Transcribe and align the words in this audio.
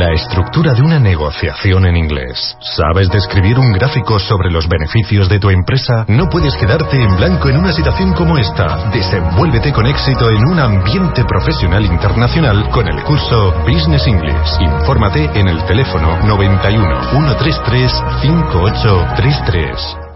La 0.00 0.14
estructura 0.14 0.72
de 0.72 0.80
una 0.80 0.98
negociación 0.98 1.84
en 1.84 1.94
inglés. 1.94 2.56
¿Sabes 2.58 3.10
describir 3.10 3.58
un 3.58 3.70
gráfico 3.70 4.18
sobre 4.18 4.50
los 4.50 4.66
beneficios 4.66 5.28
de 5.28 5.38
tu 5.38 5.50
empresa? 5.50 6.06
No 6.08 6.26
puedes 6.30 6.56
quedarte 6.56 6.96
en 6.96 7.16
blanco 7.16 7.50
en 7.50 7.58
una 7.58 7.70
situación 7.70 8.14
como 8.14 8.38
esta. 8.38 8.88
Desenvuélvete 8.92 9.74
con 9.74 9.84
éxito 9.84 10.30
en 10.30 10.42
un 10.48 10.58
ambiente 10.58 11.22
profesional 11.26 11.84
internacional 11.84 12.70
con 12.70 12.88
el 12.88 13.02
curso 13.02 13.52
Business 13.66 14.06
English. 14.06 14.62
Infórmate 14.62 15.38
en 15.38 15.48
el 15.48 15.62
teléfono 15.66 16.16
91 16.24 17.10
133 17.10 17.92
5833. 18.22 20.09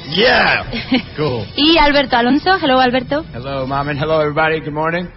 Yeah. 0.10 0.66
Cool. 1.18 1.46
Y 1.56 1.78
Alberto 1.78 2.18
Alonso. 2.18 2.58
Hello, 2.60 2.80
Alberto. 2.80 3.24
Hello, 3.32 3.68
mom, 3.68 3.90
and 3.90 4.00
hello, 4.00 4.20
everybody. 4.22 4.60
Good 4.60 4.74
morning. 4.74 5.08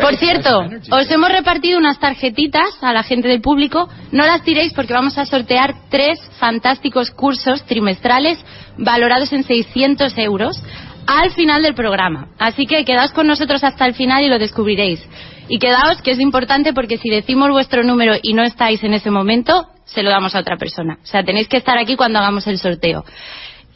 Por 0.00 0.16
cierto, 0.18 0.60
os 0.90 1.10
hemos 1.10 1.30
repartido 1.30 1.78
unas 1.78 1.98
tarjetitas 1.98 2.68
a 2.80 2.92
la 2.92 3.02
gente 3.02 3.26
del 3.28 3.40
público. 3.40 3.88
No 4.12 4.24
las 4.24 4.42
tiréis 4.42 4.72
porque 4.72 4.92
vamos 4.92 5.18
a 5.18 5.26
sortear 5.26 5.74
tres 5.90 6.18
fantásticos 6.38 7.10
cursos 7.10 7.64
trimestrales 7.64 8.38
valorados 8.78 9.32
en 9.32 9.42
600 9.42 10.16
euros 10.18 10.62
al 11.06 11.32
final 11.32 11.62
del 11.62 11.74
programa. 11.74 12.28
Así 12.38 12.66
que 12.66 12.84
quedaos 12.84 13.12
con 13.12 13.26
nosotros 13.26 13.62
hasta 13.64 13.86
el 13.86 13.94
final 13.94 14.24
y 14.24 14.28
lo 14.28 14.38
descubriréis. 14.38 15.00
Y 15.48 15.58
quedaos, 15.58 16.00
que 16.02 16.12
es 16.12 16.20
importante 16.20 16.72
porque 16.72 16.98
si 16.98 17.10
decimos 17.10 17.50
vuestro 17.50 17.82
número 17.82 18.14
y 18.22 18.32
no 18.34 18.42
estáis 18.42 18.82
en 18.84 18.94
ese 18.94 19.10
momento, 19.10 19.66
se 19.84 20.02
lo 20.02 20.10
damos 20.10 20.34
a 20.34 20.40
otra 20.40 20.56
persona. 20.56 20.98
O 21.02 21.06
sea, 21.06 21.24
tenéis 21.24 21.48
que 21.48 21.56
estar 21.56 21.76
aquí 21.78 21.96
cuando 21.96 22.18
hagamos 22.18 22.46
el 22.46 22.58
sorteo. 22.58 23.04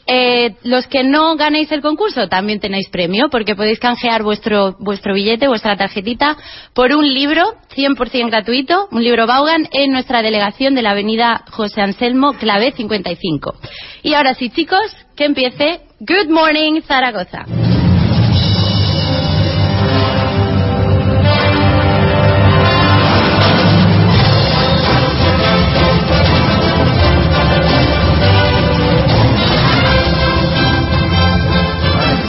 Eh, 0.09 0.55
los 0.63 0.87
que 0.87 1.03
no 1.03 1.35
ganéis 1.35 1.69
el 1.73 1.81
concurso 1.81 2.29
también 2.29 2.61
tenéis 2.61 2.87
premio 2.87 3.27
porque 3.29 3.55
podéis 3.55 3.77
canjear 3.77 4.23
vuestro, 4.23 4.77
vuestro 4.79 5.13
billete, 5.13 5.49
vuestra 5.49 5.75
tarjetita 5.75 6.37
por 6.73 6.93
un 6.93 7.13
libro 7.13 7.43
100% 7.75 8.27
gratuito, 8.27 8.87
un 8.91 9.03
libro 9.03 9.27
Vaughan 9.27 9.67
en 9.73 9.91
nuestra 9.91 10.21
delegación 10.21 10.75
de 10.75 10.81
la 10.81 10.91
avenida 10.91 11.43
José 11.51 11.81
Anselmo 11.81 12.33
Clavé 12.33 12.71
55. 12.71 13.55
Y 14.03 14.13
ahora 14.13 14.33
sí, 14.33 14.49
chicos, 14.49 14.95
que 15.17 15.25
empiece 15.25 15.81
Good 15.99 16.29
Morning 16.29 16.79
Zaragoza. 16.87 17.43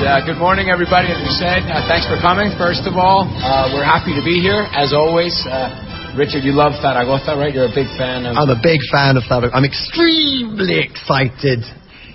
Uh, 0.01 0.25
good 0.25 0.39
morning, 0.39 0.71
everybody. 0.71 1.13
As 1.13 1.21
we 1.21 1.29
said, 1.37 1.69
uh, 1.69 1.85
thanks 1.87 2.09
for 2.09 2.17
coming. 2.23 2.51
First 2.57 2.89
of 2.89 2.97
all, 2.97 3.29
uh, 3.29 3.69
we're 3.75 3.85
happy 3.85 4.17
to 4.17 4.25
be 4.25 4.41
here, 4.41 4.65
as 4.73 4.95
always. 4.95 5.37
Uh, 5.45 6.17
Richard, 6.17 6.43
you 6.43 6.53
love 6.53 6.73
Zaragoza, 6.81 7.37
right? 7.37 7.53
You're 7.53 7.69
a 7.69 7.75
big 7.75 7.87
fan 7.99 8.25
of. 8.25 8.35
I'm 8.35 8.49
a 8.49 8.59
big 8.61 8.81
fan 8.91 9.19
of 9.19 9.25
Zaragoza. 9.29 9.55
I'm 9.55 9.67
extremely 9.67 10.81
excited 10.81 11.61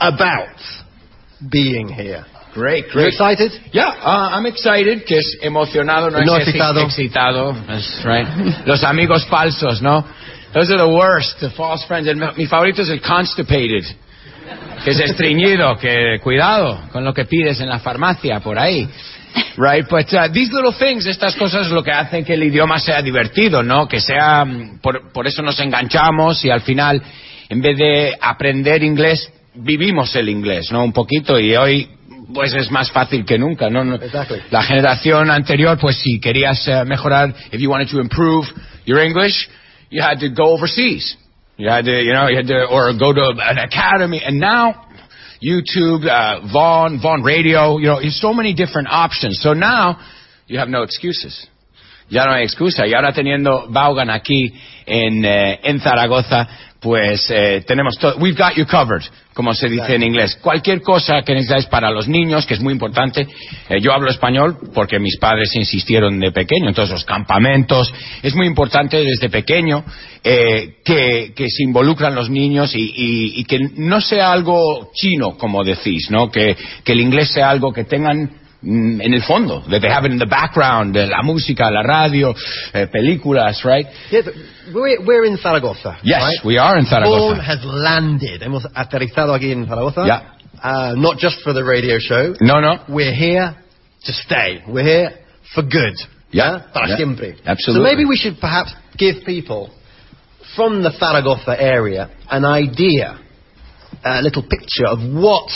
about 0.07 0.57
being 1.51 1.87
here. 1.89 2.25
Great, 2.53 2.85
You 2.85 2.91
great. 2.93 3.07
excited? 3.13 3.51
Yeah, 3.71 3.89
uh, 3.89 4.29
I'm 4.31 4.45
excited, 4.45 5.05
que 5.05 5.17
es 5.17 5.37
emocionado, 5.41 6.11
no, 6.11 6.19
No 6.21 6.37
es 6.37 6.47
excitado. 6.47 6.81
excitado. 6.81 7.53
That's 7.67 8.03
right. 8.05 8.27
Los 8.67 8.83
amigos 8.83 9.25
falsos, 9.27 9.81
¿no? 9.81 10.05
Those 10.53 10.69
are 10.71 10.77
the 10.77 10.87
worst, 10.93 11.39
the 11.39 11.49
false 11.49 11.83
friends. 11.87 12.07
El, 12.07 12.17
mi 12.37 12.45
favorito 12.45 12.83
es 12.83 12.89
el 12.89 13.01
constipated, 13.01 13.83
que 14.83 14.91
es 14.91 14.99
estreñido, 14.99 15.75
que 15.79 16.19
cuidado 16.21 16.79
con 16.91 17.03
lo 17.03 17.11
que 17.11 17.25
pides 17.25 17.59
en 17.59 17.69
la 17.69 17.79
farmacia 17.79 18.39
por 18.39 18.59
ahí. 18.59 18.87
right? 19.57 19.87
But 19.89 20.13
uh, 20.13 20.31
these 20.31 20.51
little 20.53 20.73
things, 20.77 21.07
estas 21.07 21.35
cosas, 21.35 21.69
lo 21.71 21.81
que 21.83 21.91
hacen 21.91 22.23
que 22.23 22.35
el 22.35 22.43
idioma 22.43 22.77
sea 22.79 23.01
divertido, 23.01 23.63
¿no? 23.63 23.87
Que 23.87 23.99
sea, 23.99 24.45
mm, 24.45 24.77
por, 24.79 25.11
por 25.11 25.25
eso 25.25 25.41
nos 25.41 25.59
enganchamos 25.59 26.45
y 26.45 26.51
al 26.51 26.61
final, 26.61 27.01
en 27.49 27.59
vez 27.59 27.75
de 27.75 28.15
aprender 28.21 28.83
inglés, 28.83 29.27
vivimos 29.55 30.15
el 30.15 30.29
inglés, 30.29 30.71
¿no? 30.71 30.83
Un 30.83 30.93
poquito 30.93 31.39
y 31.39 31.55
hoy 31.55 31.89
pues 32.33 32.53
es 32.53 32.71
más 32.71 32.91
fácil 32.91 33.25
que 33.25 33.37
nunca, 33.37 33.69
¿no? 33.69 33.95
Exactly. 33.95 34.41
La 34.49 34.63
generación 34.63 35.29
anterior, 35.29 35.77
pues 35.79 35.97
si 35.97 36.19
querías 36.19 36.67
eh, 36.67 36.83
mejorar, 36.85 37.33
if 37.51 37.59
you 37.59 37.69
wanted 37.69 37.89
to 37.89 37.99
improve 37.99 38.45
your 38.85 38.99
English, 38.99 39.49
you 39.89 40.01
had 40.01 40.19
to 40.19 40.29
go 40.29 40.53
overseas. 40.53 41.17
You 41.57 41.69
had 41.69 41.85
to, 41.85 41.91
you 41.91 42.13
know, 42.13 42.27
you 42.27 42.37
had 42.37 42.47
to, 42.47 42.65
or 42.65 42.93
go 42.97 43.13
to 43.13 43.33
an 43.37 43.59
academy. 43.59 44.21
And 44.25 44.39
now, 44.39 44.87
YouTube, 45.41 46.07
uh, 46.07 46.51
Vaughn, 46.51 46.99
Vaughn 46.99 47.21
Radio, 47.21 47.77
you 47.77 47.87
know, 47.87 48.01
there's 48.01 48.19
so 48.19 48.33
many 48.33 48.55
different 48.55 48.87
options. 48.89 49.39
So 49.41 49.53
now, 49.53 49.99
you 50.47 50.57
have 50.57 50.69
no 50.69 50.81
excuses. 50.81 51.47
Ya 52.09 52.25
no 52.25 52.31
hay 52.31 52.43
excusa. 52.43 52.87
Y 52.87 52.93
ahora 52.93 53.13
teniendo 53.13 53.67
Vaughan 53.69 54.09
aquí 54.09 54.53
en, 54.85 55.23
eh, 55.23 55.59
en 55.63 55.79
Zaragoza, 55.79 56.47
pues 56.83 57.25
eh, 57.31 57.63
tenemos 57.65 57.97
todo. 57.97 58.17
We've 58.17 58.37
got 58.37 58.55
you 58.55 58.65
covered, 58.67 59.01
como 59.33 59.53
se 59.53 59.69
dice 59.69 59.95
en 59.95 60.03
inglés. 60.03 60.35
Cualquier 60.41 60.81
cosa 60.81 61.21
que 61.23 61.33
necesitáis 61.33 61.65
para 61.67 61.89
los 61.89 62.07
niños, 62.09 62.45
que 62.45 62.53
es 62.55 62.59
muy 62.59 62.73
importante. 62.73 63.25
Eh, 63.69 63.79
yo 63.81 63.93
hablo 63.93 64.09
español 64.09 64.57
porque 64.73 64.99
mis 64.99 65.17
padres 65.17 65.55
insistieron 65.55 66.19
de 66.19 66.31
pequeño, 66.33 66.67
entonces 66.67 66.91
los 66.93 67.05
campamentos. 67.05 67.91
Es 68.21 68.35
muy 68.35 68.45
importante 68.47 68.97
desde 69.01 69.29
pequeño 69.29 69.85
eh, 70.23 70.75
que, 70.83 71.31
que 71.33 71.49
se 71.49 71.63
involucran 71.63 72.13
los 72.13 72.29
niños 72.29 72.75
y, 72.75 72.81
y- 72.81 73.39
y 73.39 73.45
que 73.45 73.59
no 73.77 74.01
sea 74.01 74.31
algo 74.31 74.91
chino, 74.93 75.37
como 75.37 75.63
decís, 75.63 76.11
¿no? 76.11 76.29
Que, 76.29 76.55
que 76.83 76.91
el 76.91 76.99
inglés 76.99 77.31
sea 77.31 77.49
algo 77.49 77.71
que 77.71 77.85
tengan 77.85 78.42
en 78.65 79.13
el 79.13 79.21
fondo, 79.23 79.61
that 79.69 79.81
they 79.81 79.89
have 79.89 80.05
it 80.05 80.11
in 80.11 80.17
the 80.17 80.25
background, 80.25 80.93
de 80.93 81.07
la 81.07 81.21
música, 81.21 81.69
la 81.69 81.83
radio, 81.83 82.33
eh, 82.73 82.87
películas, 82.87 83.63
right? 83.65 83.85
Yes, 84.09 84.27
we're, 84.73 85.03
we're 85.05 85.25
in 85.25 85.37
Zaragoza. 85.37 85.97
Yes, 86.03 86.21
right? 86.21 86.45
we 86.45 86.57
are 86.57 86.77
in 86.77 86.85
Zaragoza. 86.85 87.41
has 87.41 87.59
landed. 87.63 88.41
Hemos 88.41 88.65
aterrizado 88.73 89.33
aquí 89.33 89.51
en 89.51 89.65
Zaragoza. 89.65 90.05
Yeah. 90.05 90.33
Uh, 90.63 90.95
not 90.95 91.17
just 91.17 91.41
for 91.43 91.53
the 91.53 91.63
radio 91.63 91.97
show. 91.99 92.35
No, 92.39 92.61
no. 92.61 92.85
We're 92.87 93.13
here 93.13 93.55
to 94.05 94.13
stay. 94.13 94.63
We're 94.67 94.83
here 94.83 95.11
for 95.53 95.63
good. 95.63 95.95
Yeah, 96.31 96.65
Para 96.73 96.87
yeah. 96.87 96.97
siempre. 96.97 97.35
Absolutely. 97.45 97.79
So 97.79 97.83
maybe 97.83 98.05
we 98.05 98.15
should 98.15 98.39
perhaps 98.39 98.73
give 98.97 99.25
people 99.25 99.71
from 100.55 100.83
the 100.83 100.91
Zaragoza 100.91 101.61
area 101.61 102.09
an 102.29 102.45
idea, 102.45 103.19
a 104.03 104.21
little 104.21 104.43
picture 104.43 104.87
of 104.87 104.99
what 105.13 105.49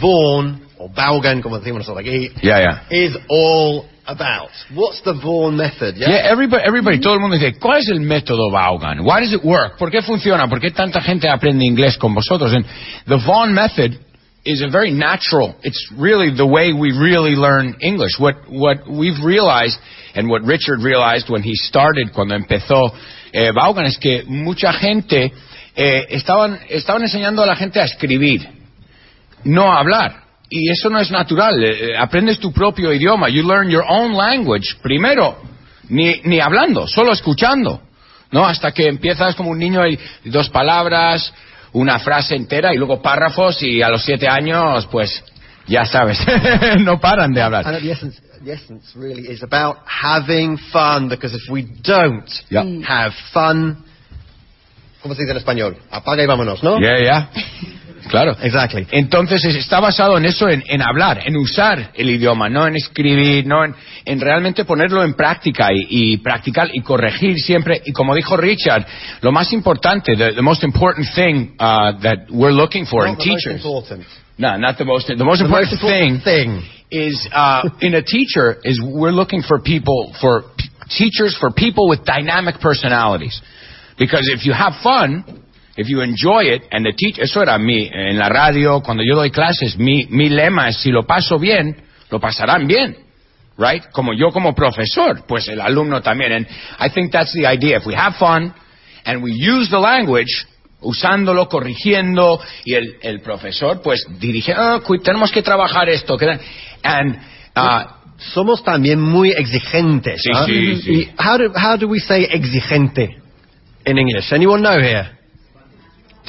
Vaughan, 0.00 0.66
or 0.80 0.88
Vaughan, 0.94 1.42
como 1.42 1.58
decimos 1.58 1.80
nosotros 1.80 1.98
aquí, 2.04 2.30
Yeah, 2.42 2.60
yeah. 2.60 2.82
is 2.90 3.14
all 3.28 3.84
about. 4.06 4.50
What's 4.74 5.02
the 5.02 5.12
Vaughan 5.12 5.56
method? 5.56 5.96
Yeah. 5.96 6.08
Yeah, 6.08 6.30
everybody, 6.32 6.62
everybody, 6.66 7.00
todo 7.00 7.14
el 7.14 7.20
mundo 7.20 7.36
dice, 7.36 7.58
¿cuál 7.60 7.80
es 7.80 7.88
el 7.88 8.00
método 8.00 8.50
Vaughan? 8.50 9.04
Why 9.04 9.20
does 9.20 9.32
it 9.34 9.44
work? 9.44 9.76
¿Por 9.78 9.90
qué 9.90 10.00
funciona? 10.00 10.48
¿Por 10.48 10.58
qué 10.58 10.70
tanta 10.70 11.00
gente 11.02 11.28
aprende 11.28 11.64
inglés 11.66 11.98
con 11.98 12.14
vosotros? 12.14 12.52
And 12.54 12.64
the 13.06 13.18
Vaughan 13.26 13.52
method 13.52 13.92
is 14.42 14.62
a 14.62 14.70
very 14.70 14.90
natural, 14.90 15.54
it's 15.62 15.92
really 15.98 16.34
the 16.34 16.46
way 16.46 16.72
we 16.72 16.92
really 16.92 17.36
learn 17.36 17.76
English. 17.82 18.18
What, 18.18 18.36
what 18.48 18.88
we've 18.88 19.22
realized, 19.22 19.78
and 20.14 20.30
what 20.30 20.42
Richard 20.44 20.80
realized 20.80 21.28
when 21.28 21.42
he 21.42 21.54
started, 21.54 22.14
cuando 22.14 22.34
empezó 22.34 22.90
eh, 23.34 23.52
Vaughan, 23.52 23.84
es 23.84 23.98
que 23.98 24.24
mucha 24.26 24.72
gente 24.72 25.30
eh, 25.76 26.06
estaban, 26.08 26.58
estaban 26.70 27.02
enseñando 27.02 27.42
a 27.42 27.46
la 27.46 27.54
gente 27.54 27.80
a 27.80 27.84
escribir, 27.84 28.48
no 29.44 29.70
a 29.70 29.78
hablar. 29.80 30.29
Y 30.50 30.68
eso 30.70 30.90
no 30.90 30.98
es 30.98 31.10
natural. 31.10 31.62
Eh, 31.62 31.92
eh, 31.92 31.96
aprendes 31.96 32.38
tu 32.40 32.52
propio 32.52 32.92
idioma. 32.92 33.28
You 33.28 33.46
learn 33.46 33.70
your 33.70 33.84
own 33.88 34.16
language 34.16 34.76
primero, 34.82 35.38
ni, 35.88 36.20
ni 36.24 36.40
hablando, 36.40 36.86
solo 36.88 37.12
escuchando. 37.12 37.80
¿No? 38.32 38.44
Hasta 38.46 38.70
que 38.72 38.86
empiezas 38.86 39.34
como 39.34 39.50
un 39.50 39.58
niño 39.58 39.84
y 39.88 39.98
dos 40.26 40.50
palabras, 40.50 41.32
una 41.72 41.98
frase 41.98 42.36
entera 42.36 42.72
y 42.72 42.76
luego 42.78 43.00
párrafos 43.02 43.60
y 43.62 43.82
a 43.82 43.88
los 43.88 44.04
siete 44.04 44.28
años, 44.28 44.86
pues, 44.86 45.24
ya 45.66 45.84
sabes, 45.84 46.18
no 46.80 47.00
paran 47.00 47.32
de 47.32 47.42
hablar. 47.42 47.66
And 47.66 47.80
the 47.82 47.90
essence, 47.90 48.20
the 48.44 48.52
essence 48.52 48.96
really 48.96 49.28
is 49.28 49.42
about 49.42 49.78
having 49.84 50.56
fun, 50.58 51.08
because 51.08 51.34
if 51.36 51.48
we 51.50 51.62
don't 51.82 52.28
Yeah. 52.50 52.62
have 52.86 53.12
fun, 53.32 53.84
¿cómo 55.02 55.14
se 55.16 55.22
dice 55.22 55.32
en 55.32 55.38
español? 55.38 55.76
Apaga 55.90 56.22
y 56.22 56.26
vámonos, 56.26 56.62
¿no? 56.62 56.80
Ya, 56.80 57.02
ya. 57.02 57.30
Claro. 58.10 58.36
Exactly. 58.42 58.86
Entonces 58.90 59.44
es- 59.44 59.54
está 59.56 59.80
basado 59.80 60.18
en 60.18 60.24
eso, 60.24 60.48
en, 60.48 60.62
en 60.66 60.82
hablar, 60.82 61.22
en 61.24 61.36
usar 61.36 61.92
el 61.94 62.10
idioma, 62.10 62.48
no 62.48 62.66
en 62.66 62.76
escribir, 62.76 63.46
no 63.46 63.64
en, 63.64 63.74
en 64.04 64.20
realmente 64.20 64.64
ponerlo 64.64 65.02
en 65.04 65.14
práctica 65.14 65.68
y, 65.72 65.86
y 66.14 66.16
practicar 66.18 66.68
y 66.74 66.80
corregir 66.82 67.36
siempre. 67.38 67.80
Y 67.86 67.92
como 67.92 68.14
dijo 68.14 68.36
Richard, 68.36 68.84
lo 69.22 69.30
más 69.32 69.52
importante, 69.52 70.16
the, 70.16 70.32
the 70.32 70.42
most 70.42 70.64
important 70.64 71.06
thing 71.14 71.54
uh, 71.60 71.92
that 72.02 72.28
we're 72.30 72.52
looking 72.52 72.84
for 72.84 73.06
in 73.06 73.12
Not 73.14 73.22
teachers. 73.22 73.62
No, 74.36 74.56
not 74.58 74.76
the 74.78 74.84
most. 74.84 75.06
The 75.06 75.16
most 75.24 75.38
The 75.40 75.44
important, 75.44 75.70
most 75.70 75.82
important 75.82 76.24
thing, 76.24 76.60
thing. 76.60 76.70
is 76.90 77.28
uh, 77.32 77.68
in 77.80 77.94
a 77.94 78.02
teacher 78.02 78.56
is 78.64 78.80
we're 78.82 79.12
looking 79.12 79.42
for 79.42 79.60
people 79.60 80.12
for 80.20 80.44
teachers 80.98 81.36
for 81.38 81.52
people 81.52 81.88
with 81.88 82.04
dynamic 82.04 82.56
personalities 82.60 83.40
because 83.98 84.28
if 84.34 84.44
you 84.44 84.52
have 84.52 84.72
fun 84.82 85.24
if 85.80 85.88
you 85.88 86.00
enjoy 86.02 86.42
it 86.54 86.62
and 86.70 86.84
the 86.84 86.92
teach 86.92 87.18
eso 87.18 87.42
era 87.42 87.58
mi 87.58 87.88
en 87.92 88.18
la 88.18 88.28
radio 88.28 88.80
cuando 88.82 89.02
yo 89.02 89.14
doy 89.16 89.30
clases 89.30 89.76
mi 89.78 90.06
mi 90.10 90.28
lema 90.28 90.68
es 90.68 90.76
si 90.78 90.90
lo 90.90 91.04
paso 91.06 91.38
bien 91.38 91.76
lo 92.10 92.20
pasarán 92.20 92.66
bien 92.66 92.96
right 93.58 93.84
como 93.92 94.12
yo 94.14 94.30
como 94.30 94.54
profesor 94.54 95.24
pues 95.26 95.48
el 95.48 95.60
alumno 95.60 96.00
también 96.02 96.32
and 96.32 96.46
I 96.78 96.90
think 96.90 97.10
that's 97.12 97.32
the 97.32 97.46
idea 97.46 97.78
if 97.78 97.86
we 97.86 97.94
have 97.94 98.16
fun 98.18 98.52
and 99.04 99.22
we 99.22 99.32
use 99.32 99.70
the 99.70 99.78
language 99.80 100.46
usándolo, 100.82 101.46
corrigiendo, 101.46 102.40
y 102.64 102.72
el, 102.72 102.96
el 103.02 103.20
profesor, 103.20 103.82
pues, 103.82 104.02
dirige, 104.18 104.54
"Ah, 104.56 104.80
cu- 104.82 104.96
tenemos 105.02 105.30
que 105.30 105.42
trabajar 105.42 105.90
esto. 105.90 106.16
And, 106.82 107.16
uh, 107.54 108.00
Somos 108.32 108.64
también 108.64 108.98
muy 108.98 109.30
exigentes. 109.30 110.22
Sí, 110.22 110.30
sí, 110.46 110.76
sí. 110.82 110.90
Y 110.92 111.10
how 111.22 111.36
do, 111.36 111.52
how 111.54 111.76
do 111.76 111.86
we 111.86 112.00
say 112.00 112.26
exigente 112.30 113.14
in 113.84 113.98
English? 113.98 114.32
Anyone 114.32 114.62
know 114.62 114.78
here? 114.78 115.18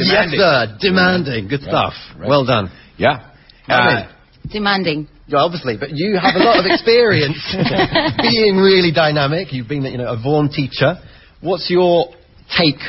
Demanding. 0.05 0.39
Yes, 0.39 0.39
sir. 0.39 0.77
Demanding. 0.81 1.47
Good 1.47 1.61
stuff. 1.61 1.93
right. 2.17 2.27
Well 2.29 2.45
done. 2.45 2.71
yeah. 2.97 3.29
Uh, 3.67 4.11
Demanding. 4.51 5.07
Yeah, 5.27 5.39
obviously, 5.39 5.77
but 5.79 5.89
you 5.93 6.17
have 6.19 6.35
a 6.35 6.43
lot 6.43 6.59
of 6.59 6.65
experience 6.65 7.37
being 8.21 8.57
really 8.57 8.91
dynamic. 8.91 9.53
You've 9.53 9.67
been, 9.67 9.83
you 9.83 9.97
know, 9.97 10.11
a 10.11 10.17
Vaughan 10.21 10.49
teacher. 10.49 10.95
What's 11.39 11.69
your 11.69 12.13
take 12.57 12.79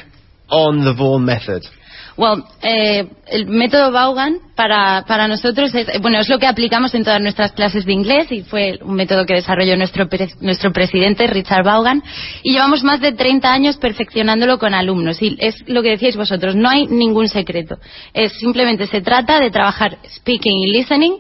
on 0.48 0.84
the 0.84 0.94
Vaughan 0.94 1.24
method? 1.24 1.62
Well, 2.16 2.44
eh, 2.62 3.06
el 3.28 3.46
método 3.46 3.90
Vaughan 3.90 4.36
para, 4.54 5.04
para 5.06 5.28
nosotros 5.28 5.74
es, 5.74 5.86
bueno, 6.00 6.20
es 6.20 6.28
lo 6.28 6.38
que 6.38 6.46
aplicamos 6.46 6.94
en 6.94 7.04
todas 7.04 7.20
nuestras 7.22 7.52
clases 7.52 7.86
de 7.86 7.92
inglés 7.92 8.30
y 8.30 8.42
fue 8.42 8.78
un 8.82 8.94
método 8.94 9.24
que 9.24 9.34
desarrolló 9.34 9.76
nuestro, 9.76 10.08
pre- 10.08 10.28
nuestro 10.40 10.72
presidente, 10.72 11.26
Richard 11.26 11.64
Vaughan, 11.64 12.02
y 12.42 12.52
llevamos 12.52 12.82
más 12.82 13.00
de 13.00 13.12
30 13.12 13.50
años 13.50 13.76
perfeccionándolo 13.78 14.58
con 14.58 14.74
alumnos. 14.74 15.22
Y 15.22 15.36
es 15.40 15.56
lo 15.68 15.82
que 15.82 15.90
decíais 15.90 16.16
vosotros, 16.16 16.54
no 16.54 16.68
hay 16.68 16.86
ningún 16.86 17.28
secreto. 17.28 17.78
Es 18.12 18.32
simplemente 18.34 18.86
se 18.86 19.00
trata 19.00 19.40
de 19.40 19.50
trabajar 19.50 19.96
speaking 20.16 20.58
y 20.58 20.70
listening 20.72 21.12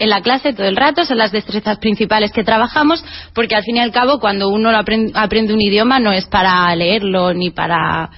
en 0.00 0.08
la 0.08 0.20
clase 0.22 0.52
todo 0.52 0.66
el 0.66 0.74
rato, 0.74 1.04
son 1.04 1.18
las 1.18 1.30
destrezas 1.30 1.78
principales 1.78 2.32
que 2.32 2.42
trabajamos, 2.42 3.04
porque 3.32 3.54
al 3.54 3.62
fin 3.62 3.76
y 3.76 3.80
al 3.80 3.92
cabo 3.92 4.18
cuando 4.18 4.48
uno 4.48 4.70
aprende, 4.76 5.12
aprende 5.14 5.54
un 5.54 5.60
idioma 5.60 6.00
no 6.00 6.10
es 6.10 6.26
para 6.26 6.74
leerlo 6.74 7.32
ni 7.32 7.50
para, 7.50 8.10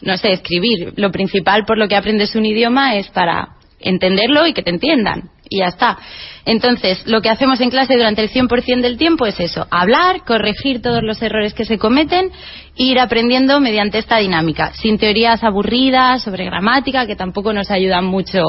no 0.00 0.16
sé, 0.16 0.32
escribir. 0.32 0.92
Lo 0.96 1.10
principal 1.10 1.64
por 1.64 1.78
lo 1.78 1.88
que 1.88 1.96
aprendes 1.96 2.34
un 2.34 2.46
idioma 2.46 2.96
es 2.96 3.08
para 3.08 3.56
entenderlo 3.80 4.46
y 4.46 4.52
que 4.52 4.62
te 4.62 4.70
entiendan. 4.70 5.30
Y 5.48 5.58
ya 5.58 5.66
está. 5.66 5.98
Entonces, 6.46 7.06
lo 7.06 7.20
que 7.20 7.28
hacemos 7.28 7.60
en 7.60 7.70
clase 7.70 7.94
durante 7.94 8.22
el 8.22 8.30
100% 8.30 8.80
del 8.80 8.96
tiempo 8.96 9.26
es 9.26 9.38
eso, 9.40 9.66
hablar, 9.70 10.24
corregir 10.24 10.80
todos 10.80 11.02
los 11.02 11.20
errores 11.22 11.52
que 11.54 11.66
se 11.66 11.78
cometen 11.78 12.30
e 12.76 12.84
ir 12.84 12.98
aprendiendo 12.98 13.60
mediante 13.60 13.98
esta 13.98 14.18
dinámica, 14.18 14.72
sin 14.72 14.98
teorías 14.98 15.44
aburridas 15.44 16.22
sobre 16.22 16.44
gramática 16.46 17.06
que 17.06 17.14
tampoco 17.14 17.52
nos 17.52 17.70
ayudan 17.70 18.06
mucho 18.06 18.40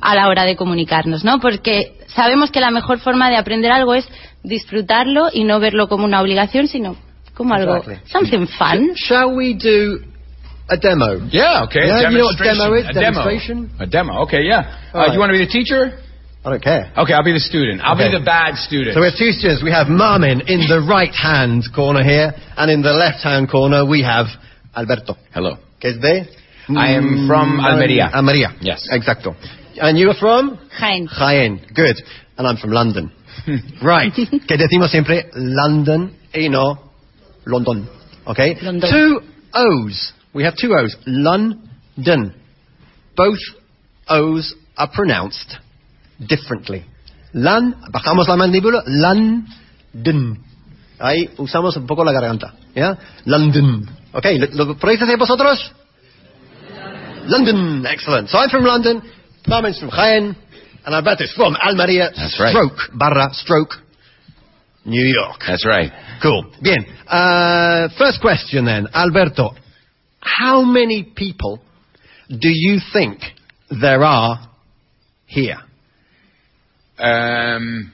a 0.00 0.14
la 0.14 0.28
hora 0.28 0.44
de 0.44 0.56
comunicarnos, 0.56 1.22
¿no? 1.22 1.38
Porque 1.38 1.92
sabemos 2.06 2.50
que 2.50 2.60
la 2.60 2.70
mejor 2.70 2.98
forma 2.98 3.30
de 3.30 3.36
aprender 3.36 3.70
algo 3.70 3.94
es 3.94 4.08
disfrutarlo 4.42 5.28
y 5.32 5.44
no 5.44 5.60
verlo 5.60 5.88
como 5.88 6.06
una 6.06 6.20
obligación, 6.20 6.66
sino 6.66 6.96
como 7.34 7.54
algo, 7.54 7.82
something 8.06 8.46
fun. 8.46 8.94
Shall 8.94 9.34
we 9.34 9.54
do 9.54 10.00
a 10.70 10.76
demo? 10.76 11.26
yeah, 11.30 11.64
okay. 11.64 11.86
Yeah, 11.86 12.10
you 12.10 12.18
know 12.18 12.24
what 12.26 12.38
demo 12.38 12.74
is? 12.74 12.86
A 12.88 12.92
Demonstration? 12.92 13.68
demo. 13.68 13.82
A 13.82 13.86
demo. 13.86 14.12
Okay, 14.24 14.42
yeah. 14.44 14.90
All 14.94 15.00
Uh, 15.00 15.04
right. 15.06 15.12
you 15.14 15.18
want 15.18 15.30
to 15.30 15.38
be 15.38 15.44
the 15.44 15.50
teacher? 15.50 15.98
I 16.44 16.50
don't 16.50 16.62
care. 16.62 16.92
Okay, 16.96 17.12
I'll 17.12 17.24
be 17.24 17.32
the 17.32 17.40
student. 17.40 17.80
I'll 17.82 17.94
Okay. 17.94 18.10
be 18.10 18.18
the 18.18 18.24
bad 18.24 18.56
student. 18.56 18.94
So 18.94 19.00
we 19.00 19.06
have 19.10 19.18
two 19.18 19.32
students. 19.32 19.62
We 19.62 19.70
have 19.72 19.88
Marmin 19.88 20.40
in 20.46 20.60
the 20.68 20.80
right-hand 20.80 21.64
corner 21.74 22.02
here, 22.04 22.32
and 22.56 22.70
in 22.70 22.80
the 22.82 22.92
left-hand 22.92 23.50
corner 23.50 23.84
we 23.84 24.02
have 24.02 24.26
Alberto. 24.76 25.16
Hello. 25.34 25.56
Que 25.80 25.90
es 25.90 25.98
de? 26.00 26.26
I 26.70 26.92
am 26.94 27.26
from 27.26 27.58
Mm, 27.58 27.64
Almería. 27.64 28.10
Almería. 28.12 28.54
Yes. 28.60 28.86
Exacto. 28.92 29.34
And 29.80 29.98
you 29.98 30.10
are 30.10 30.14
from? 30.18 30.58
Jaén. 30.78 31.08
Jaén. 31.08 31.60
Good. 31.74 31.96
And 32.36 32.46
I'm 32.46 32.56
from 32.58 32.70
London. 32.72 33.10
right. 33.82 34.12
que 34.14 34.56
decimos 34.56 34.90
siempre 34.90 35.26
London 35.34 36.12
y 36.34 36.48
no 36.48 36.78
London. 37.46 37.88
Okay? 38.26 38.56
London. 38.62 38.90
Two 38.90 39.20
O's. 39.54 40.12
We 40.34 40.44
have 40.44 40.54
two 40.56 40.74
O's. 40.74 40.96
London. 41.06 42.34
Both 43.16 43.38
O's 44.08 44.54
are 44.76 44.90
pronounced 44.92 45.56
differently. 46.24 46.84
Lan, 47.34 47.74
bajamos 47.92 48.28
la 48.28 48.36
mandíbula, 48.36 48.82
London. 48.86 50.38
Ahí 50.98 51.30
usamos 51.38 51.76
un 51.76 51.86
poco 51.86 52.04
la 52.04 52.12
garganta. 52.12 52.54
¿Ya? 52.74 52.98
London. 53.24 53.88
Okay, 54.12 54.38
¿lo, 54.38 54.64
lo 54.64 54.76
podéis 54.76 55.02
hacer 55.02 55.18
vosotros? 55.18 55.72
London. 57.26 57.84
Excellent. 57.86 58.28
So 58.28 58.38
I'm 58.38 58.50
from 58.50 58.64
London. 58.64 59.02
Marmin's 59.46 59.78
from 59.78 59.90
Jaén. 59.90 60.34
And 60.84 60.94
Alberto's 60.94 61.32
from 61.34 61.54
Almería. 61.54 62.10
That's 62.14 62.38
right. 62.40 62.50
Stroke. 62.50 62.78
Barra. 62.94 63.28
Stroke. 63.32 63.74
New 64.84 65.04
York. 65.04 65.42
That's 65.46 65.66
right. 65.66 65.92
Cool. 66.22 66.50
Bien. 66.62 66.84
Uh, 67.06 67.88
first 67.98 68.20
question 68.22 68.64
then. 68.64 68.88
Alberto. 68.94 69.54
How 70.20 70.62
many 70.62 71.02
people 71.16 71.60
do 72.28 72.48
you 72.50 72.78
think 72.92 73.20
there 73.70 74.02
are 74.04 74.48
here? 75.26 75.58
Um, 76.98 77.92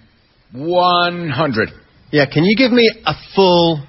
100. 0.52 1.68
Yeah, 2.10 2.26
can 2.32 2.44
you 2.44 2.56
give 2.56 2.72
me 2.72 2.88
a 3.04 3.14
full 3.34 3.82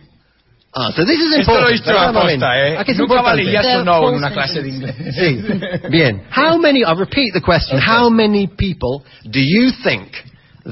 answer? 0.75 1.05
This 1.05 1.19
is 1.19 1.39
Esto 1.39 1.53
lo 1.53 1.69
important. 1.69 1.81
hizo 1.81 1.97
aposta, 1.97 2.57
¿eh? 2.57 2.83
Que 2.83 2.91
es 2.91 2.97
Nunca 2.97 3.21
vale 3.21 3.43
importante. 3.43 3.51
yes 3.51 3.65
The 3.65 3.79
or 3.79 3.85
no 3.85 3.99
full 4.01 4.09
en 4.09 4.15
una 4.17 4.31
clase 4.31 4.61
de 4.61 4.69
inglés. 4.69 4.95
Sí. 5.15 5.89
Bien. 5.89 6.23
How 6.29 6.57
many, 6.57 6.83
I'll 6.83 6.97
repeat 6.97 7.33
the 7.33 7.41
question. 7.41 7.79
How 7.79 8.09
many 8.09 8.47
people 8.47 9.03
do 9.29 9.39
you 9.39 9.71
think 9.83 10.11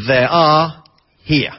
there 0.08 0.28
are 0.30 0.84
here? 1.24 1.52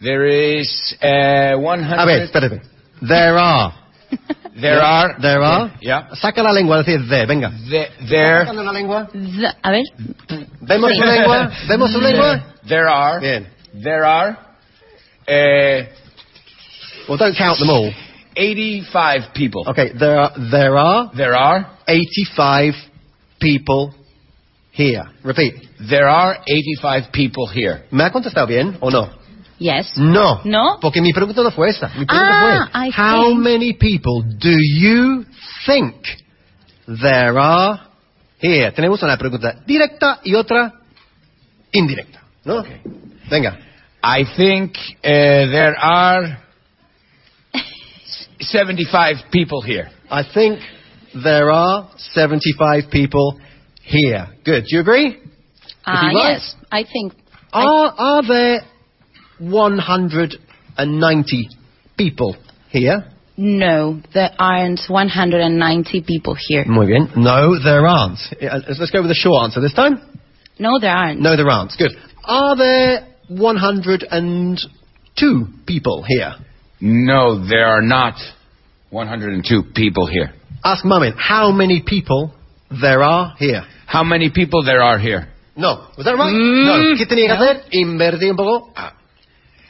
There 0.00 0.24
is 0.26 0.96
uh, 1.00 1.54
100. 1.60 1.98
A 1.98 2.06
ver, 2.06 2.26
espérate. 2.26 2.60
There 3.06 3.36
are. 3.38 3.72
There 4.54 4.80
are. 4.82 5.16
There 5.20 5.40
are. 5.42 5.72
Yeah. 5.80 6.08
Saca 6.14 6.42
la 6.42 6.52
lengua, 6.52 6.78
decir 6.82 7.00
there, 7.08 7.26
venga. 7.26 7.50
The- 7.50 7.88
there. 8.08 8.44
Sacando 8.44 8.62
la 8.62 8.72
lengua. 8.72 9.08
Z- 9.12 9.56
A 9.62 9.70
ver. 9.70 9.84
¿Vemos 10.60 10.90
su 10.94 11.02
lengua? 11.04 11.50
¿Vemos 11.68 11.90
su 11.92 12.00
lengua? 12.00 12.44
There 12.68 12.86
are. 12.88 13.20
Bien. 13.20 13.46
There 13.82 14.04
are. 14.04 14.38
Uh, 15.26 15.86
Well, 17.08 17.18
don't 17.18 17.34
count 17.36 17.58
them 17.58 17.70
all. 17.70 17.90
85 18.36 19.34
people. 19.34 19.64
Okay, 19.68 19.90
there 19.98 20.18
are, 20.20 20.32
there 20.50 20.76
are 20.76 21.10
There 21.16 21.34
are. 21.34 21.66
85 21.88 22.74
people 23.40 23.92
here. 24.72 25.04
Repeat. 25.24 25.54
There 25.90 26.08
are 26.08 26.38
85 26.46 27.10
people 27.12 27.46
here. 27.48 27.84
¿Me 27.90 28.04
ha 28.04 28.10
contestado 28.12 28.46
bien 28.46 28.76
o 28.80 28.90
no? 28.90 29.10
Yes. 29.58 29.92
No. 29.96 30.40
No? 30.44 30.78
Porque 30.80 31.00
mi 31.00 31.12
pregunta 31.12 31.42
no 31.42 31.50
fue 31.50 31.70
esa. 31.70 31.88
Mi 31.96 32.04
pregunta 32.04 32.30
Ah, 32.32 32.68
fue, 32.72 32.88
I 32.88 32.90
how 32.90 33.26
think. 33.28 33.40
many 33.40 33.72
people 33.74 34.22
do 34.38 34.56
you 34.76 35.24
think 35.66 35.94
there 36.86 37.38
are 37.38 37.80
here? 38.40 38.72
Tenemos 38.72 39.02
una 39.02 39.16
pregunta 39.16 39.54
directa 39.66 40.20
y 40.24 40.34
otra 40.34 40.72
indirecta, 41.72 42.22
¿no? 42.44 42.64
Venga. 43.30 43.58
I 44.02 44.24
think 44.36 44.76
uh, 44.76 45.00
there 45.04 45.76
are 45.78 46.38
75 48.40 49.30
people 49.30 49.62
here. 49.62 49.88
I 50.10 50.24
think 50.24 50.58
there 51.22 51.50
are 51.52 51.88
75 52.14 52.90
people 52.90 53.38
here. 53.82 54.26
Good. 54.44 54.64
Do 54.64 54.76
you 54.76 54.80
agree? 54.80 55.18
Ah, 55.86 56.00
he 56.10 56.16
right? 56.16 56.32
yes. 56.34 56.56
I 56.70 56.84
think. 56.84 57.12
Are, 57.52 57.94
are 57.96 58.22
there 58.26 58.60
190 59.50 61.48
people 61.96 62.36
here? 62.70 63.04
No, 63.36 64.00
there 64.14 64.30
aren't 64.38 64.80
190 64.88 66.02
people 66.06 66.36
here. 66.48 66.64
Muy 66.66 66.86
bien. 66.86 67.08
No, 67.16 67.58
there 67.62 67.86
aren't. 67.86 68.18
Uh, 68.40 68.60
Let's 68.78 68.90
go 68.90 69.00
with 69.00 69.10
the 69.10 69.14
short 69.14 69.44
answer 69.44 69.60
this 69.60 69.74
time. 69.74 69.98
No, 70.58 70.78
there 70.80 70.90
aren't. 70.94 71.20
No, 71.20 71.36
there 71.36 71.48
aren't. 71.48 71.72
Good. 71.78 71.92
Are 72.24 72.56
there 72.56 73.06
102 73.28 75.46
people 75.66 76.04
here? 76.06 76.34
No, 76.80 77.46
there 77.48 77.66
are 77.66 77.82
not 77.82 78.14
102 78.90 79.62
people 79.74 80.06
here. 80.06 80.32
Ask 80.64 80.84
Mummy, 80.84 81.10
how 81.16 81.50
many 81.52 81.80
people 81.84 82.32
there 82.80 83.02
are 83.02 83.34
here? 83.38 83.62
How 83.86 84.04
many 84.04 84.30
people 84.30 84.62
there 84.64 84.82
are 84.82 84.98
here? 84.98 85.26
No. 85.56 85.86
Was 85.96 86.04
that 86.06 86.16
right? 86.16 86.32
Mm, 86.32 86.66
no. 86.66 86.96
¿Qué 86.96 87.06
tenía 87.06 87.26
que 87.28 87.34
no. 87.34 87.36
hacer? 87.42 87.62
Invertir 87.72 88.30
un 88.30 88.36
poco. 88.36 88.72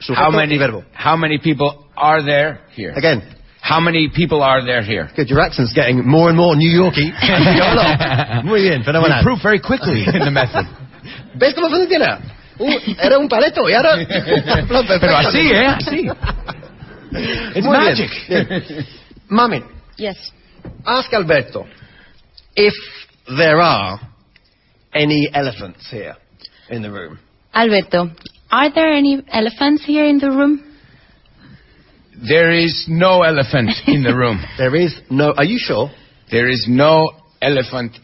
Sujeto 0.05 0.21
How 0.21 0.31
many 0.31 0.55
y 0.55 0.59
verbo. 0.59 0.85
How 0.95 1.17
many 1.17 1.39
people 1.39 1.87
are 1.97 2.23
there 2.25 2.61
here? 2.75 2.93
Again. 2.97 3.23
How 3.61 3.79
many 3.81 4.09
people 4.13 4.43
are 4.43 4.65
there 4.65 4.83
here? 4.83 5.09
Good. 5.15 5.29
Your 5.29 5.41
accent's 5.41 5.73
getting 5.73 6.05
more 6.07 6.29
and 6.29 6.37
more 6.37 6.57
New 6.57 6.69
Yorky. 6.71 7.13
as 7.15 7.39
we 7.39 7.55
go 7.59 7.73
along. 7.73 8.45
Muy 8.47 8.63
bien. 8.63 8.83
Fenomenal. 8.83 9.19
You 9.19 9.25
prove 9.25 9.39
very 9.43 9.61
quickly 9.61 10.03
in 10.07 10.19
the 10.25 10.31
method. 10.33 10.67
¿Ves 11.39 11.55
cómo 11.55 11.69
funciona? 11.71 12.19
Uh, 12.59 12.69
era 13.01 13.19
un 13.19 13.29
paleto 13.29 13.69
y 13.69 13.73
ahora... 13.73 13.97
Pero 15.01 15.17
así, 15.17 15.51
¿eh? 15.53 15.67
Así. 15.67 16.09
It's 17.55 17.65
Muy 17.67 17.77
magic. 17.77 18.11
Bien. 18.29 18.85
Mummy, 19.29 19.63
Yes. 19.97 20.17
ask 20.87 21.13
Alberto 21.13 21.67
if 22.57 22.75
there 23.37 23.61
are 23.61 24.01
any 24.95 25.29
elephants 25.33 25.87
here 25.91 26.17
in 26.71 26.83
the 26.83 26.91
room. 26.91 27.19
Alberto, 27.55 28.11
are 28.53 28.73
there 28.73 28.93
any 28.93 29.23
elephants 29.33 29.85
here 29.85 30.05
in 30.05 30.19
the 30.19 30.29
room? 30.31 30.63
There 32.29 32.53
is 32.53 32.85
no 32.89 33.23
elephant 33.23 33.71
in 33.87 34.03
the 34.03 34.15
room. 34.15 34.39
There 34.59 34.77
is 34.77 34.95
no... 35.11 35.33
Are 35.37 35.45
you 35.45 35.59
sure? 35.59 35.91
There 36.31 36.49
is 36.49 36.67
no 36.69 37.11
elephant. 37.41 37.97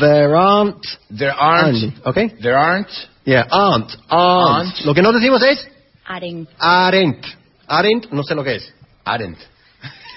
There 0.00 0.34
aren't... 0.34 0.84
There 1.10 1.32
aren't. 1.32 1.76
Any. 1.76 1.94
Okay? 2.04 2.34
There 2.42 2.56
aren't. 2.56 2.88
Yeah, 3.24 3.44
aren't. 3.50 3.92
Aren't. 4.08 4.74
Aren't. 4.74 4.86
Lo 4.86 4.94
que 4.94 5.02
no 5.02 5.12
decimos 5.12 5.42
es... 5.42 5.64
Aren't. 6.08 6.48
Aren't. 6.58 7.24
Aren't, 7.68 8.12
no 8.12 8.22
sé 8.24 8.34
lo 8.34 8.42
que 8.42 8.56
es. 8.56 8.72
Aren't. 9.04 9.38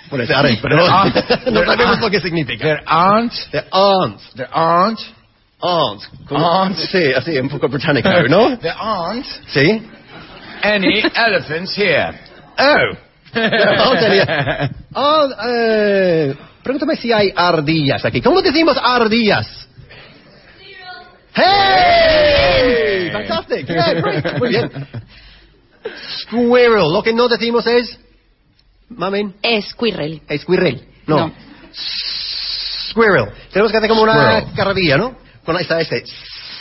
Bueno, 0.09 0.23
es 0.25 0.31
aren't, 0.31 0.61
pero 0.61 0.75
There 0.77 0.89
aren't. 0.89 1.15
no 1.45 1.59
There 1.59 1.65
sabemos 1.65 1.97
aren't. 1.97 2.01
lo 2.01 2.09
que 2.09 2.19
significa. 2.21 2.63
There 2.63 2.81
aren't. 2.87 3.33
There 3.51 3.67
aren't. 3.71 4.19
There 4.35 4.49
aren't. 4.51 4.99
Aren't. 5.63 6.03
Como- 6.27 6.45
Aren't. 6.61 6.77
Sí, 6.77 7.13
así, 7.15 7.37
un 7.39 7.49
poco 7.49 7.67
británico, 7.69 8.09
¿no? 8.29 8.57
There 8.59 8.75
aren't 8.77 9.25
Sí. 9.47 9.81
any 10.61 11.01
elephants 11.15 11.75
here. 11.77 12.13
Oh. 12.57 12.97
No 13.35 13.93
Ah, 14.95 15.27
eh, 15.49 16.35
pregúntame 16.63 16.95
si 16.97 17.11
hay 17.11 17.33
ardillas 17.35 18.05
aquí. 18.05 18.21
¿Cómo 18.21 18.41
decimos 18.43 18.77
ardillas? 18.79 19.67
¡Hey! 21.35 23.09
Fantastic. 23.11 23.67
Yeah, 23.67 23.93
great. 24.01 24.37
Muy 24.39 24.49
bien. 24.49 24.69
Squirrel. 26.21 26.91
Lo 26.93 27.01
que 27.03 27.13
no 27.13 27.27
decimos 27.27 27.65
es... 27.67 27.97
Mamen, 28.89 29.33
Squirrel. 29.71 30.21
squirrel. 30.39 30.83
No. 31.07 31.17
No. 31.17 31.33
Squirrel. 32.91 33.29
Tenemos 33.51 33.71
que 33.71 33.77
hacer 33.79 33.89
como 33.89 34.03
una 34.03 34.41
Squirrel. 34.41 34.53
Carrabilla, 35.43 35.43
¿no? 35.43 35.45
Con 35.45 35.57
esta 35.57 35.79
este. 35.81 36.03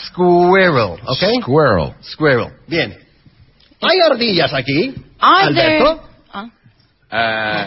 Squirrel. 0.07 0.99
okay? 1.07 1.41
Squirrel. 1.43 1.95
Squirrel. 2.03 2.53
Bien. 2.67 2.97
¿Hay 3.81 3.99
ardillas 4.01 4.53
aquí? 4.53 4.95
Are 5.19 5.55
there... 5.55 5.79
Alberto. 5.79 6.09
Ah. 6.33 6.49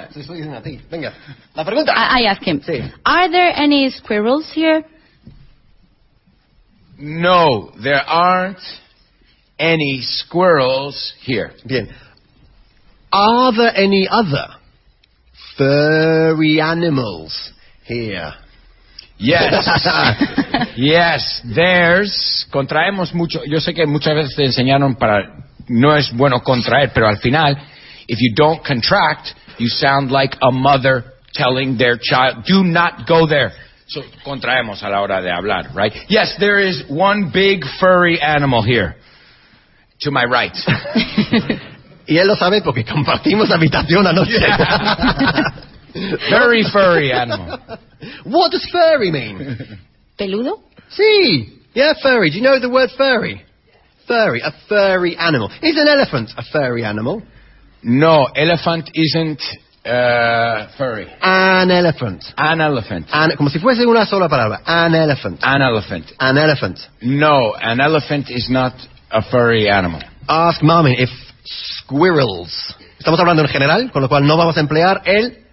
Uh, 0.08 0.14
Te 0.14 0.20
estoy 0.22 0.38
diciendo 0.38 0.58
a 0.58 0.62
ti. 0.62 0.80
Venga. 0.90 1.14
La 1.54 1.66
pregunta. 1.66 1.94
I, 1.94 2.24
I 2.24 2.28
ask 2.28 2.42
him. 2.42 2.62
Sí. 2.62 2.82
Are 3.04 3.30
there 3.30 3.54
any 3.56 3.90
squirrels 3.92 4.50
here? 4.54 4.86
no, 6.98 7.72
there 7.84 8.02
aren't 8.08 8.60
any 9.60 10.00
squirrels 10.02 11.14
here. 11.22 11.52
Bien. 11.68 11.90
Are 13.12 13.52
there 13.56 13.76
any 13.76 14.08
other 14.10 14.48
furry 15.58 16.62
animals 16.62 17.52
here? 17.86 18.34
Yes. 19.18 19.68
yes, 20.76 21.42
there's. 21.56 22.46
Contraemos 22.52 23.14
mucho. 23.14 23.42
Yo 23.46 23.60
sé 23.60 23.74
que 23.74 23.86
muchas 23.86 24.16
veces 24.16 24.36
te 24.36 24.46
enseñaron 24.46 24.96
para. 24.96 25.46
No 25.68 25.96
es 25.96 26.12
bueno 26.14 26.42
contraer, 26.42 26.92
pero 26.94 27.08
al 27.08 27.18
final, 27.18 27.58
if 28.08 28.20
you 28.20 28.34
don't 28.36 28.64
contract, 28.64 29.34
you 29.58 29.68
sound 29.68 30.12
like 30.12 30.38
a 30.42 30.52
mother 30.52 31.16
telling 31.34 31.78
their 31.78 31.98
child, 31.98 32.46
do 32.46 32.64
not 32.64 33.08
go 33.08 33.28
there. 33.28 33.52
So, 33.88 34.02
contraemos 34.24 34.84
a 34.84 34.90
la 34.90 35.02
hora 35.02 35.22
de 35.22 35.32
hablar, 35.32 35.76
right? 35.76 35.94
Yes, 36.08 36.36
there 36.40 36.60
is 36.60 36.84
one 36.90 37.32
big 37.34 37.64
furry 37.80 38.20
animal 38.20 38.64
here. 38.64 38.96
To 40.02 40.12
my 40.12 40.26
right. 40.26 40.54
y 42.08 42.18
él 42.18 42.28
lo 42.28 42.36
sabe 42.36 42.62
porque 42.62 42.84
compartimos 42.84 43.50
habitación 43.52 44.06
anoche. 44.08 44.40
Very 46.30 46.64
furry 46.72 47.12
animal. 47.12 47.58
What 48.26 48.52
does 48.52 48.68
furry 48.72 49.12
mean? 49.12 49.80
¿Peludo? 50.20 50.62
See. 50.90 51.62
Yeah, 51.74 51.94
furry. 52.02 52.32
Do 52.32 52.38
you 52.38 52.44
know 52.44 52.60
the 52.60 52.70
word 52.70 52.90
furry? 52.98 53.46
Furry, 54.08 54.42
a 54.42 54.52
furry 54.68 55.16
animal. 55.16 55.50
Is 55.62 55.78
an 55.78 55.88
elephant 55.88 56.32
a 56.38 56.44
furry 56.52 56.84
animal? 56.84 57.24
No, 57.82 58.26
elephant 58.36 58.92
isn't 58.94 59.42
uh, 59.86 60.68
furry. 60.78 61.08
An 61.22 61.72
elephant. 61.72 62.26
An 62.38 62.60
elephant. 62.60 63.08
An, 63.12 63.32
como 63.38 63.50
si 63.50 63.60
fuese 63.60 63.86
una 63.86 64.06
sola 64.06 64.28
palabra. 64.28 64.62
An 64.66 64.96
elephant. 64.96 65.40
An 65.42 65.62
elephant. 65.62 66.06
An 66.20 66.38
elephant. 66.38 66.80
No, 67.02 67.56
an 67.56 67.80
elephant 67.80 68.30
is 68.30 68.48
not 68.50 68.74
a 69.12 69.22
furry 69.32 69.70
animal. 69.70 70.02
Ask 70.28 70.62
mommy 70.62 70.96
if 70.98 71.10
squirrels. 71.46 72.76
Estamos 73.00 73.20
hablando 73.20 73.44
en 73.44 73.50
general, 73.50 73.92
con 73.92 74.02
lo 74.02 74.10
cual 74.10 74.26
no 74.28 74.36
vamos 74.36 74.58
a 74.58 74.60
emplear 74.60 75.02
el 75.06 75.45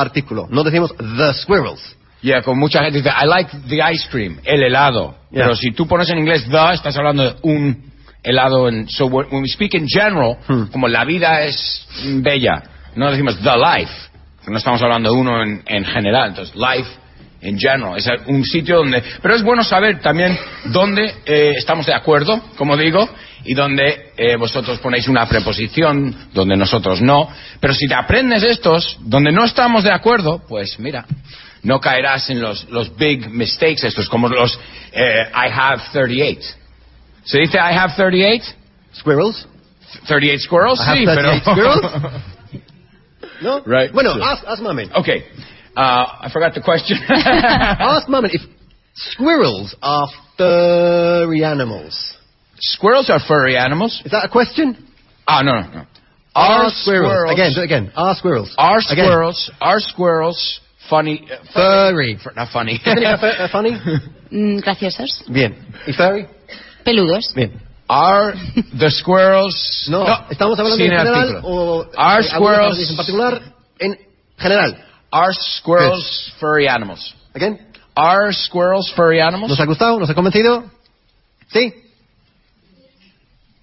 artículo. 0.00 0.46
No 0.50 0.62
decimos 0.62 0.94
the 0.96 1.32
squirrels. 1.34 1.96
Yeah, 2.22 2.42
con 2.42 2.58
mucha 2.58 2.82
gente 2.82 2.98
dice, 2.98 3.10
I 3.10 3.26
like 3.26 3.50
the 3.68 3.82
ice 3.92 4.08
cream, 4.10 4.38
el 4.44 4.62
helado. 4.62 5.14
Yeah. 5.30 5.44
Pero 5.44 5.56
si 5.56 5.72
tú 5.72 5.86
pones 5.86 6.08
en 6.10 6.18
inglés 6.18 6.48
the, 6.48 6.72
estás 6.72 6.96
hablando 6.96 7.22
de 7.22 7.36
un 7.42 7.92
helado. 8.22 8.68
En, 8.68 8.88
so 8.88 9.06
when 9.06 9.26
when 9.30 9.42
we 9.42 9.48
speak 9.48 9.74
in 9.74 9.86
general, 9.86 10.38
Hmm. 10.48 10.64
como 10.72 10.88
la 10.88 11.04
vida 11.04 11.42
es 11.42 11.86
bella, 12.22 12.62
no 12.96 13.10
decimos 13.10 13.38
the 13.42 13.56
life. 13.56 13.92
No 14.46 14.56
estamos 14.56 14.82
hablando 14.82 15.10
de 15.12 15.16
uno 15.18 15.42
en, 15.42 15.62
en 15.66 15.84
general. 15.84 16.30
Entonces, 16.30 16.54
life 16.54 16.88
in 17.44 17.58
general. 17.58 17.96
Es 17.96 18.08
un 18.26 18.44
sitio 18.44 18.78
donde... 18.78 19.02
Pero 19.22 19.34
es 19.34 19.42
bueno 19.42 19.62
saber 19.62 20.00
también 20.00 20.36
dónde 20.66 21.14
eh, 21.24 21.54
estamos 21.56 21.86
de 21.86 21.94
acuerdo, 21.94 22.40
como 22.56 22.76
digo, 22.76 23.08
y 23.44 23.54
donde 23.54 24.12
eh, 24.16 24.36
vosotros 24.36 24.78
ponéis 24.78 25.06
una 25.08 25.26
preposición, 25.28 26.28
donde 26.32 26.56
nosotros 26.56 27.00
no. 27.00 27.28
Pero 27.60 27.74
si 27.74 27.86
te 27.86 27.94
aprendes 27.94 28.42
estos, 28.42 28.98
donde 29.00 29.30
no 29.30 29.44
estamos 29.44 29.84
de 29.84 29.92
acuerdo, 29.92 30.42
pues 30.48 30.78
mira, 30.78 31.04
no 31.62 31.80
caerás 31.80 32.28
en 32.30 32.40
los, 32.40 32.68
los 32.70 32.96
big 32.96 33.30
mistakes 33.30 33.86
estos, 33.86 34.08
como 34.08 34.28
los 34.28 34.58
eh, 34.92 35.26
I 35.34 35.50
have 35.52 35.82
38. 35.92 36.40
¿Se 37.24 37.38
dice 37.38 37.58
I 37.58 37.76
have 37.76 37.94
38? 37.94 38.44
Squirrels. 38.96 39.46
38 40.06 40.44
squirrels? 40.44 40.80
I 40.80 40.84
have 40.84 40.98
sí, 40.98 41.04
38 41.04 41.42
pero... 41.44 41.74
squirrels? 41.74 42.22
No? 43.40 43.62
Right. 43.66 43.92
Bueno, 43.92 44.14
ask 44.22 44.62
mommy. 44.62 44.88
okay. 44.94 45.24
Uh, 45.76 46.06
I 46.26 46.30
forgot 46.32 46.54
the 46.54 46.60
question. 46.62 46.98
ask 47.08 48.08
mommy 48.08 48.30
if 48.32 48.42
squirrels 48.94 49.74
are 49.82 50.08
furry 50.38 51.44
animals. 51.44 52.16
Squirrels 52.60 53.10
are 53.10 53.20
furry 53.26 53.56
animals. 53.56 54.00
Is 54.04 54.12
that 54.12 54.24
a 54.24 54.28
question? 54.28 54.86
Ah, 55.26 55.42
no, 55.42 55.60
no, 55.60 55.68
no. 55.72 55.84
Are 56.34 56.68
squirrels. 56.70 57.32
Again, 57.32 57.52
do 57.54 57.60
it 57.60 57.64
again. 57.64 57.92
Are 57.96 58.14
squirrels. 58.14 58.54
Are 58.58 58.78
Again. 58.78 59.04
squirrels, 59.06 59.50
are 59.60 59.78
squirrels 59.80 60.60
funny? 60.90 61.26
Uh, 61.30 61.36
Furry. 61.54 62.18
fu- 62.22 62.30
not 62.34 62.48
funny. 62.52 62.74
Isn't 62.74 62.98
it 62.98 63.04
a 63.04 63.44
a 63.44 63.48
funny? 63.48 63.72
Mm, 64.32 64.58
graciosos. 64.64 65.22
Bien. 65.32 65.54
¿Y 65.86 65.92
furry? 65.92 66.26
Peludos. 66.84 67.32
Bien. 67.36 67.52
are 67.88 68.32
the 68.80 68.90
squirrels... 68.90 69.86
No, 69.88 70.02
estamos 70.28 70.58
hablando 70.58 70.76
sin 70.76 70.90
en 70.90 70.98
general 70.98 71.28
artículo. 71.28 71.40
o 71.44 71.86
Are 71.96 72.22
squirrels- 72.24 72.40
parálisis 72.56 72.90
en 72.90 72.96
particular 72.96 73.42
en 73.78 73.96
general. 74.36 74.84
Are 75.14 75.30
squirrels 75.30 76.32
furry 76.40 76.66
animals? 76.66 77.14
Again. 77.34 77.60
Are 77.96 78.32
squirrels 78.32 78.92
furry 78.96 79.20
animals? 79.20 79.50
¿Nos 79.50 79.60
ha 79.60 79.64
gustado? 79.64 80.00
¿Nos 80.00 80.10
ha 80.10 80.14
convencido? 80.14 80.68
¿Sí? 81.52 81.72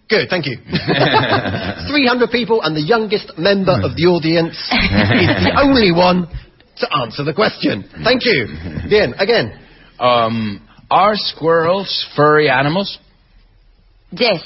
Good, 0.09 0.29
thank 0.29 0.45
you. 0.45 0.57
300 0.63 2.31
people 2.31 2.61
and 2.61 2.73
the 2.73 2.81
youngest 2.81 3.37
member 3.37 3.73
of 3.73 3.95
the 3.97 4.05
audience 4.07 4.55
is 4.55 5.43
the 5.43 5.53
only 5.61 5.91
one 5.91 6.27
to 6.77 6.95
answer 6.95 7.25
the 7.25 7.33
question. 7.33 7.83
Thank 8.01 8.23
you. 8.23 8.47
Bien, 8.89 9.13
again. 9.17 9.59
Um, 9.99 10.65
are 10.89 11.15
squirrels 11.15 12.07
furry 12.15 12.49
animals? 12.49 12.97
Yes. 14.11 14.41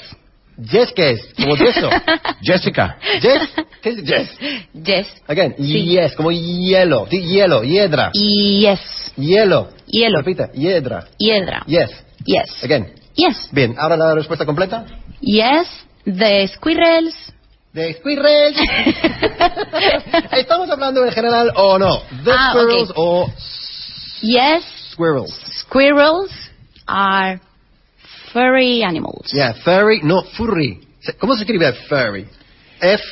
Yes, 0.58 0.90
¿qué 0.94 1.10
es? 1.12 1.20
Como 1.36 1.54
yeso. 1.56 1.90
Jessica. 2.42 2.96
Yes, 3.20 3.42
¿qué 3.82 3.88
es 3.90 4.02
yes? 4.04 4.38
Yes. 4.72 5.06
Again, 5.28 5.54
Sí. 5.58 5.84
yes, 5.84 6.14
como 6.16 6.30
hielo. 6.30 7.06
Di 7.10 7.22
hielo, 7.22 7.62
hiedra. 7.62 8.10
Yes. 8.14 8.80
Hielo. 9.16 9.68
Hielo. 9.86 10.18
Repita, 10.18 10.50
hiedra. 10.52 11.06
Hiedra. 11.18 11.62
Yes. 11.66 11.90
Yes. 12.24 12.64
Again. 12.64 12.92
Yes. 13.14 13.48
Bien, 13.52 13.74
ahora 13.78 13.96
la 13.96 14.14
respuesta 14.14 14.46
completa. 14.46 14.86
Yes. 15.20 15.68
The 16.04 16.48
squirrels. 16.48 17.14
De 17.72 17.92
squirrels. 17.94 18.56
¿Estamos 20.32 20.70
hablando 20.70 21.04
en 21.04 21.12
general 21.12 21.52
o 21.56 21.78
no? 21.78 21.98
The 22.24 22.30
Ah, 22.32 22.52
squirrels 22.52 22.90
ok. 22.90 22.96
o 22.96 23.32
Yes. 24.22 24.64
squirrels. 24.92 25.38
Squirrels 25.60 26.30
are 26.86 27.40
furry 28.36 28.82
animals. 28.82 29.30
Yeah, 29.32 29.54
furry, 29.64 30.00
no 30.02 30.22
furry. 30.36 30.80
¿Cómo 31.18 31.34
se 31.36 31.42
escribe 31.44 31.72
furry? 31.88 32.26
F 32.80 33.02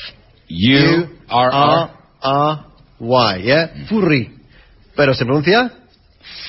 You 0.48 1.08
are 1.28 1.50
R 1.50 1.90
R 2.22 2.58
Y, 3.00 3.42
yeah, 3.42 3.70
furry. 3.88 4.30
Pero 4.94 5.14
se 5.14 5.24
pronuncia 5.24 5.72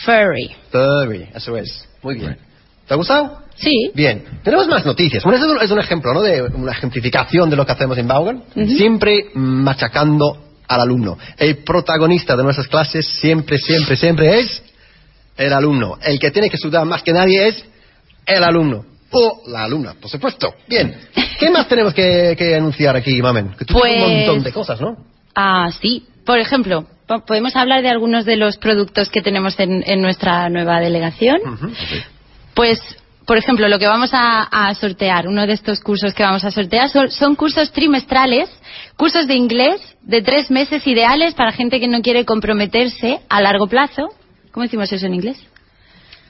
Furry. 0.06 0.56
furry, 0.72 1.30
eso 1.34 1.56
es. 1.58 1.88
Muy 2.04 2.16
bien. 2.16 2.38
¿Te 2.88 2.94
ha 2.94 2.98
gustado? 2.98 3.40
Sí. 3.56 3.72
Bien, 3.96 4.24
tenemos 4.44 4.68
más 4.68 4.86
noticias. 4.86 5.24
Bueno, 5.24 5.38
eso 5.38 5.62
es 5.62 5.72
un- 5.72 5.80
ejemplo, 5.80 6.14
¿no? 6.14 6.22
De 6.22 6.42
una 6.44 6.72
ejemplificación 6.74 7.50
de 7.50 7.56
lo 7.56 7.66
que 7.66 7.72
hacemos 7.72 7.98
en 7.98 8.08
Vaughan. 8.08 8.44
Siempre 8.78 9.32
machacando 9.34 10.44
al 10.68 10.82
alumno. 10.82 11.18
El 11.38 11.58
protagonista 11.64 12.36
de 12.36 12.44
nuestras 12.44 12.68
clases 12.68 13.08
siempre, 13.08 13.58
siempre, 13.58 13.96
siempre 13.96 14.40
es 14.40 14.62
el 15.38 15.54
alumno. 15.54 15.98
El 16.02 16.20
que 16.20 16.32
tiene 16.32 16.50
que 16.50 16.58
sudar 16.58 16.86
más 16.86 17.02
que 17.02 17.14
nadie 17.14 17.48
es 17.48 17.64
el 18.26 18.44
alumno. 18.44 18.86
O 19.12 19.42
la 19.48 19.64
alumna, 19.64 19.94
por 20.00 20.10
supuesto. 20.10 20.54
Bien. 20.68 20.94
¿Qué 21.40 21.50
más 21.50 21.68
tenemos 21.68 21.94
que, 21.94 22.36
que 22.38 22.56
anunciar 22.56 22.96
aquí, 22.96 23.22
Mamen? 23.22 23.50
Que 23.58 23.66
tú 23.66 23.74
tienes 23.76 24.02
un 24.04 24.10
Pues- 24.10 24.26
montón 24.28 24.44
de 24.44 24.52
cosas, 24.52 24.82
¿no? 24.82 24.98
Ah, 25.36 25.70
sí. 25.82 26.06
Por 26.26 26.40
ejemplo, 26.40 26.86
po- 27.08 27.24
podemos 27.26 27.56
hablar 27.56 27.82
de 27.82 27.90
algunos 27.90 28.26
de 28.26 28.36
los 28.36 28.58
productos 28.58 29.10
que 29.10 29.22
tenemos 29.22 29.60
en, 29.60 29.84
en 29.86 30.02
nuestra 30.02 30.50
nueva 30.50 30.80
delegación. 30.80 31.40
Pues, 32.54 32.80
por 33.26 33.38
ejemplo, 33.38 33.68
lo 33.68 33.78
que 33.80 33.88
vamos 33.88 34.12
a, 34.14 34.44
a 34.44 34.74
sortear, 34.76 35.28
uno 35.28 35.46
de 35.46 35.54
estos 35.54 35.80
cursos 35.82 36.14
que 36.14 36.24
vamos 36.24 36.44
a 36.46 36.52
sortear 36.52 36.90
son, 36.90 37.12
son 37.12 37.36
cursos 37.36 37.72
trimestrales, 37.72 38.50
cursos 38.98 39.28
de 39.28 39.36
inglés 39.36 39.82
de 40.02 40.22
tres 40.22 40.50
meses 40.52 40.86
ideales 40.88 41.34
para 41.36 41.52
gente 41.52 41.80
que 41.80 41.88
no 41.88 42.02
quiere 42.02 42.26
comprometerse 42.26 43.20
a 43.30 43.42
largo 43.42 43.68
plazo. 43.68 44.10
¿Cómo 44.52 44.64
decimos 44.64 44.92
eso 44.92 45.06
en 45.06 45.14
inglés? 45.16 45.38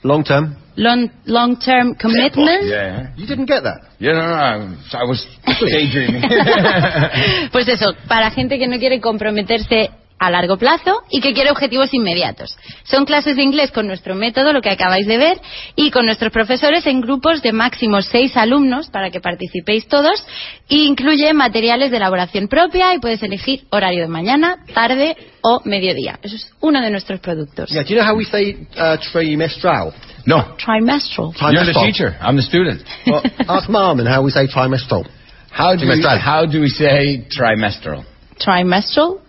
Long 0.03 0.23
term. 0.23 0.55
Long, 0.77 1.09
long 1.25 1.57
term 1.57 1.95
commitment. 1.95 2.65
Yeah. 2.65 3.13
You 3.15 3.25
didn't 3.25 3.45
get 3.45 3.63
that. 3.63 3.81
Yeah, 3.97 4.11
no, 4.13 4.27
no, 4.27 4.33
I, 4.33 4.55
I 4.93 5.03
was 5.05 5.25
daydreaming. 5.45 6.21
Pues 7.51 7.67
eso, 7.67 7.93
para 8.07 8.29
gente 8.31 8.59
que 8.59 8.67
no 8.67 8.77
quiere 8.77 8.99
comprometerse 8.99 9.89
a 10.17 10.29
largo 10.29 10.57
plazo 10.57 11.03
y 11.09 11.21
que 11.21 11.33
quiere 11.33 11.51
objetivos 11.51 11.93
inmediatos. 11.93 12.57
Son 12.83 13.05
clases 13.05 13.35
de 13.35 13.43
inglés 13.43 13.71
con 13.71 13.87
nuestro 13.87 14.15
método, 14.15 14.53
lo 14.53 14.61
que 14.61 14.69
acabáis 14.69 15.07
de 15.07 15.17
ver, 15.17 15.37
y 15.75 15.91
con 15.91 16.05
nuestros 16.05 16.31
profesores 16.31 16.85
en 16.87 17.01
grupos 17.01 17.41
de 17.41 17.51
máximo 17.51 18.01
seis 18.01 18.35
alumnos 18.37 18.89
para 18.89 19.11
que 19.11 19.19
participéis 19.19 19.87
todos. 19.87 20.25
E 20.69 20.77
incluye 20.77 21.33
materiales 21.33 21.91
de 21.91 21.97
elaboración 21.97 22.47
propia 22.47 22.93
y 22.93 22.99
puedes 22.99 23.21
elegir 23.23 23.63
horario 23.71 24.01
de 24.01 24.07
mañana, 24.07 24.57
tarde 24.73 25.15
o 25.41 25.61
mediodía. 25.65 26.17
Eso 26.21 26.37
es 26.37 26.51
uno 26.61 26.81
de 26.81 26.89
nuestros 26.89 27.19
productos. 27.19 27.69
Yeah, 27.69 27.83
do 27.83 27.89
you 27.89 27.95
know 27.95 28.09
how 28.09 28.17
we 28.17 28.25
say 28.25 28.67
uh, 28.77 28.97
trimestral? 29.11 29.93
No. 30.27 30.55
Trimestral. 30.57 31.33
You're 31.51 31.65
the 31.65 31.77
teacher. 31.85 32.15
I'm 32.19 32.35
the 32.35 32.41
student. 32.43 32.81
Well, 33.07 33.23
ask 33.47 33.69
Marmin 33.69 34.05
how 34.07 34.23
we 34.23 34.31
say 34.31 34.47
trimestral. 34.47 35.07
How 35.51 35.75
do, 35.75 35.87
we, 35.87 36.01
how 36.03 36.45
do 36.45 36.59
we 36.59 36.67
say 36.67 37.25
trimestral? 37.31 38.03
Trimestral. 38.39 39.21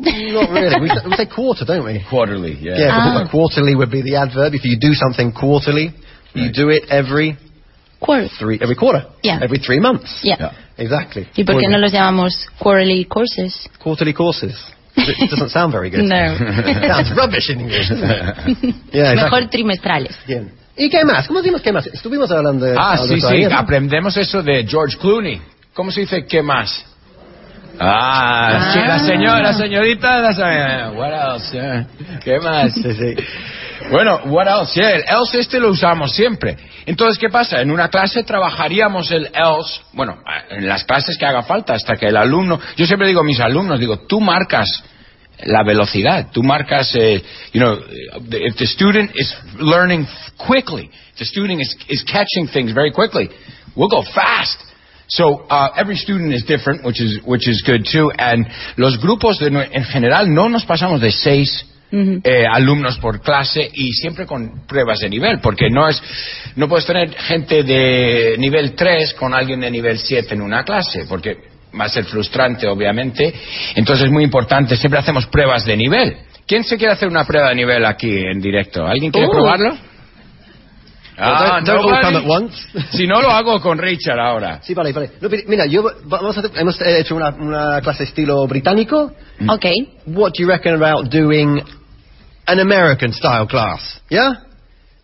Not 0.00 0.50
really. 0.50 0.80
We 0.80 0.88
say, 0.88 0.94
we 1.10 1.16
say 1.16 1.26
quarter, 1.26 1.64
don't 1.64 1.84
we? 1.84 2.04
Quarterly, 2.08 2.56
yeah. 2.60 2.76
Yeah, 2.78 2.88
Ah. 2.92 3.22
but 3.24 3.30
quarterly 3.32 3.74
would 3.74 3.90
be 3.90 4.02
the 4.02 4.14
adverb. 4.16 4.54
If 4.54 4.64
you 4.64 4.78
do 4.78 4.92
something 4.94 5.32
quarterly, 5.32 5.92
you 6.34 6.44
Right. 6.44 6.54
do 6.54 6.68
it 6.68 6.84
every 6.88 7.36
Quarter. 8.00 8.28
three, 8.38 8.58
every 8.62 8.76
quarter. 8.76 9.06
Yeah. 9.24 9.40
Every 9.42 9.58
three 9.58 9.80
months. 9.80 10.20
Yeah. 10.22 10.36
Yeah. 10.38 10.52
Exactly. 10.76 11.26
¿Y 11.36 11.42
por 11.42 11.56
qué 11.60 11.66
no 11.68 11.78
los 11.78 11.90
llamamos 11.92 12.46
quarterly 12.60 13.04
courses? 13.06 13.68
Quarterly 13.82 14.12
courses. 14.12 14.54
It 14.98 15.30
doesn't 15.30 15.50
sound 15.50 15.72
very 15.72 15.90
good. 15.90 16.02
No. 16.04 16.36
Sounds 16.88 17.10
rubbish 17.16 17.50
in 17.50 17.60
English. 17.60 17.88
Yeah, 18.92 19.14
Mejor 19.14 19.42
exactly. 19.42 19.48
trimestrales. 19.48 20.16
Bien. 20.26 20.50
¿Y 20.76 20.88
qué 20.90 21.04
más? 21.04 21.26
¿Cómo 21.26 21.40
decimos 21.40 21.60
qué 21.62 21.72
más? 21.72 21.86
Estuvimos 21.86 22.30
hablando 22.30 22.64
de... 22.66 22.76
Ah, 22.78 22.92
hablando 22.92 23.14
sí, 23.14 23.20
sí, 23.20 23.26
ayer, 23.26 23.50
¿no? 23.50 23.58
aprendemos 23.58 24.16
eso 24.16 24.42
de 24.42 24.64
George 24.66 24.96
Clooney. 24.98 25.40
¿Cómo 25.74 25.90
se 25.90 26.00
dice 26.02 26.24
qué 26.26 26.42
más? 26.42 26.84
Ah, 27.80 28.48
Ah. 28.50 28.70
sí, 28.72 28.80
la 28.80 28.98
señora, 28.98 29.40
la 29.42 29.52
señorita, 29.52 30.18
la 30.20 30.32
señora. 30.32 30.90
What 30.92 31.34
else? 31.34 31.86
¿Qué 32.24 32.40
más? 32.40 32.74
Sí, 32.74 32.92
sí. 32.92 33.14
Bueno, 33.90 34.20
what 34.26 34.46
else? 34.46 34.78
Yeah, 34.78 34.96
el 34.96 35.04
else 35.08 35.40
este 35.40 35.58
lo 35.58 35.70
usamos 35.70 36.12
siempre. 36.12 36.56
Entonces, 36.84 37.18
¿qué 37.18 37.28
pasa? 37.30 37.60
En 37.60 37.70
una 37.70 37.88
clase 37.88 38.22
trabajaríamos 38.22 39.10
el 39.10 39.26
else, 39.26 39.80
bueno, 39.92 40.18
en 40.50 40.68
las 40.68 40.84
clases 40.84 41.16
que 41.16 41.24
haga 41.24 41.42
falta, 41.42 41.74
hasta 41.74 41.96
que 41.96 42.06
el 42.06 42.16
alumno, 42.16 42.60
yo 42.76 42.86
siempre 42.86 43.08
digo 43.08 43.20
a 43.20 43.24
mis 43.24 43.40
alumnos, 43.40 43.80
digo, 43.80 43.98
tú 44.00 44.20
marcas 44.20 44.68
la 45.44 45.62
velocidad, 45.62 46.28
tú 46.32 46.42
marcas, 46.42 46.94
eh, 46.96 47.22
you 47.52 47.60
know, 47.60 47.78
if 48.30 48.56
the 48.56 48.66
student 48.66 49.10
is 49.14 49.34
learning 49.58 50.06
quickly, 50.36 50.90
if 51.12 51.18
the 51.18 51.24
student 51.24 51.60
is, 51.60 51.76
is 51.88 52.04
catching 52.04 52.48
things 52.48 52.72
very 52.72 52.92
quickly, 52.92 53.30
we'll 53.76 53.88
go 53.88 54.02
fast. 54.14 54.64
So 55.10 55.46
uh, 55.48 55.70
every 55.76 55.96
student 55.96 56.34
is 56.34 56.44
different, 56.44 56.84
which 56.84 57.00
is 57.00 57.20
which 57.24 57.48
is 57.48 57.62
good 57.64 57.86
too. 57.90 58.10
And 58.18 58.46
los 58.76 58.98
grupos 58.98 59.38
de, 59.38 59.46
en 59.48 59.84
general 59.84 60.26
no 60.34 60.48
nos 60.48 60.66
pasamos 60.66 61.00
de 61.00 61.10
seis 61.10 61.64
eh, 61.90 62.44
alumnos 62.50 62.98
por 62.98 63.20
clase 63.20 63.70
y 63.72 63.92
siempre 63.92 64.26
con 64.26 64.66
pruebas 64.66 64.98
de 65.00 65.08
nivel, 65.08 65.40
porque 65.40 65.70
no 65.70 65.88
es 65.88 66.02
no 66.56 66.68
puedes 66.68 66.84
tener 66.86 67.14
gente 67.14 67.62
de 67.62 68.36
nivel 68.38 68.72
3 68.74 69.14
con 69.14 69.32
alguien 69.34 69.60
de 69.60 69.70
nivel 69.70 69.98
7 69.98 70.34
en 70.34 70.42
una 70.42 70.64
clase, 70.64 71.04
porque 71.08 71.36
va 71.78 71.84
a 71.84 71.88
ser 71.88 72.04
frustrante, 72.04 72.66
obviamente. 72.66 73.32
Entonces 73.76 74.06
es 74.06 74.10
muy 74.12 74.24
importante, 74.24 74.76
siempre 74.76 74.98
hacemos 75.00 75.26
pruebas 75.26 75.64
de 75.64 75.76
nivel. 75.76 76.16
¿Quién 76.46 76.64
se 76.64 76.76
quiere 76.78 76.94
hacer 76.94 77.08
una 77.08 77.24
prueba 77.24 77.50
de 77.50 77.54
nivel 77.56 77.84
aquí 77.84 78.10
en 78.10 78.40
directo? 78.40 78.86
¿Alguien 78.86 79.12
quiere 79.12 79.28
Uh. 79.28 79.30
probarlo? 79.32 79.76
don't, 81.18 81.66
don't 81.66 81.80
all 81.80 81.90
nobody. 81.90 82.02
come 82.02 82.16
at 82.16 82.24
once. 82.26 82.56
Si 82.96 83.06
no, 83.06 83.20
lo 83.20 83.30
hago 83.30 83.60
con 83.60 83.76
Richard 83.78 84.18
ahora. 84.20 84.60
Sí, 84.62 84.72
vale, 84.72 84.92
vale. 84.92 85.10
No, 85.20 85.28
mira, 85.46 85.66
yo, 85.66 85.84
vamos 86.04 86.36
a 86.36 86.40
hacer- 86.40 86.52
hemos 86.56 86.80
hecho 86.80 87.16
una, 87.16 87.30
una 87.30 87.80
clase 87.80 88.04
estilo 88.04 88.46
británico. 88.46 89.12
Ok. 89.48 89.66
What 90.06 90.32
do 90.38 90.42
you 90.44 90.48
reckon 90.48 90.80
about 90.82 91.08
doing 91.12 91.60
an 92.48 92.58
American 92.58 93.12
style 93.12 93.46
class? 93.46 94.00
Yeah? 94.10 94.32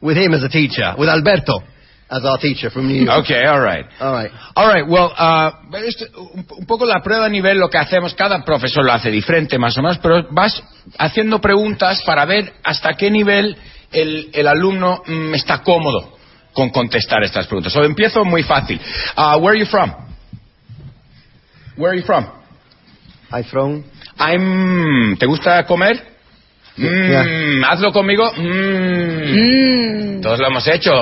With 0.01 0.17
him 0.17 0.35
as 0.35 0.43
a 0.43 0.49
teacher, 0.49 0.95
with 0.99 1.09
Alberto 1.09 1.63
as 2.11 2.25
our 2.25 2.39
teacher 2.39 2.71
from 2.71 2.87
New 2.89 3.05
York. 3.05 3.25
Okay, 3.25 3.45
all 3.45 3.61
right. 3.61 3.87
All 3.99 4.13
right. 4.13 4.31
All 4.55 4.69
right, 4.69 4.87
well, 4.87 5.13
uh, 5.17 5.51
esto- 5.87 6.31
un, 6.35 6.67
poco 6.67 6.85
la 6.85 7.01
prueba 7.03 7.25
de 7.25 7.31
nivel, 7.31 7.59
lo 7.59 7.69
que 7.69 7.79
hacemos, 7.79 8.15
cada 8.15 8.45
profesor 8.45 8.85
lo 8.85 8.93
hace 8.93 9.11
diferente 9.11 9.59
más 9.59 9.77
o 9.79 9.83
menos, 9.83 9.99
pero 9.99 10.27
vas 10.31 10.63
haciendo 10.99 11.41
preguntas 11.41 12.03
para 12.05 12.25
ver 12.27 12.53
hasta 12.63 12.93
qué 12.95 13.11
nivel 13.11 13.57
el, 13.91 14.31
el 14.33 14.47
alumno 14.47 15.03
mm, 15.07 15.35
está 15.35 15.63
cómodo 15.63 16.19
con 16.53 16.71
contestar 16.71 17.23
estas 17.25 17.47
preguntas. 17.47 17.73
So, 17.73 17.83
empiezo 17.83 18.25
muy 18.25 18.43
fácil. 18.43 18.81
Uh, 19.17 19.39
where 19.39 19.53
are 19.55 19.59
you 19.59 19.67
from? 19.67 19.91
Where 21.77 21.91
are 21.93 21.97
you 21.99 22.05
from? 22.07 22.27
I'm 23.33 23.45
from. 23.45 23.85
I'm... 24.19 25.17
¿Te 25.19 25.27
gusta 25.27 25.65
comer? 25.67 26.13
Mm, 26.77 27.65
Hazlo 27.65 27.93
conmigo. 27.93 28.33
Mm. 28.37 30.17
Mm. 30.17 30.21
Todos 30.21 30.39
lo 30.39 30.47
hemos 30.49 30.67
hecho. 30.67 30.93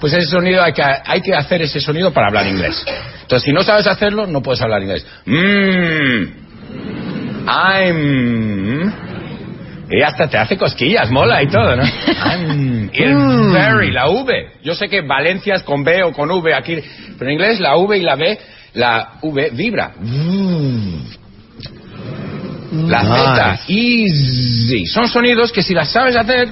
Pues 0.00 0.12
ese 0.14 0.26
sonido 0.26 0.62
hay 0.62 0.72
que, 0.72 0.82
hay 0.82 1.20
que 1.20 1.34
hacer 1.34 1.62
ese 1.62 1.80
sonido 1.80 2.12
para 2.12 2.28
hablar 2.28 2.46
inglés. 2.46 2.84
Entonces, 3.22 3.44
si 3.44 3.52
no 3.52 3.62
sabes 3.62 3.86
hacerlo, 3.86 4.26
no 4.26 4.42
puedes 4.42 4.60
hablar 4.62 4.82
inglés. 4.82 5.06
I'm. 7.46 8.92
Y 9.92 10.02
hasta 10.02 10.28
te 10.28 10.38
hace 10.38 10.56
cosquillas, 10.56 11.10
mola 11.10 11.42
y 11.42 11.48
todo, 11.48 11.74
¿no? 11.76 11.82
I'm. 11.82 12.86
Mm. 12.86 13.52
very, 13.52 13.90
la 13.90 14.08
V. 14.08 14.32
Yo 14.62 14.74
sé 14.74 14.88
que 14.88 15.00
Valencia 15.02 15.54
es 15.54 15.62
con 15.62 15.84
B 15.84 16.02
o 16.04 16.12
con 16.12 16.30
V 16.30 16.54
aquí, 16.54 16.76
pero 17.18 17.30
en 17.30 17.34
inglés 17.34 17.60
la 17.60 17.76
V 17.76 17.98
y 17.98 18.02
la 18.02 18.14
B, 18.16 18.38
la 18.74 19.12
V 19.22 19.50
vibra. 19.52 19.92
La 22.72 23.02
Z, 23.02 23.60
easy. 23.68 24.86
Son 24.86 25.08
sonidos 25.08 25.52
que 25.52 25.62
si 25.62 25.74
las 25.74 25.90
sabes 25.90 26.16
hacer, 26.16 26.48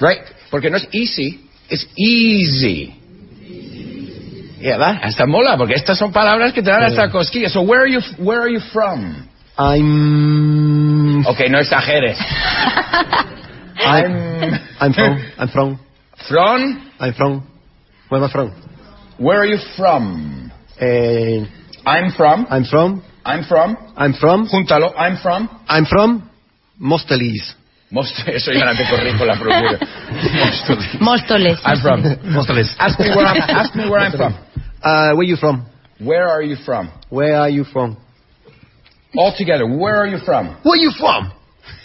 right? 0.00 0.20
Porque 0.50 0.70
no 0.70 0.76
es 0.76 0.88
easy, 0.92 1.48
es 1.68 1.88
easy. 1.96 2.94
Yeah, 4.60 4.78
va, 4.78 4.90
hasta 5.02 5.26
mola, 5.26 5.56
porque 5.56 5.74
estas 5.74 5.98
son 5.98 6.12
palabras 6.12 6.52
que 6.52 6.62
te 6.62 6.70
dan 6.70 6.84
hasta 6.84 7.10
cosquillas. 7.10 7.52
So 7.52 7.62
where 7.62 7.82
are 7.82 7.90
you, 7.90 8.00
where 8.18 8.40
are 8.40 8.50
you 8.50 8.60
from? 8.60 9.28
I'm. 9.56 11.26
Okay, 11.26 11.48
no 11.48 11.58
exageres. 11.58 12.18
I'm. 13.76 14.60
I'm 14.80 14.92
from. 14.92 15.22
I'm 15.38 15.48
from. 15.48 15.78
From? 16.28 16.90
I'm 16.98 17.14
from. 17.14 17.46
Where 18.08 18.22
am 18.22 18.28
I 18.28 18.32
from? 18.32 18.52
Where 19.18 19.40
are 19.40 19.46
you 19.46 19.58
from? 19.76 20.50
Eh, 20.80 21.44
I'm 21.86 22.12
from. 22.12 22.46
I'm 22.50 22.64
from. 22.64 23.02
I'm 23.24 23.44
from. 23.44 23.76
I'm 23.96 24.12
from. 24.14 24.48
Júntalo. 24.48 24.92
I'm 24.96 25.16
from. 25.22 25.48
I'm 25.68 25.84
from. 25.86 26.30
Móstoles. 26.80 27.54
Most, 27.90 28.12
eso 28.26 28.50
ya 28.52 28.64
no 28.64 28.74
te 28.74 28.84
corrijo 28.90 29.24
la 29.24 29.36
pronunciación. 29.36 29.80
Móstoles. 31.00 31.00
Móstoles. 31.00 31.60
I'm 31.64 31.80
from. 31.80 32.02
Móstoles. 32.34 32.74
Ask 32.78 32.98
me 32.98 33.10
where 33.14 33.26
I'm, 33.26 33.36
ask 33.36 33.74
me 33.74 33.88
where 33.88 34.00
I'm 34.00 34.12
from. 34.12 34.34
Uh, 34.82 35.14
where 35.14 35.22
you 35.22 35.36
from? 35.36 35.66
Where 36.00 36.28
are 36.28 36.42
you 36.42 36.56
from? 36.56 36.90
Where 37.08 37.36
are 37.36 37.48
you 37.48 37.64
from? 37.64 37.96
All 39.16 39.32
together, 39.36 39.64
where 39.66 39.96
are 39.96 40.08
you 40.08 40.18
from? 40.24 40.58
Where 40.64 40.76
you 40.76 40.90
from? 40.98 41.32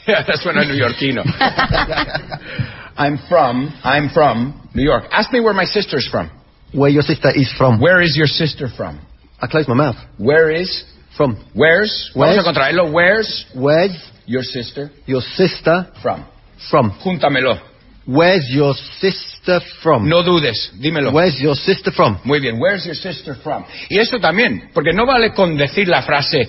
Yeah, 0.08 0.24
that's 0.28 0.44
when 0.44 0.58
I'm 0.58 0.68
neoyorquino. 0.68 1.24
I'm 2.98 3.20
from, 3.30 3.72
I'm 3.84 4.10
from 4.10 4.70
New 4.74 4.84
York. 4.84 5.04
Ask 5.12 5.32
me 5.32 5.40
where 5.40 5.54
my 5.54 5.66
sister's 5.66 6.08
from. 6.10 6.32
Where 6.74 6.90
your 6.90 7.04
sister 7.04 7.30
is 7.34 7.54
from? 7.58 7.80
Where 7.80 8.02
is 8.02 8.16
your 8.18 8.28
sister 8.28 8.68
from? 8.76 9.00
I 9.40 9.48
closed 9.48 9.70
my 9.70 9.76
mouth. 9.76 9.96
Where 10.18 10.50
is, 10.50 10.84
From. 11.18 11.36
where's, 11.54 12.12
Where's? 12.14 12.36
vamos 12.36 12.40
a 12.40 12.44
contraerlo, 12.44 12.92
where's 12.92 13.46
Where's 13.56 13.98
your 14.26 14.44
sister 14.44 14.92
your 15.06 15.22
sister 15.22 15.88
from? 16.02 16.26
from? 16.70 16.92
Júntamelo. 17.04 17.60
Where's 18.06 18.48
your 18.50 18.74
sister 19.00 19.60
from? 19.84 20.08
No 20.10 20.24
dudes, 20.24 20.72
dímelo. 20.82 21.12
Where's 21.12 21.40
your 21.40 21.56
sister 21.56 21.92
from? 21.92 22.20
Muy 22.24 22.40
bien, 22.40 22.60
where's 22.60 22.86
your 22.86 22.96
sister 22.96 23.36
from? 23.44 23.66
Y 23.90 24.00
eso 24.00 24.18
también, 24.20 24.70
porque 24.74 24.94
no 24.94 25.06
vale 25.06 25.32
con 25.34 25.56
decir 25.58 25.88
la 25.88 26.02
frase 26.02 26.40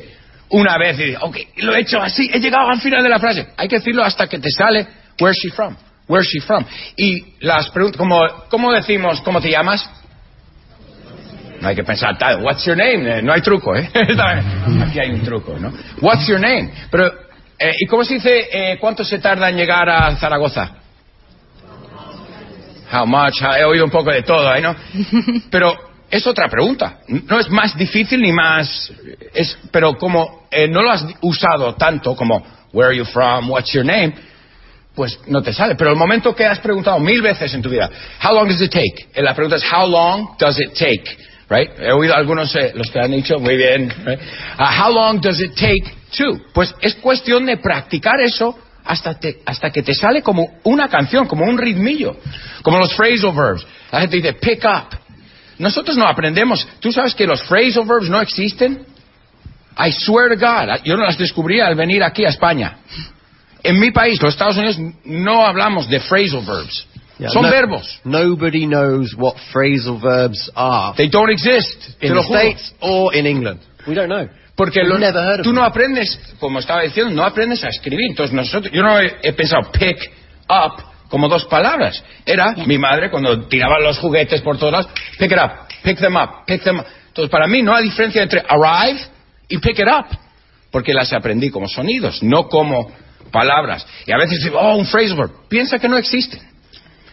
una 0.51 0.79
vez 0.79 0.99
y 0.99 1.03
decir, 1.03 1.19
ok, 1.21 1.37
lo 1.57 1.75
he 1.75 1.81
hecho 1.81 2.01
así, 2.01 2.29
he 2.33 2.39
llegado 2.41 2.69
al 2.69 2.81
final 2.81 3.03
de 3.03 3.09
la 3.09 3.19
frase. 3.19 3.47
Hay 3.57 3.69
que 3.69 3.77
decirlo 3.77 4.03
hasta 4.03 4.27
que 4.27 4.39
te 4.39 4.51
sale, 4.51 4.87
where's 5.21 5.37
she 5.37 5.51
from? 5.51 5.77
Where's 6.09 6.27
she 6.29 6.41
from? 6.41 6.65
Y 6.97 7.35
las 7.41 7.71
preguntas, 7.71 7.99
como, 7.99 8.21
¿cómo 8.49 8.73
decimos, 8.73 9.21
cómo 9.21 9.41
te 9.41 9.51
llamas? 9.51 9.89
No 11.61 11.69
hay 11.69 11.77
que 11.77 11.85
pensar, 11.85 12.17
tal, 12.17 12.43
what's 12.43 12.65
your 12.65 12.77
name? 12.77 13.19
Eh, 13.19 13.23
no 13.23 13.33
hay 13.33 13.43
truco, 13.43 13.77
¿eh? 13.77 13.89
Aquí 13.95 14.99
hay 14.99 15.11
un 15.11 15.23
truco, 15.23 15.59
¿no? 15.59 15.73
What's 16.01 16.27
your 16.27 16.41
name? 16.41 16.71
Pero, 16.91 17.13
eh, 17.59 17.73
¿y 17.79 17.87
cómo 17.87 18.05
se 18.05 18.15
dice 18.15 18.49
eh, 18.51 18.79
cuánto 18.81 19.05
se 19.05 19.19
tarda 19.19 19.51
en 19.51 19.57
llegar 19.57 19.89
a 19.89 20.17
Zaragoza? 20.17 20.77
How 22.93 23.07
much? 23.07 23.41
He 23.41 23.65
oído 23.65 23.85
un 23.85 23.91
poco 23.91 24.11
de 24.11 24.23
todo, 24.23 24.55
¿eh? 24.55 24.61
¿no? 24.61 24.75
Pero 25.51 25.91
es 26.11 26.27
otra 26.27 26.49
pregunta. 26.49 26.99
No 27.07 27.39
es 27.39 27.49
más 27.51 27.77
difícil 27.77 28.21
ni 28.21 28.33
más... 28.33 28.93
Es, 29.33 29.57
pero 29.71 29.97
como 29.97 30.47
eh, 30.51 30.67
no 30.67 30.83
lo 30.83 30.91
has 30.91 31.07
usado 31.21 31.75
tanto 31.77 32.17
como 32.17 32.45
Where 32.73 32.89
are 32.89 32.97
you 32.97 33.05
from? 33.05 33.49
What's 33.49 33.73
your 33.73 33.85
name? 33.85 34.15
Pues 34.95 35.21
no 35.29 35.41
te 35.41 35.53
sale. 35.53 35.77
Pero 35.77 35.91
el 35.91 35.97
momento 35.97 36.35
que 36.35 36.45
has 36.45 36.59
preguntado 36.59 36.99
mil 36.99 37.23
veces 37.23 37.55
en 37.55 37.63
tu 37.63 37.69
vida, 37.69 37.89
How 38.25 38.35
long 38.35 38.49
does 38.49 38.61
it 38.61 38.73
take? 38.73 39.09
Eh, 39.15 39.23
La 39.23 39.35
pregunta 39.35 39.57
es 39.57 39.65
How 39.73 39.87
long 39.87 40.37
does 40.37 40.59
it 40.59 40.75
take? 40.75 41.30
Right? 41.51 41.71
He 41.81 41.91
oído 41.91 42.15
algunos, 42.15 42.55
eh, 42.55 42.71
los 42.75 42.91
que 42.93 43.01
han 43.01 43.11
dicho, 43.11 43.39
muy 43.41 43.57
bien. 43.57 43.91
right? 44.07 44.21
Ah, 44.57 44.85
how 44.87 44.93
long 44.93 45.21
does 45.21 45.41
it 45.41 45.53
take 45.57 45.83
to? 46.17 46.41
Pues 46.55 46.73
es 46.81 46.95
cuestión 46.95 47.45
de 47.45 47.57
practicar 47.57 48.21
eso 48.21 48.57
hasta, 48.85 49.19
te- 49.19 49.39
hasta 49.45 49.71
que 49.71 49.83
te 49.83 49.93
sale 49.95 50.23
como 50.23 50.59
una 50.63 50.89
canción, 50.89 51.27
como 51.27 51.45
un 51.45 51.59
ritmillo. 51.59 52.17
Como 52.63 52.79
los 52.79 52.95
phrasal 52.95 53.33
verbs. 53.35 53.67
La 53.91 54.01
gente 54.03 54.17
dice 54.19 54.35
pick 54.35 54.65
up. 54.65 54.97
Nosotros 55.59 55.97
no 55.97 56.07
aprendemos. 56.07 56.67
¿Tú 56.79 56.93
sabes 56.93 57.15
que 57.17 57.27
los 57.27 57.43
phrasal 57.43 57.85
verbs 57.85 58.09
no 58.09 58.21
existen? 58.21 58.87
I 59.77 59.91
swear 59.93 60.29
to 60.29 60.37
God. 60.37 60.83
Yo 60.85 60.97
no 60.97 61.05
las 61.05 61.19
descubrí 61.19 61.61
al 61.61 61.75
venir 61.75 62.05
aquí 62.05 62.25
a 62.25 62.29
España. 62.29 62.77
En 63.63 63.79
mi 63.79 63.91
país, 63.91 64.23
los 64.23 64.35
Estados 64.35 64.57
Unidos, 64.57 64.79
no 65.05 65.45
hablamos 65.45 65.89
de 65.89 65.99
phrasal 66.01 66.43
verbs. 66.47 66.87
Yeah, 67.21 67.29
Son 67.29 67.43
no- 67.43 67.51
verbos. 67.51 68.01
Nobody 68.05 68.67
knows 68.67 69.15
what 69.15 69.37
phrasal 69.53 70.01
verbs 70.01 70.51
are 70.55 70.95
They 70.97 71.09
don't 71.11 71.31
exist. 71.31 71.97
In 72.01 72.15
the. 72.15 72.23
States 72.23 72.73
or 72.81 73.15
in 73.15 73.27
England. 73.27 73.61
We 73.87 73.95
don't 73.95 74.09
know. 74.09 74.27
Porque 74.57 74.83
lo- 74.83 74.99
never 74.99 75.21
heard 75.23 75.41
of 75.41 75.45
tú 75.45 75.53
no 75.53 75.63
aprendes, 75.63 76.19
como 76.39 76.59
estaba 76.59 76.83
diciendo, 76.83 77.13
no 77.15 77.25
aprendes 77.25 77.63
a 77.63 77.69
escribir. 77.69 78.11
Entonces 78.11 78.35
nosotros, 78.35 78.73
yo 78.73 78.83
no 78.83 78.99
he, 78.99 79.17
he 79.23 79.33
pensado 79.35 79.71
pick 79.71 79.99
up 80.49 80.83
como 81.09 81.29
dos 81.29 81.45
palabras. 81.45 82.03
Era 82.25 82.55
mi 82.67 82.79
madre 82.79 83.11
cuando 83.11 83.47
tiraba 83.49 83.79
los 83.81 83.99
juguetes 83.99 84.41
por 84.41 84.57
todas 84.59 84.73
lados, 84.73 84.89
pick 85.19 85.33
it 85.33 85.39
up, 85.39 85.69
pick 85.83 85.99
them 85.99 86.17
up, 86.17 86.47
pick 86.47 86.63
them 86.63 86.79
up. 86.79 86.87
Entonces 87.09 87.31
para 87.31 87.47
mí 87.47 87.63
no 87.63 87.75
hay 87.75 87.85
diferencia 87.85 88.23
entre 88.23 88.43
arrive 88.49 89.01
y 89.49 89.59
pick 89.59 89.79
it 89.79 89.89
up, 89.89 90.07
porque 90.71 90.95
las 90.95 91.13
aprendí 91.13 91.51
como 91.51 91.69
sonidos, 91.69 92.23
no 92.23 92.49
como 92.49 92.93
palabras. 93.31 93.87
Y 94.07 94.13
a 94.13 94.17
veces 94.17 94.43
digo, 94.43 94.59
oh, 94.59 94.77
un 94.77 94.87
phrasal 94.87 95.17
verb. 95.17 95.31
Piensa 95.49 95.79
que 95.79 95.89
no 95.89 95.99
existen. 95.99 96.50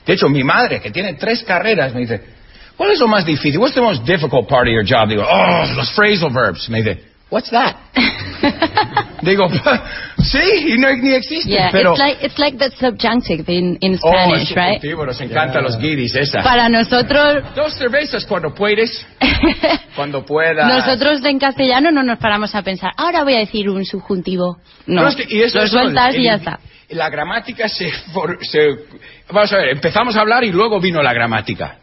De 0.07 0.13
hecho, 0.13 0.29
mi 0.29 0.43
madre, 0.43 0.79
que 0.79 0.89
tiene 0.89 1.15
tres 1.15 1.43
carreras, 1.43 1.93
me 1.93 2.01
dice, 2.01 2.21
¿cuál 2.77 2.91
es 2.91 2.99
lo 2.99 3.07
más 3.07 3.25
difícil? 3.25 3.59
What's 3.59 3.75
the 3.75 3.81
most 3.81 4.05
difficult 4.05 4.47
part 4.47 4.67
of 4.67 4.73
your 4.73 4.85
job? 4.85 5.09
Digo, 5.09 5.23
oh, 5.29 5.65
los 5.75 5.91
phrasal 5.91 6.31
verbs. 6.31 6.69
Me 6.69 6.81
dice, 6.81 7.03
what's 7.29 7.49
that? 7.49 7.75
Digo, 9.21 9.49
sí, 10.19 10.73
y 10.73 10.77
no, 10.77 10.95
ni 10.95 11.13
existen. 11.13 11.51
Yeah, 11.51 11.69
pero, 11.71 11.91
it's 11.91 11.99
like 11.99 12.17
it's 12.23 12.39
like 12.39 12.57
the 12.57 12.71
subjunctive 12.77 13.49
in 13.51 13.77
in 13.81 13.97
oh, 14.01 14.09
Spanish, 14.09 14.51
es 14.51 14.55
right? 14.55 14.81
nos 14.83 15.19
encantan 15.19 15.63
los 15.63 15.77
guiris, 15.77 16.15
esa. 16.15 16.43
Para 16.43 16.69
nosotros 16.69 17.43
Dos 17.55 17.73
cervezas 17.73 18.25
cuando 18.25 18.53
puedes, 18.53 19.05
cuando 19.95 20.25
puedas. 20.25 20.67
nosotros 20.67 21.25
en 21.25 21.39
castellano 21.39 21.91
no 21.91 22.03
nos 22.03 22.19
paramos 22.19 22.53
a 22.53 22.61
pensar, 22.61 22.91
ahora 22.95 23.23
voy 23.23 23.35
a 23.35 23.39
decir 23.39 23.69
un 23.69 23.83
subjuntivo. 23.85 24.57
No, 24.85 25.01
No, 25.01 25.07
es 25.09 25.15
que- 25.15 25.25
y 25.35 25.41
eso 25.41 25.59
lo 25.59 25.67
sueltas 25.67 26.13
el- 26.13 26.21
y 26.21 26.23
ya 26.25 26.35
está. 26.35 26.59
La 26.89 27.09
gramática 27.09 27.67
se, 27.67 27.91
for- 28.13 28.37
se- 28.45 28.85
Vamos 29.29 29.51
a 29.51 29.57
ver, 29.57 29.69
empezamos 29.69 30.15
a 30.15 30.21
hablar 30.21 30.43
y 30.45 30.51
luego 30.51 30.79
vino 30.79 31.01
la 31.01 31.13
gramática. 31.13 31.77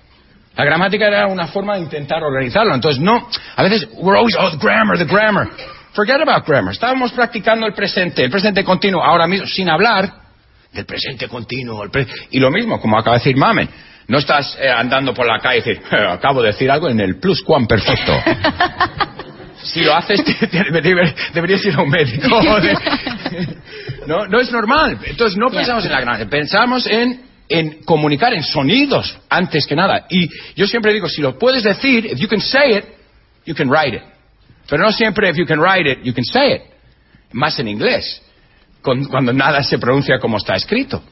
La 0.56 0.64
gramática 0.64 1.06
era 1.08 1.26
una 1.26 1.46
forma 1.48 1.74
de 1.74 1.80
intentar 1.82 2.22
organizarlo. 2.22 2.74
Entonces, 2.74 3.00
no, 3.02 3.28
a 3.56 3.62
veces, 3.62 3.88
we're 3.94 4.16
always, 4.18 4.34
oh, 4.38 4.50
the 4.50 4.56
grammar, 4.56 4.96
the 4.96 5.04
grammar. 5.04 5.48
Forget 5.92 6.20
about 6.22 6.46
grammar. 6.46 6.72
Estábamos 6.72 7.12
practicando 7.12 7.66
el 7.66 7.74
presente, 7.74 8.24
el 8.24 8.30
presente 8.30 8.64
continuo, 8.64 9.02
ahora 9.04 9.26
mismo, 9.26 9.46
sin 9.46 9.68
hablar 9.68 10.10
del 10.72 10.86
presente 10.86 11.28
continuo. 11.28 11.82
el 11.84 11.90
pre- 11.90 12.06
y 12.30 12.38
lo 12.40 12.50
mismo, 12.50 12.80
como 12.80 12.98
acaba 12.98 13.16
de 13.16 13.20
decir 13.20 13.36
Mamen. 13.36 13.68
No 14.08 14.18
estás 14.18 14.56
eh, 14.60 14.68
andando 14.70 15.12
por 15.14 15.26
la 15.26 15.38
calle 15.38 15.58
y 15.58 15.62
decir, 15.62 15.82
"Eh, 15.90 16.06
acabo 16.10 16.40
de 16.42 16.48
decir 16.48 16.70
algo 16.70 16.88
en 16.88 17.00
el 17.00 17.18
pluscuamperfecto. 17.18 18.12
si 19.64 19.80
lo 19.82 19.94
haces, 19.94 20.22
te- 20.24 20.46
te- 20.46 20.64
deber- 20.70 21.14
deberías 21.32 21.64
ir 21.64 21.74
a 21.74 21.82
un 21.82 21.90
médico. 21.90 22.28
no, 24.06 24.26
no 24.26 24.40
es 24.40 24.50
normal. 24.52 24.98
Entonces, 25.04 25.36
no 25.36 25.50
pensamos 25.50 25.84
en 25.84 25.92
la 25.92 26.00
gramática, 26.00 26.30
pensamos 26.30 26.86
en, 26.86 27.22
en 27.48 27.82
comunicar 27.84 28.32
en 28.34 28.42
sonidos 28.42 29.16
antes 29.28 29.66
que 29.66 29.74
nada. 29.74 30.06
Y 30.10 30.28
yo 30.54 30.66
siempre 30.66 30.92
digo, 30.92 31.08
si 31.08 31.20
lo 31.22 31.38
puedes 31.38 31.62
decir, 31.62 32.06
if 32.06 32.18
you 32.18 32.28
can 32.28 32.40
say 32.40 32.76
it, 32.78 32.84
you 33.46 33.54
can 33.54 33.68
write 33.70 33.96
it. 33.96 34.02
Pero 34.68 34.82
no 34.82 34.92
siempre, 34.92 35.28
if 35.28 35.36
you 35.36 35.46
can 35.46 35.60
write 35.60 35.90
it, 35.90 35.98
you 36.04 36.14
can 36.14 36.24
say 36.24 36.54
it. 36.54 36.62
Más 37.32 37.58
en 37.58 37.68
inglés, 37.68 38.22
con- 38.82 39.04
cuando 39.06 39.32
nada 39.32 39.62
se 39.62 39.78
pronuncia 39.78 40.18
como 40.18 40.36
está 40.38 40.54
escrito. 40.54 41.02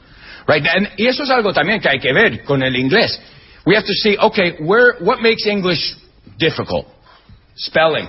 Right? 0.46 0.66
And- 0.66 0.88
y 0.96 1.06
eso 1.06 1.22
es 1.24 1.30
algo 1.30 1.52
también 1.52 1.80
que 1.80 1.88
hay 1.88 1.98
que 1.98 2.12
ver 2.12 2.44
con 2.44 2.62
el 2.62 2.76
inglés. 2.76 3.20
We 3.64 3.76
have 3.76 3.86
to 3.86 3.92
see, 3.92 4.16
okay, 4.18 4.54
where, 4.60 4.96
what 5.00 5.18
makes 5.20 5.46
English 5.48 5.96
difficult? 6.36 6.86
Spelling. 7.56 8.08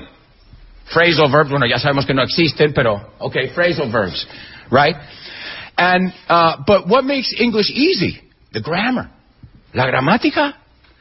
Phrasal 0.86 1.32
verbs, 1.32 1.50
bueno, 1.50 1.66
ya 1.66 1.80
sabemos 1.80 2.06
que 2.06 2.14
no 2.14 2.24
existen, 2.24 2.74
pero, 2.74 3.14
okay, 3.20 3.50
phrasal 3.50 3.90
verbs, 3.90 4.28
right? 4.70 4.96
And, 5.78 6.14
uh, 6.30 6.64
but 6.68 6.88
what 6.88 7.04
makes 7.04 7.34
English 7.40 7.70
easy? 7.72 8.20
The 8.52 8.62
grammar. 8.62 9.10
La 9.74 9.88
gramática. 9.88 10.56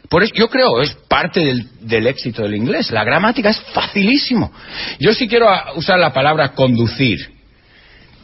Por 0.09 0.23
eso, 0.23 0.33
yo 0.35 0.49
creo, 0.49 0.81
es 0.81 0.95
parte 1.09 1.41
del, 1.81 2.07
éxito 2.07 2.43
del 2.43 2.55
inglés. 2.55 2.91
La 2.91 3.05
gramática 3.05 3.51
es 3.51 3.61
facilísimo. 3.73 4.53
Yo 4.99 5.13
sí 5.15 5.29
quiero 5.29 5.49
ah, 5.49 5.73
usar 5.75 5.99
la 5.99 6.13
palabra 6.13 6.53
conducir. 6.53 7.19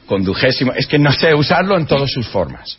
Condujésimo. 0.06 0.72
Es 0.72 0.86
que 0.86 0.98
no 0.98 1.12
sé 1.12 1.34
usarlo 1.34 1.76
en 1.76 1.86
todas 1.86 2.10
sus 2.10 2.26
formas. 2.28 2.78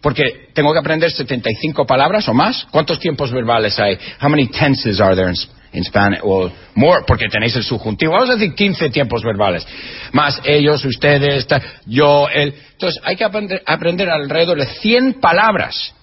Porque 0.00 0.48
tengo 0.54 0.72
que 0.72 0.78
aprender 0.78 1.10
75 1.10 1.86
palabras 1.86 2.28
o 2.28 2.34
más. 2.34 2.66
¿Cuántos 2.70 2.98
tiempos 3.00 3.32
verbales 3.32 3.78
hay? 3.78 3.98
How 4.20 4.28
many 4.28 4.48
tenses 4.48 5.00
are 5.00 5.14
there 5.14 5.28
in, 5.28 5.36
in 5.72 5.84
Spanish? 5.84 6.20
Or 6.22 6.50
more, 6.74 7.02
porque 7.06 7.28
tenéis 7.28 7.54
el 7.56 7.62
subjuntivo. 7.62 8.12
Vamos 8.12 8.30
a 8.30 8.34
decir 8.36 8.54
15 8.54 8.90
tiempos 8.90 9.22
verbales. 9.22 9.66
Más 10.12 10.40
ellos, 10.44 10.84
ustedes, 10.84 11.46
ta- 11.46 11.60
yo, 11.86 12.28
él. 12.32 12.54
Entonces, 12.72 13.00
hay 13.04 13.16
que 13.16 13.24
aprender, 13.24 13.62
aprender 13.66 14.08
alrededor 14.10 14.58
de 14.58 14.66
100 14.66 15.14
palabras 15.20 15.94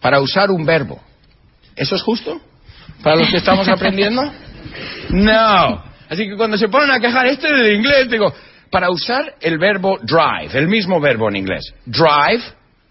para 0.00 0.20
usar 0.20 0.50
un 0.50 0.64
verbo. 0.64 1.00
¿Eso 1.76 1.94
es 1.94 2.02
justo? 2.02 2.40
¿Para 3.02 3.16
los 3.16 3.28
que 3.30 3.36
estamos 3.38 3.68
aprendiendo? 3.68 4.22
No. 5.10 5.84
Así 6.08 6.28
que 6.28 6.36
cuando 6.36 6.56
se 6.58 6.68
ponen 6.68 6.90
a 6.90 6.98
quejar, 7.00 7.26
este 7.26 7.46
es 7.46 7.52
el 7.52 7.74
inglés, 7.76 8.10
digo, 8.10 8.32
para 8.70 8.90
usar 8.90 9.34
el 9.40 9.58
verbo 9.58 9.98
drive, 10.02 10.58
el 10.58 10.68
mismo 10.68 11.00
verbo 11.00 11.28
en 11.28 11.36
inglés. 11.36 11.72
Drive, 11.86 12.42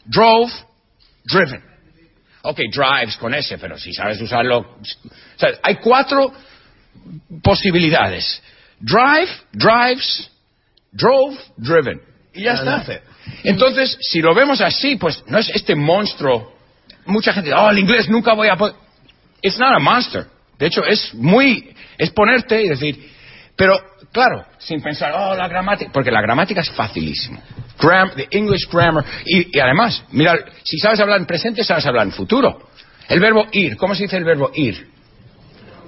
drove, 0.05 0.51
driven. 1.25 1.61
Ok, 2.41 2.59
drives 2.71 3.17
con 3.17 3.33
S, 3.33 3.57
pero 3.57 3.77
si 3.77 3.93
sabes 3.93 4.21
usarlo. 4.21 4.59
O 4.59 5.39
sea, 5.39 5.49
hay 5.61 5.75
cuatro 5.75 6.31
posibilidades: 7.43 8.41
drive, 8.79 9.29
drives, 9.51 10.31
drove, 10.91 11.37
driven. 11.57 12.01
Y 12.33 12.43
ya 12.43 12.53
está. 12.53 12.85
Entonces, 13.43 13.97
si 14.01 14.21
lo 14.21 14.33
vemos 14.33 14.61
así, 14.61 14.95
pues 14.95 15.23
no 15.27 15.37
es 15.37 15.49
este 15.49 15.75
monstruo. 15.75 16.57
Mucha 17.05 17.33
gente 17.33 17.49
dice, 17.49 17.59
oh, 17.59 17.69
el 17.69 17.79
inglés 17.79 18.07
nunca 18.09 18.33
voy 18.33 18.49
a 18.49 18.55
poder. 18.55 18.75
It's 19.41 19.57
not 19.57 19.73
a 19.73 19.79
monster. 19.79 20.27
De 20.57 20.67
hecho, 20.67 20.83
es 20.85 21.13
muy. 21.13 21.75
Es 21.97 22.11
ponerte 22.11 22.61
y 22.61 22.69
decir. 22.69 23.11
Pero, 23.55 23.77
claro, 24.11 24.45
sin 24.57 24.81
pensar, 24.81 25.13
oh, 25.13 25.35
la 25.35 25.47
gramática. 25.47 25.91
Porque 25.91 26.11
la 26.11 26.21
gramática 26.21 26.61
es 26.61 26.69
facilísimo. 26.71 27.41
Gram, 27.79 28.11
the 28.15 28.27
English 28.31 28.67
grammar. 28.69 29.03
Y, 29.25 29.57
además, 29.59 30.03
mira, 30.11 30.37
si 30.63 30.77
sabes 30.77 30.99
hablar 30.99 31.19
en 31.19 31.25
presente, 31.25 31.63
sabes 31.63 31.85
hablar 31.85 32.05
en 32.05 32.11
futuro. 32.11 32.69
El 33.07 33.19
verbo 33.19 33.47
ir. 33.51 33.77
¿Cómo 33.77 33.95
se 33.95 34.03
dice 34.03 34.17
el 34.17 34.23
verbo 34.23 34.51
ir? 34.53 34.87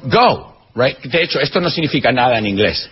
Go. 0.03 0.55
Right? 0.73 0.99
De 0.99 1.21
hecho, 1.21 1.39
esto 1.39 1.59
no 1.59 1.69
significa 1.69 2.11
nada 2.11 2.37
en 2.37 2.47
inglés. 2.47 2.89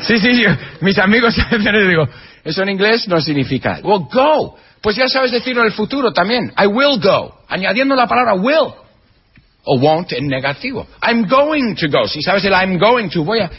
Sí, 0.00 0.18
sí. 0.18 0.44
Mis 0.80 0.98
amigos 0.98 1.36
a 1.50 1.56
les 1.56 1.88
digo, 1.88 2.08
eso 2.44 2.62
en 2.62 2.70
inglés 2.70 3.06
no 3.08 3.20
significa. 3.20 3.80
Well, 3.82 4.06
go. 4.12 4.56
Pues 4.80 4.96
ya 4.96 5.08
sabes 5.08 5.30
decirlo 5.30 5.62
en 5.62 5.68
el 5.68 5.72
futuro 5.72 6.12
también. 6.12 6.52
I 6.58 6.66
will 6.66 7.00
go. 7.00 7.38
Añadiendo 7.48 7.94
la 7.94 8.08
palabra 8.08 8.34
will. 8.34 8.74
O 9.64 9.78
won't 9.78 10.12
en 10.12 10.26
negativo. 10.26 10.88
I'm 11.00 11.28
going 11.28 11.76
to 11.76 11.88
go. 11.88 12.08
Si 12.08 12.20
sabes 12.20 12.44
el 12.44 12.52
I'm 12.52 12.78
going 12.78 13.08
to, 13.10 13.22
voy 13.22 13.38
a. 13.38 13.50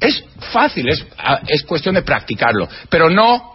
es 0.00 0.24
fácil, 0.52 0.88
es, 0.88 1.04
es 1.48 1.62
cuestión 1.64 1.94
de 1.94 2.02
practicarlo. 2.02 2.68
Pero 2.88 3.08
no 3.10 3.52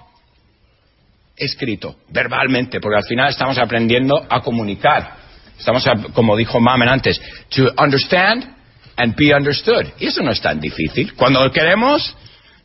escrito, 1.36 1.98
verbalmente, 2.10 2.80
porque 2.82 2.98
al 2.98 3.06
final 3.06 3.30
estamos 3.30 3.58
aprendiendo 3.58 4.26
a 4.30 4.42
comunicar. 4.42 5.16
Estamos, 5.58 5.86
a- 5.88 5.96
como 6.14 6.36
dijo 6.36 6.60
Mamen 6.60 6.90
antes, 6.90 7.20
to 7.50 7.72
understand 7.78 8.46
and 8.98 9.16
be 9.16 9.34
understood. 9.34 9.86
Y 10.00 10.08
eso 10.08 10.22
no 10.22 10.32
es 10.32 10.42
tan 10.42 10.60
difícil. 10.60 11.14
Cuando 11.16 11.50
queremos, 11.52 12.16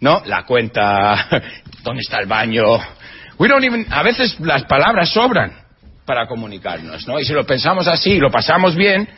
¿no? 0.01 0.23
La 0.27 0.45
cuenta, 0.45 1.29
¿dónde 1.83 2.01
está 2.03 2.19
el 2.21 2.27
baño? 2.27 2.65
We 3.39 3.49
don't 3.49 3.65
even, 3.65 3.87
a 3.93 4.03
veces 4.03 4.39
las 4.41 4.65
palabras 4.65 5.09
sobran 5.11 5.53
para 6.05 6.27
comunicarnos, 6.27 7.07
¿no? 7.07 7.19
Y 7.19 7.25
si 7.25 7.33
lo 7.33 7.45
pensamos 7.47 7.87
así 7.89 8.13
y 8.13 8.19
lo 8.21 8.31
pasamos 8.31 8.75
bien, 8.77 9.09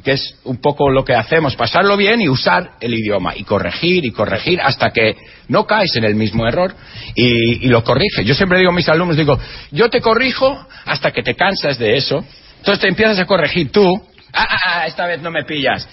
que 0.00 0.12
es 0.12 0.34
un 0.44 0.60
poco 0.60 0.90
lo 0.90 1.04
que 1.04 1.14
hacemos, 1.14 1.54
pasarlo 1.54 1.96
bien 1.96 2.20
y 2.20 2.28
usar 2.28 2.72
el 2.80 2.94
idioma, 2.94 3.36
y 3.36 3.44
corregir 3.44 4.04
y 4.04 4.10
corregir 4.10 4.60
hasta 4.60 4.90
que 4.90 5.16
no 5.48 5.66
caes 5.66 5.94
en 5.96 6.04
el 6.04 6.14
mismo 6.14 6.46
error 6.46 6.74
y, 7.14 7.66
y 7.66 7.68
lo 7.68 7.84
corriges. 7.84 8.24
Yo 8.24 8.34
siempre 8.34 8.58
digo 8.58 8.70
a 8.70 8.74
mis 8.74 8.88
alumnos, 8.88 9.16
digo, 9.16 9.38
yo 9.70 9.90
te 9.90 10.00
corrijo 10.00 10.66
hasta 10.86 11.10
que 11.10 11.22
te 11.22 11.34
cansas 11.34 11.78
de 11.78 11.96
eso, 11.96 12.24
entonces 12.58 12.80
te 12.80 12.88
empiezas 12.88 13.18
a 13.18 13.26
corregir 13.26 13.70
tú, 13.70 13.84
ah, 14.32 14.46
ah, 14.48 14.58
ah, 14.66 14.86
esta 14.86 15.06
vez 15.06 15.20
no 15.20 15.30
me 15.30 15.44
pillas, 15.44 15.88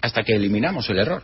hasta 0.00 0.22
que 0.22 0.34
eliminamos 0.34 0.88
el 0.90 0.98
error. 0.98 1.22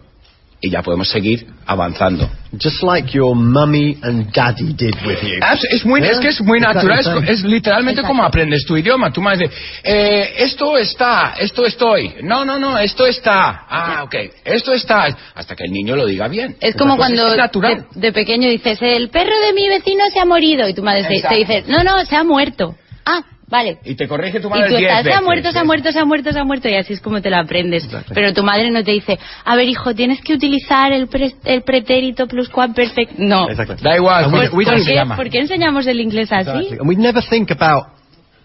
Y 0.61 0.71
ya 0.71 0.83
podemos 0.83 1.09
seguir 1.09 1.47
avanzando. 1.67 2.29
Just 2.53 2.83
like 2.83 3.13
your 3.15 3.37
mummy 3.37 3.99
and 4.03 4.33
daddy 4.33 4.73
did 4.73 4.95
with 5.05 5.23
you. 5.23 5.39
Ah, 5.43 5.55
Es, 5.71 5.85
muy, 5.85 6.01
Yeah, 6.01 6.13
es 6.13 6.19
que 6.19 6.29
es 6.29 6.41
muy 6.41 6.59
natural, 6.61 7.01
es, 7.01 7.29
es 7.29 7.45
literalmente 7.45 8.01
Exacto. 8.01 8.09
como 8.09 8.25
aprendes 8.25 8.65
tu 8.65 8.75
idioma. 8.75 9.13
Tu 9.13 9.21
madre 9.21 9.49
dice, 9.49 9.55
eh, 9.85 10.35
esto 10.39 10.79
está, 10.79 11.35
esto 11.39 11.67
estoy. 11.67 12.15
No, 12.23 12.47
no, 12.47 12.59
no, 12.59 12.79
esto 12.79 13.07
está. 13.07 13.67
Ah, 13.69 14.03
ok, 14.05 14.15
esto 14.45 14.73
está. 14.73 15.15
Hasta 15.35 15.55
que 15.55 15.65
el 15.65 15.73
niño 15.73 15.95
lo 15.95 16.07
diga 16.07 16.27
bien. 16.29 16.57
Es 16.61 16.75
como 16.75 16.97
Pues 16.97 17.09
cuando 17.11 17.27
Es 17.33 17.37
natural. 17.37 17.87
de, 17.95 18.01
de 18.01 18.13
pequeño 18.13 18.49
dices, 18.49 18.79
el 18.81 19.11
perro 19.11 19.39
de 19.47 19.53
mi 19.53 19.69
vecino 19.69 20.05
se 20.11 20.19
ha 20.19 20.25
morido. 20.25 20.67
Y 20.69 20.73
tu 20.73 20.83
madre 20.83 21.05
te- 21.05 21.35
dice, 21.37 21.65
no, 21.69 21.85
no, 21.85 22.03
se 22.07 22.17
ha 22.17 22.25
muerto. 22.25 22.75
Ah, 23.05 23.23
vale. 23.49 23.79
Y 23.85 23.95
te 23.95 24.07
corrige 24.09 24.41
tu 24.41 24.49
Y 24.49 24.51
madre 24.51 24.69
tú 24.69 24.77
diez 24.77 24.91
estás, 24.91 25.03
se 25.05 25.11
ha 25.11 25.13
veces. 25.15 25.25
muerto, 25.25 25.53
se 25.53 25.59
ha 25.59 25.65
muerto, 25.65 25.93
se 25.93 25.99
ha 25.99 26.05
muerto, 26.05 26.33
se 26.33 26.39
ha 26.41 26.45
muerto, 26.45 26.69
y 26.69 26.75
así 26.75 26.93
es 26.93 27.01
como 27.01 27.21
te 27.21 27.31
lo 27.31 27.37
aprendes. 27.39 27.85
Exacto. 27.85 28.13
Pero 28.15 28.33
tu 28.33 28.43
madre 28.43 28.71
no 28.71 28.83
te 28.85 28.93
dice, 28.93 29.19
a 29.45 29.57
ver, 29.57 29.69
hijo, 29.69 29.95
tienes 29.95 30.21
que 30.21 30.35
utilizar 30.35 30.93
el, 30.93 31.09
pre- 31.09 31.35
el 31.45 31.63
pretérito 31.63 32.27
pluscuamperfecto. 32.27 33.15
No. 33.19 33.49
Exactly. 33.49 33.77
Da 33.83 33.97
igual, 33.97 34.25
And 34.25 34.33
¿cómo- 34.33 34.43
we- 34.43 34.49
we 34.51 34.65
¿Por 34.65 34.85
qué, 34.85 35.03
por 35.17 35.31
qué 35.31 35.39
enseñamos 35.41 35.87
el 35.87 36.01
inglés 36.01 36.31
así? 36.33 36.49
Exactly. 36.51 36.79
And 36.79 36.89
we 36.89 36.97
never 36.97 37.23
think 37.23 37.51
about 37.51 37.85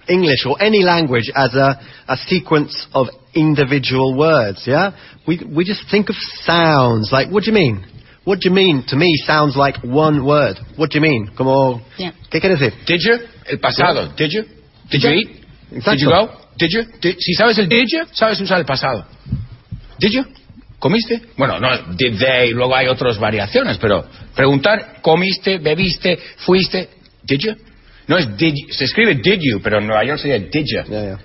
English 0.07 0.45
or 0.45 0.55
any 0.61 0.81
language 0.83 1.31
as 1.35 1.53
a, 1.55 1.79
a 2.07 2.17
sequence 2.17 2.73
of 2.93 3.09
individual 3.33 4.15
words, 4.15 4.65
yeah? 4.65 4.91
We, 5.25 5.39
we 5.49 5.63
just 5.65 5.89
think 5.89 6.09
of 6.09 6.15
sounds. 6.45 7.11
Like, 7.11 7.31
what 7.31 7.43
do 7.45 7.51
you 7.51 7.53
mean? 7.53 7.85
What 8.25 8.39
do 8.41 8.49
you 8.49 8.55
mean? 8.55 8.83
To 8.87 8.95
me, 8.95 9.07
sounds 9.25 9.55
like 9.57 9.77
one 9.83 10.23
word. 10.25 10.57
What 10.77 10.91
do 10.91 10.97
you 10.97 11.01
mean? 11.01 11.27
Como, 11.35 11.81
Yeah. 11.97 12.11
¿qué 12.29 12.39
quiere 12.39 12.55
decir? 12.57 12.73
Did 12.85 12.99
you? 13.01 13.17
El 13.49 13.59
pasado. 13.59 14.13
Did 14.17 14.31
you? 14.31 14.43
Did 14.93 15.03
you 15.03 15.09
eat? 15.11 15.27
Did 15.69 15.77
Exacto. 15.79 15.99
you 15.99 16.09
go? 16.09 16.29
Did 16.57 16.71
you? 16.71 16.83
Did- 17.01 17.17
si 17.19 17.33
sabes 17.33 17.57
el 17.57 17.67
did 17.67 17.87
you, 17.89 18.03
sabes 18.13 18.39
usar 18.39 18.59
el 18.59 18.65
pasado. 18.65 19.05
Did 19.99 20.11
you? 20.13 20.23
¿Comiste? 20.79 21.21
Bueno, 21.37 21.59
no, 21.59 21.69
did 21.95 22.17
they, 22.19 22.51
luego 22.53 22.75
hay 22.75 22.87
otras 22.87 23.17
variaciones, 23.17 23.77
pero 23.77 24.05
preguntar, 24.35 25.01
¿comiste, 25.01 25.57
bebiste, 25.59 26.17
fuiste? 26.45 26.89
Did 27.23 27.39
you? 27.39 27.55
No 28.07 28.17
es 28.17 28.27
did 28.37 28.53
you, 28.53 28.73
se 28.73 28.83
escribe 28.85 29.15
did 29.15 29.39
you, 29.41 29.61
pero 29.61 29.79
en 29.79 29.87
Nueva 29.87 30.03
York 30.03 30.19
sería 30.19 30.39
did 30.39 30.65
you. 30.65 30.83
Yeah, 30.89 31.01
yeah. 31.03 31.17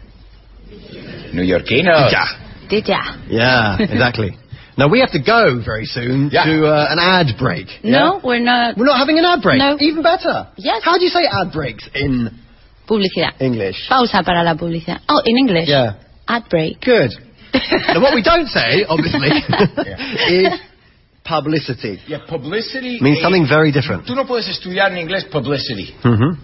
Neoyorquino. 1.33 2.09
Ya. 2.11 2.25
Sí, 2.71 2.83
ya. 2.87 3.17
Yeah, 3.29 3.77
exactly. 3.81 4.37
now, 4.77 4.89
we 4.89 5.01
have 5.01 5.11
to 5.11 5.19
go 5.19 5.61
very 5.65 5.87
soon 5.87 6.31
Yeah. 6.31 6.45
to 6.45 6.67
uh, 6.67 6.87
an 6.91 6.99
ad 6.99 7.37
break. 7.39 7.67
No, 7.83 8.21
we're 8.23 8.39
not. 8.39 8.77
We're 8.77 8.87
not 8.87 8.99
having 8.99 9.19
an 9.19 9.25
ad 9.25 9.43
break. 9.43 9.59
No. 9.59 9.77
Even 9.81 10.03
better. 10.03 10.49
Yes. 10.57 10.83
How 10.85 10.99
do 10.99 11.05
you 11.05 11.11
say 11.11 11.27
ad 11.27 11.51
breaks 11.53 11.89
in 11.95 12.31
Publicidad. 12.89 13.35
English? 13.41 13.87
Pausa 13.89 14.23
para 14.23 14.43
la 14.43 14.55
publicidad. 14.55 15.03
Oh, 15.09 15.21
in 15.25 15.37
English. 15.37 15.69
Yeah. 15.69 15.97
Ad 16.27 16.45
break. 16.49 16.81
Good. 16.81 17.11
now, 17.95 18.01
what 18.01 18.15
we 18.15 18.23
don't 18.23 18.49
say, 18.49 18.85
obviously, 18.89 19.29
is 20.29 20.49
publicity. 21.25 22.01
Yeah, 22.07 22.19
publicity. 22.29 22.99
Means 23.01 23.21
something 23.21 23.47
very 23.47 23.71
different. 23.73 24.07
Tú 24.07 24.15
no 24.15 24.25
puedes 24.27 24.49
estudiar 24.49 24.91
en 24.93 24.99
inglés 24.99 25.25
publicity. 25.31 25.95
hmm 26.03 26.37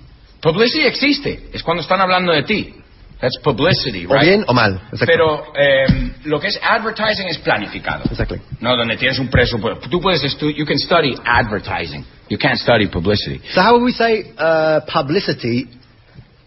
Publicity 0.43 0.85
existe, 0.87 1.49
es 1.55 1.63
cuando 1.63 1.83
están 1.83 2.01
hablando 2.03 2.31
de 2.33 2.43
ti. 2.43 2.75
That's 3.19 3.39
publicity, 3.43 4.05
O 4.05 4.11
right? 4.13 4.21
bien 4.27 4.45
o 4.47 4.53
mal. 4.53 4.75
Exacto. 4.93 5.07
Pero 5.07 5.45
eh, 5.57 5.87
lo 6.25 6.39
que 6.39 6.49
es 6.49 6.61
advertising 6.63 7.27
es 7.29 7.39
planificado. 7.39 8.05
Exactly. 8.11 8.41
No, 8.61 8.77
donde 8.77 8.99
tienes 8.99 9.19
un 9.19 9.29
presupuesto. 9.29 9.89
Tú 9.89 10.01
puedes 10.03 10.23
estudiar, 10.23 10.59
you 10.59 10.67
can 10.67 10.77
study 10.79 11.17
advertising. 11.25 12.05
You 12.29 12.37
can't 12.37 12.59
study 12.59 12.89
publicity. 12.89 13.41
So 13.55 13.63
how 13.63 13.73
would 13.73 13.85
we 13.85 13.93
say 13.93 14.33
uh, 14.37 14.81
publicity? 14.87 15.69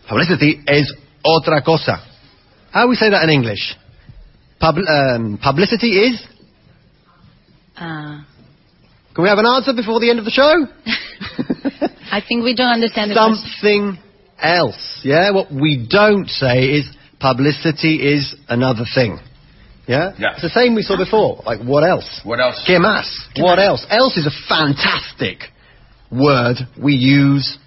Publicity 0.07 0.61
is 0.67 0.95
otra 1.25 1.63
cosa. 1.63 2.01
How 2.71 2.83
do 2.83 2.89
we 2.89 2.95
say 2.95 3.09
that 3.09 3.23
in 3.23 3.29
English? 3.29 3.75
Pub, 4.59 4.75
um, 4.77 5.39
publicity 5.41 5.99
is. 5.99 6.25
Ah. 7.75 8.25
Can 9.13 9.23
we 9.23 9.29
have 9.29 9.39
an 9.39 9.45
answer 9.45 9.73
before 9.73 9.99
the 9.99 10.09
end 10.09 10.19
of 10.19 10.25
the 10.25 10.31
show? 10.31 10.67
I 12.11 12.21
think 12.27 12.43
we 12.43 12.55
don't 12.55 12.71
understand 12.71 13.11
the 13.11 13.15
question. 13.15 13.35
Something 13.35 13.97
else. 14.39 15.01
Yeah. 15.03 15.31
What 15.31 15.51
we 15.51 15.87
don't 15.89 16.27
say 16.29 16.69
is 16.69 16.87
publicity 17.19 18.13
is 18.13 18.35
another 18.47 18.85
thing. 18.93 19.19
Yeah. 19.87 20.13
Yeah. 20.17 20.33
It's 20.33 20.41
the 20.41 20.49
same 20.49 20.75
we 20.75 20.83
saw 20.83 20.97
before. 20.97 21.41
Like 21.45 21.61
what 21.61 21.83
else? 21.83 22.21
What 22.23 22.39
else? 22.39 22.63
¿Qué 22.67 22.77
más? 22.77 23.07
What 23.37 23.59
else? 23.59 23.85
Else 23.89 24.17
is 24.17 24.25
a 24.25 24.35
fantastic 24.47 25.39
word 26.11 26.57
we 26.81 26.93
use 26.93 27.57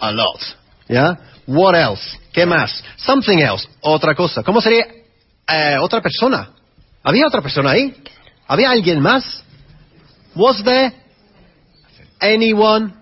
a 0.00 0.12
lot. 0.12 0.40
Yeah? 0.88 1.14
What 1.48 1.74
else? 1.74 2.02
¿Qué 2.32 2.44
más? 2.44 2.84
Something 2.98 3.38
else. 3.38 3.66
Otra 3.80 4.14
cosa. 4.14 4.42
¿Cómo 4.42 4.60
sería 4.60 4.84
eh, 5.48 5.76
otra 5.80 6.02
persona? 6.02 6.50
¿Había 7.02 7.26
otra 7.26 7.40
persona 7.40 7.70
ahí? 7.70 7.94
¿Había 8.46 8.70
alguien 8.70 9.00
más? 9.00 9.42
Was 10.36 10.62
there 10.62 10.92
anyone 12.20 12.92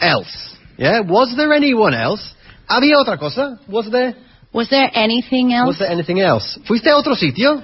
else? 0.00 0.30
Yeah? 0.78 1.02
Was 1.02 1.36
there 1.36 1.52
anyone 1.54 1.94
else? 1.94 2.22
¿Había 2.66 2.96
otra 2.98 3.18
cosa? 3.18 3.58
Was 3.68 3.90
there? 3.90 4.14
Was 4.52 4.68
there 4.70 4.90
anything 4.94 5.52
else? 5.52 5.66
Was 5.68 5.78
there 5.78 5.90
anything 5.92 6.18
else? 6.20 6.58
¿Fuiste 6.66 6.88
a 6.88 6.96
otro 6.96 7.14
sitio? 7.14 7.62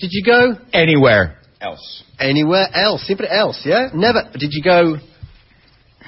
Did 0.00 0.10
you 0.10 0.24
go 0.24 0.56
Anywhere 0.72 1.36
else. 1.60 2.02
anywhere 2.18 2.66
else? 2.74 3.04
Siempre 3.06 3.28
else, 3.30 3.60
yeah? 3.64 3.90
Never. 3.94 4.24
Did 4.36 4.50
you 4.52 4.62
go 4.62 4.96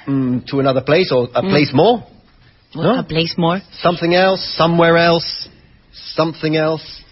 mm, 0.09 0.45
to 0.47 0.61
another 0.61 0.81
place 0.81 1.13
or 1.13 1.29
a 1.35 1.43
place 1.43 1.71
more? 1.75 2.03
Well, 2.75 2.95
No? 2.95 3.01
A 3.01 3.05
place 3.05 3.35
more. 3.39 3.61
Something 3.81 4.15
else, 4.15 4.41
somewhere 4.57 4.97
else, 4.97 5.49
something 6.15 6.57
else, 6.57 7.03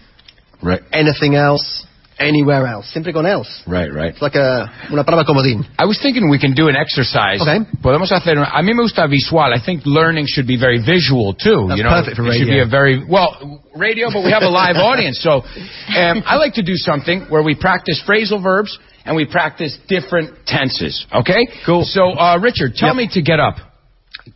Right. 0.61 0.81
anything 0.91 1.35
else, 1.35 1.85
anywhere 2.19 2.67
else. 2.67 2.87
Siempre 2.93 3.11
con 3.11 3.25
else. 3.25 3.49
Right, 3.67 3.91
right. 3.91 4.13
It's 4.13 4.21
like 4.21 4.35
a, 4.35 4.69
una 4.91 5.03
palabra 5.03 5.25
comodín. 5.25 5.65
I 5.77 5.85
was 5.85 5.99
thinking 6.01 6.29
we 6.29 6.39
can 6.39 6.53
do 6.53 6.67
an 6.69 6.75
exercise. 6.75 7.41
Okay. 7.41 7.59
Podemos 7.81 8.11
hacer. 8.11 8.37
A 8.37 8.61
mí 8.61 8.73
me 8.75 8.83
gusta 8.83 9.07
visual. 9.07 9.39
I 9.41 9.59
think 9.65 9.81
learning 9.85 10.25
should 10.27 10.47
be 10.47 10.57
very 10.57 10.79
visual 10.79 11.33
too. 11.33 11.65
That's 11.67 11.77
you 11.77 11.83
know, 11.83 11.89
perfect 11.89 12.15
for 12.17 12.27
it 12.27 12.37
should 12.37 12.47
be 12.47 12.59
a 12.59 12.67
very 12.67 13.03
well 13.03 13.61
radio, 13.75 14.09
but 14.11 14.23
we 14.23 14.31
have 14.31 14.43
a 14.43 14.49
live 14.49 14.75
audience. 14.91 15.19
So, 15.21 15.41
um, 15.41 16.23
I 16.25 16.35
like 16.37 16.53
to 16.55 16.63
do 16.63 16.75
something 16.75 17.25
where 17.29 17.43
we 17.43 17.55
practice 17.55 18.01
phrasal 18.07 18.41
verbs 18.41 18.77
and 19.05 19.15
we 19.17 19.25
practice 19.25 19.77
different 19.89 20.45
tenses. 20.45 21.05
Okay. 21.11 21.47
Cool. 21.65 21.83
So, 21.83 22.11
uh, 22.13 22.37
Richard, 22.39 22.75
tell 22.75 22.89
Yep. 22.89 22.95
me 22.95 23.09
to 23.13 23.21
get 23.21 23.39
up. 23.41 23.55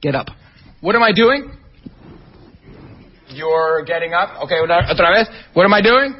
Get 0.01 0.15
up. 0.15 0.27
What 0.81 0.95
am 0.95 1.03
I 1.03 1.11
doing? 1.11 1.51
You're 3.29 3.83
getting 3.85 4.13
up. 4.13 4.43
Okay, 4.43 4.55
otra 4.55 5.13
vez. 5.13 5.27
What 5.53 5.65
am 5.65 5.73
I 5.73 5.81
doing? 5.81 6.15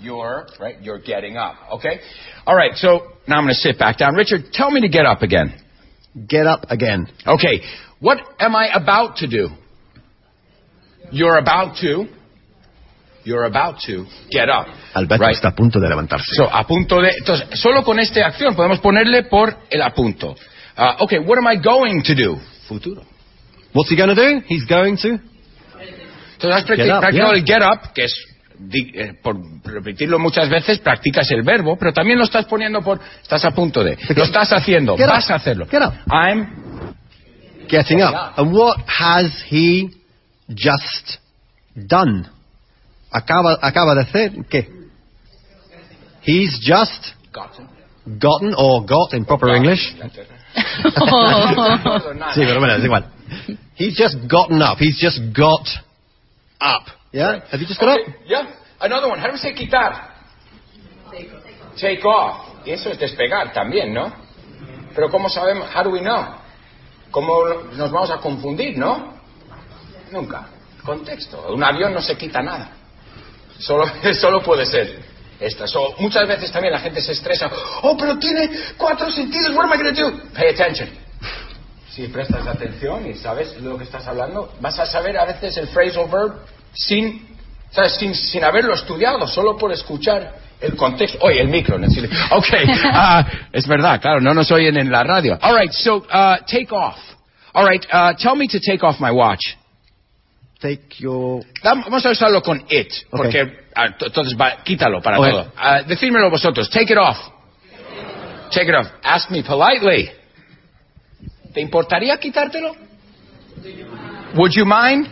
You're, 0.00 0.46
right, 0.60 0.80
you're 0.82 1.00
getting 1.00 1.36
up. 1.36 1.54
Okay? 1.74 2.00
All 2.46 2.54
right, 2.54 2.72
so 2.74 3.00
now 3.26 3.38
I'm 3.38 3.44
going 3.44 3.54
to 3.54 3.54
sit 3.54 3.78
back 3.78 3.98
down. 3.98 4.14
Richard, 4.14 4.52
tell 4.52 4.70
me 4.70 4.82
to 4.82 4.88
get 4.88 5.06
up 5.06 5.22
again. 5.22 5.54
Get 6.28 6.46
up 6.46 6.66
again. 6.68 7.08
Okay, 7.26 7.60
what 8.00 8.18
am 8.38 8.54
I 8.54 8.68
about 8.74 9.16
to 9.16 9.26
do? 9.26 9.48
You're 11.10 11.38
about 11.38 11.76
to. 11.80 12.04
You're 13.24 13.44
about 13.44 13.80
to 13.86 14.04
get 14.30 14.50
up. 14.50 14.66
Alberto 14.94 15.24
Right. 15.24 15.34
está 15.34 15.48
a 15.48 15.54
punto 15.56 15.80
de 15.80 15.88
levantarse. 15.88 16.26
So, 16.34 16.44
a 16.44 16.66
punto 16.66 17.00
de. 17.00 17.10
Entonces, 17.18 17.58
solo 17.58 17.82
con 17.82 17.98
esta 17.98 18.26
acción 18.26 18.54
podemos 18.54 18.80
ponerle 18.80 19.22
por 19.24 19.56
el 19.70 19.80
apunto. 19.80 20.36
Uh, 20.76 20.96
okay, 21.04 21.18
what 21.20 21.38
am 21.38 21.46
I 21.46 21.56
going 21.56 22.02
to 22.04 22.14
do? 22.14 22.36
Futuro. 22.68 23.02
What's 23.74 23.90
he 23.90 23.96
going 23.96 24.14
to 24.14 24.14
do? 24.14 24.40
He's 24.46 24.64
going 24.64 24.96
to. 24.98 25.18
Entonces 26.34 26.54
has 26.54 26.64
practi- 26.64 26.76
Get 26.76 26.90
up, 26.90 27.04
yeah. 27.12 27.44
get 27.44 27.62
up, 27.62 27.92
que 27.92 28.04
es, 28.04 28.14
eh, 28.72 29.14
por 29.22 29.36
repetirlo 29.64 30.18
muchas 30.18 30.48
veces, 30.48 30.78
practicas 30.78 31.30
el 31.32 31.42
verbo, 31.42 31.76
pero 31.76 31.92
también 31.92 32.18
lo 32.18 32.24
estás 32.24 32.46
poniendo 32.46 32.82
por, 32.82 33.00
estás 33.22 33.44
a 33.44 33.50
punto 33.50 33.82
de, 33.82 33.98
lo 34.14 34.24
estás 34.24 34.52
haciendo, 34.52 34.96
Get 34.96 35.06
up. 35.06 35.12
vas 35.12 35.30
a 35.30 35.34
hacerlo. 35.34 35.66
Get 35.66 35.82
up. 35.82 35.92
I'm, 36.10 36.94
Getting 37.68 38.02
up. 38.02 38.38
And 38.38 38.52
what 38.52 38.78
has 38.86 39.42
he 39.48 39.90
just 40.48 41.18
done? 41.74 42.26
Acaba, 43.10 43.58
acaba 43.62 43.94
de 43.94 44.00
hacer 44.02 44.32
qué? 44.50 44.68
He's 46.22 46.58
just 46.62 47.14
gotten 48.04 48.54
or 48.56 48.84
got 48.86 49.14
in 49.14 49.24
proper 49.24 49.48
English. 49.56 49.80
Sí, 52.34 52.42
pero 52.46 52.60
bueno, 52.60 52.74
es 52.76 52.84
igual. 52.84 53.13
He's 53.76 53.96
just 53.96 54.16
gotten 54.28 54.60
up. 54.62 54.78
He's 54.78 54.98
just 54.98 55.18
got 55.36 55.66
up. 56.60 56.86
Yeah? 57.12 57.40
Have 57.50 57.60
you 57.60 57.66
just 57.66 57.80
got 57.80 57.98
Okay, 58.00 58.10
up? 58.10 58.16
yeah. 58.26 58.54
Another 58.80 59.08
one. 59.08 59.18
How 59.18 59.26
do 59.26 59.32
we 59.32 59.38
say 59.38 59.54
quitar? 59.54 60.10
Take 61.76 62.04
off. 62.04 62.66
Y 62.66 62.70
eso 62.72 62.90
es 62.90 62.98
despegar 62.98 63.52
también, 63.52 63.92
¿no? 63.92 64.12
Pero 64.94 65.10
¿cómo 65.10 65.28
sabemos? 65.28 65.68
How 65.74 65.82
do 65.82 65.90
we 65.90 66.00
know? 66.00 66.36
¿Cómo 67.10 67.44
nos 67.76 67.90
vamos 67.90 68.10
a 68.10 68.18
confundir, 68.18 68.76
no? 68.78 69.14
Nunca. 70.10 70.48
Contexto. 70.84 71.52
Un 71.52 71.62
avión 71.62 71.92
no 71.94 72.00
se 72.00 72.16
quita 72.16 72.42
nada. 72.42 72.70
Solo, 73.58 73.86
solo 74.14 74.42
puede 74.42 74.66
ser 74.66 75.00
esta. 75.40 75.66
So, 75.66 75.94
muchas 75.98 76.26
veces 76.28 76.50
también 76.52 76.72
la 76.72 76.80
gente 76.80 77.00
se 77.00 77.12
estresa. 77.12 77.50
Oh, 77.82 77.96
pero 77.96 78.18
tiene 78.18 78.48
cuatro 78.76 79.10
sentidos. 79.10 79.54
What 79.54 79.64
am 79.66 79.72
I 79.72 79.82
going 79.82 79.94
to 79.94 80.00
do? 80.02 80.20
Pay 80.34 80.48
attention. 80.50 80.88
Si 81.94 82.08
prestas 82.08 82.46
atención 82.46 83.06
y 83.08 83.14
sabes 83.14 83.60
lo 83.60 83.78
que 83.78 83.84
estás 83.84 84.06
hablando, 84.08 84.52
vas 84.60 84.78
a 84.78 84.86
saber 84.86 85.16
a 85.18 85.24
veces 85.26 85.56
el 85.58 85.68
phrasal 85.68 86.08
verb 86.10 86.32
sin, 86.72 87.24
¿sabes? 87.70 87.92
sin, 87.96 88.14
sin 88.14 88.42
haberlo 88.42 88.74
estudiado, 88.74 89.26
solo 89.28 89.56
por 89.56 89.70
escuchar 89.72 90.34
el 90.60 90.74
contexto. 90.76 91.18
Oye, 91.20 91.40
el 91.40 91.48
micro, 91.48 91.78
necesito. 91.78 92.08
Ok, 92.32 92.46
ah, 92.92 93.24
es 93.52 93.66
verdad, 93.68 94.00
claro, 94.00 94.20
no 94.20 94.34
nos 94.34 94.50
oyen 94.50 94.76
en 94.76 94.90
la 94.90 95.04
radio. 95.04 95.38
All 95.40 95.56
right, 95.56 95.70
so 95.72 95.98
uh, 95.98 96.36
take 96.46 96.68
off. 96.74 96.96
All 97.52 97.64
right, 97.68 97.84
uh, 97.92 98.14
tell 98.16 98.34
me 98.34 98.48
to 98.48 98.58
take 98.58 98.84
off 98.84 98.98
my 98.98 99.12
watch. 99.12 99.42
Take 100.60 100.96
your. 100.98 101.44
Vam- 101.62 101.84
Vamos 101.84 102.04
a 102.06 102.10
usarlo 102.10 102.42
con 102.42 102.64
it, 102.70 102.90
porque 103.10 103.66
ah, 103.76 103.88
t- 103.96 104.06
entonces 104.06 104.34
va- 104.40 104.62
quítalo 104.64 105.00
para 105.00 105.20
Ok. 105.20 105.28
todo. 105.30 105.52
Ah, 105.56 105.82
decídmelo 105.82 106.28
vosotros. 106.30 106.68
Take 106.70 106.92
it 106.92 106.98
off. 106.98 107.18
Take 108.50 108.68
it 108.68 108.74
off. 108.74 108.88
Ask 109.04 109.30
me 109.30 109.42
politely. 109.44 110.10
¿Te 111.54 111.60
importaría 111.60 112.18
quitártelo? 112.18 112.74
Would 114.34 114.50
you 114.52 114.66
mind 114.66 115.06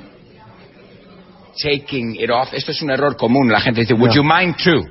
taking 1.62 2.16
it 2.16 2.30
off? 2.30 2.52
Esto 2.52 2.72
es 2.72 2.82
un 2.82 2.90
error 2.90 3.16
común. 3.16 3.50
La 3.50 3.60
gente 3.60 3.80
dice, 3.82 3.94
would 3.94 4.08
No. 4.10 4.14
you 4.16 4.24
mind 4.24 4.56
too? 4.56 4.84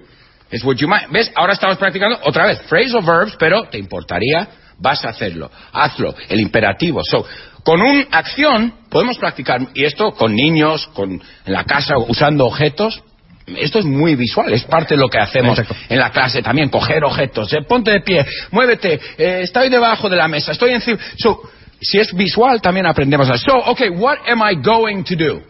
Es 0.50 0.64
would 0.64 0.78
you 0.78 0.88
mind. 0.88 1.12
¿Ves? 1.12 1.32
Ahora 1.36 1.54
estamos 1.54 1.78
practicando 1.78 2.20
otra 2.24 2.48
vez 2.48 2.62
phrasal 2.64 3.04
verbs, 3.04 3.36
pero 3.38 3.64
¿te 3.70 3.78
importaría? 3.78 4.48
Vas 4.78 5.04
a 5.06 5.10
hacerlo. 5.10 5.52
Hazlo. 5.74 6.16
El 6.30 6.40
imperativo. 6.40 7.02
So, 7.04 7.26
con 7.64 7.82
una 7.82 8.08
acción 8.12 8.74
podemos 8.90 9.18
practicar, 9.18 9.60
y 9.74 9.86
esto 9.86 10.12
con 10.12 10.34
niños, 10.34 10.88
con, 10.88 11.12
en 11.12 11.54
la 11.54 11.64
casa, 11.66 11.98
usando 11.98 12.46
objetos. 12.48 13.04
Esto 13.48 13.80
es 13.80 13.86
muy 13.86 14.16
visual, 14.16 14.54
es 14.54 14.64
parte 14.64 14.96
de 14.96 15.02
lo 15.02 15.10
que 15.10 15.18
hacemos 15.20 15.58
Exacto. 15.58 15.76
en 15.90 16.00
la 16.00 16.12
clase 16.12 16.42
también, 16.42 16.70
coger 16.70 17.04
objetos, 17.04 17.52
eh, 17.54 17.64
ponte 17.68 17.92
de 17.92 18.02
pie, 18.02 18.26
muévete, 18.52 19.00
eh, 19.18 19.42
estoy 19.44 19.70
debajo 19.70 20.10
de 20.10 20.16
la 20.16 20.28
mesa, 20.28 20.52
estoy 20.52 20.72
encima. 20.74 21.00
So, 21.18 21.42
si 21.82 22.00
es 22.00 22.14
visual 22.14 22.62
también 22.62 22.86
aprendemos 22.86 23.30
a 23.30 23.38
So, 23.38 23.58
okay, 23.72 23.90
what 23.90 24.20
am 24.28 24.42
I 24.42 24.56
going 24.56 25.04
to 25.06 25.16
do? 25.16 25.42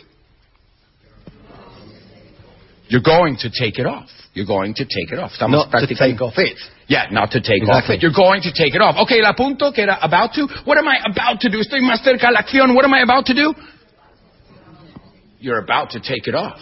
You're 2.88 3.04
going 3.04 3.38
to 3.38 3.50
take 3.50 3.80
it 3.80 3.86
off. 3.86 4.10
You're 4.34 4.46
going 4.48 4.74
to 4.76 4.86
take 4.86 5.12
it 5.12 5.20
off. 5.20 5.32
Estamos 5.34 5.58
Not 5.58 5.72
to 5.72 5.78
practicando. 5.78 5.98
take 5.98 6.22
off 6.22 6.38
it. 6.38 6.58
Yeah, 6.88 7.08
not 7.12 7.32
to 7.32 7.42
take 7.42 7.62
Exactly. 7.64 7.96
off 7.96 7.98
it. 7.98 8.02
You're 8.02 8.14
going 8.14 8.42
to 8.44 8.52
take 8.54 8.74
it 8.74 8.82
off. 8.82 8.96
Okay, 9.04 9.20
el 9.20 9.26
apunto 9.26 9.74
que 9.74 9.84
era 9.84 9.98
about 10.02 10.34
to. 10.36 10.48
What 10.66 10.78
am 10.78 10.88
I 10.88 11.00
about 11.06 11.40
to 11.42 11.50
do? 11.50 11.60
Estoy 11.60 11.82
más 11.82 12.02
cerca 12.02 12.30
a 12.30 12.32
la 12.32 12.40
acción. 12.40 12.74
What 12.74 12.86
am 12.86 12.94
I 12.94 13.02
about 13.02 13.26
to 13.28 13.34
do? 13.34 13.54
You're 15.40 15.60
about 15.60 15.92
to 15.92 16.00
take 16.00 16.28
it 16.28 16.36
off. 16.36 16.60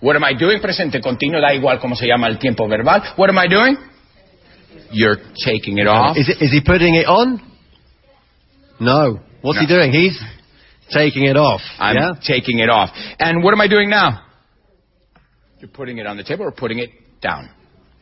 What 0.00 0.16
am 0.16 0.24
I 0.24 0.34
doing? 0.34 0.60
Presente 0.60 1.00
continuo, 1.00 1.40
da 1.40 1.54
igual 1.54 1.78
cómo 1.78 1.96
se 1.96 2.06
llama 2.06 2.26
el 2.26 2.38
tiempo 2.38 2.68
verbal. 2.68 3.02
What 3.16 3.30
am 3.30 3.38
I 3.38 3.48
doing? 3.48 3.76
You're 4.90 5.18
taking 5.44 5.78
it 5.78 5.86
off. 5.86 6.16
Is, 6.16 6.28
it, 6.28 6.42
is 6.42 6.50
he 6.52 6.60
putting 6.64 6.94
it 6.94 7.06
on? 7.06 7.40
No. 8.80 9.20
What's 9.42 9.60
he 9.60 9.66
doing? 9.66 9.92
He's 9.92 10.20
taking 10.90 11.24
it 11.24 11.36
off. 11.36 11.60
I'm 11.78 11.96
yeah? 11.96 12.12
taking 12.26 12.58
it 12.58 12.68
off. 12.68 12.90
And 13.18 13.42
what 13.42 13.52
am 13.52 13.60
I 13.60 13.68
doing 13.68 13.90
now? 13.90 14.26
You're 15.58 15.70
putting 15.70 15.98
it 15.98 16.06
on 16.06 16.16
the 16.16 16.24
table 16.24 16.44
or 16.44 16.52
putting 16.52 16.78
it 16.78 16.90
down. 17.20 17.50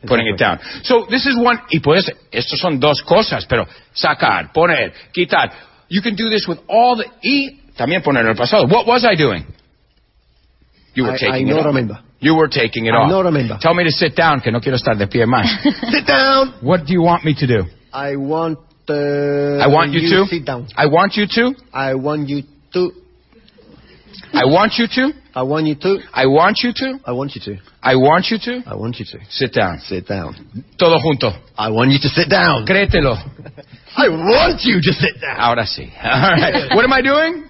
Putting 0.05 0.27
it 0.27 0.37
down. 0.37 0.59
So 0.83 1.05
this 1.09 1.25
is 1.25 1.37
one, 1.37 1.59
y 1.71 1.79
pues, 1.79 2.11
estos 2.29 2.59
son 2.59 2.77
dos 2.77 3.01
cosas, 3.03 3.45
pero 3.47 3.65
sacar, 3.93 4.51
poner, 4.51 4.91
quitar. 5.13 5.49
You 5.87 6.01
can 6.01 6.15
do 6.15 6.29
this 6.29 6.45
with 6.45 6.59
all 6.67 6.97
the, 6.97 7.05
y 7.23 7.61
también 7.77 8.01
poner 8.03 8.23
en 8.25 8.31
el 8.31 8.35
pasado. 8.35 8.67
What 8.67 8.85
was 8.85 9.05
I 9.05 9.15
doing? 9.15 9.45
You 10.95 11.03
were 11.03 11.13
I- 11.13 11.17
taking 11.17 11.49
I 11.49 11.51
it 11.51 11.55
no 11.55 11.63
remember. 11.63 11.99
You 12.19 12.35
were 12.35 12.47
taking 12.47 12.85
it 12.85 12.93
I 12.93 12.97
off. 12.97 13.09
no 13.09 13.21
remember. 13.21 13.57
Tell 13.59 13.73
me 13.73 13.83
to 13.83 13.91
sit 13.91 14.15
down, 14.15 14.39
que 14.41 14.51
no 14.51 14.59
quiero 14.61 14.77
estar 14.77 14.95
de 14.97 15.07
pie 15.07 15.25
más. 15.25 15.45
Sit 15.91 16.05
down. 16.07 16.53
What 16.61 16.85
do 16.85 16.93
you 16.93 17.01
want 17.01 17.25
me 17.25 17.33
to 17.35 17.47
do? 17.47 17.63
I 17.91 18.15
want. 18.15 18.59
Uh, 18.87 19.57
I 19.63 19.67
want 19.67 19.91
you, 19.93 20.01
to. 20.09 20.25
Sit 20.27 20.45
down. 20.45 20.67
I 20.75 20.87
want 20.87 21.15
you 21.15 21.25
to. 21.27 21.53
I 21.73 21.95
want 21.95 22.27
you 22.29 22.43
to. 22.73 22.91
I 24.33 24.45
want 24.45 24.73
you 24.77 24.87
to. 24.87 25.11
I 25.33 25.43
want 25.43 25.67
you 25.67 25.77
to. 25.77 25.99
I 26.13 26.25
want 26.27 26.57
you 26.63 26.73
to. 26.73 26.99
I 27.03 27.11
want 27.13 27.35
you 27.35 27.39
to. 27.41 27.57
I 27.81 27.95
want 27.95 28.25
you 28.31 28.37
to. 28.39 28.63
I 28.67 28.75
want 28.75 28.99
you 28.99 29.05
to. 29.05 29.17
Sit 29.29 29.53
down. 29.53 29.79
Sit 29.79 30.07
down. 30.07 30.35
Todo 30.77 30.97
junto. 30.99 31.31
I 31.57 31.69
want 31.69 31.91
you 31.91 31.99
to 31.99 32.09
sit 32.09 32.29
down. 32.29 32.65
Créetelo. 32.65 33.15
I 33.95 34.09
want 34.09 34.61
you 34.63 34.79
to 34.81 34.93
sit 34.93 35.19
down. 35.21 35.37
Ahora 35.39 35.65
sí. 35.65 35.89
All 36.03 36.35
right. 36.35 36.75
What 36.75 36.83
am 36.85 36.93
I 36.93 37.01
doing? 37.01 37.49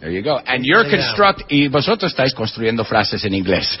There 0.00 0.10
you 0.10 0.22
go. 0.22 0.38
And 0.38 0.64
you're 0.64 0.84
Lay 0.84 0.90
down. 0.92 1.00
construct 1.00 1.50
y 1.52 1.66
vosotros 1.68 2.12
estáis 2.12 2.32
construyendo 2.32 2.84
frases 2.84 3.24
en 3.24 3.34
inglés. 3.34 3.76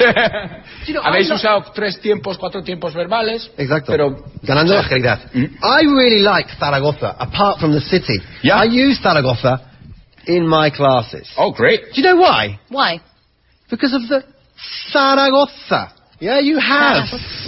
you 0.86 0.94
know, 0.94 1.02
Habéis 1.04 1.26
I'm 1.30 1.36
not- 1.36 1.38
usado 1.44 1.72
tres 1.72 2.00
tiempos, 2.00 2.36
cuatro 2.38 2.62
tiempos 2.62 2.92
verbales. 2.92 3.48
Exacto. 3.56 3.92
Pero 3.92 4.24
Ganando 4.42 4.74
la 4.74 4.80
agilidad. 4.80 5.30
Mm. 5.32 5.58
I 5.62 5.82
really 5.86 6.20
like 6.22 6.48
Zaragoza, 6.58 7.14
apart 7.20 7.60
from 7.60 7.72
the 7.72 7.80
city. 7.80 8.18
Yeah. 8.42 8.56
I 8.56 8.64
use 8.64 9.00
Zaragoza 9.00 9.60
in 10.26 10.44
my 10.46 10.70
classes. 10.70 11.30
Oh, 11.36 11.52
great. 11.52 11.80
Do 11.94 12.00
you 12.00 12.02
know 12.02 12.16
why? 12.16 12.58
Why? 12.68 13.00
Because 13.70 13.94
of 13.94 14.02
the 14.08 14.24
Zaragoza. 14.90 15.92
Yeah, 16.20 16.40
you 16.40 16.58
have 16.58 17.04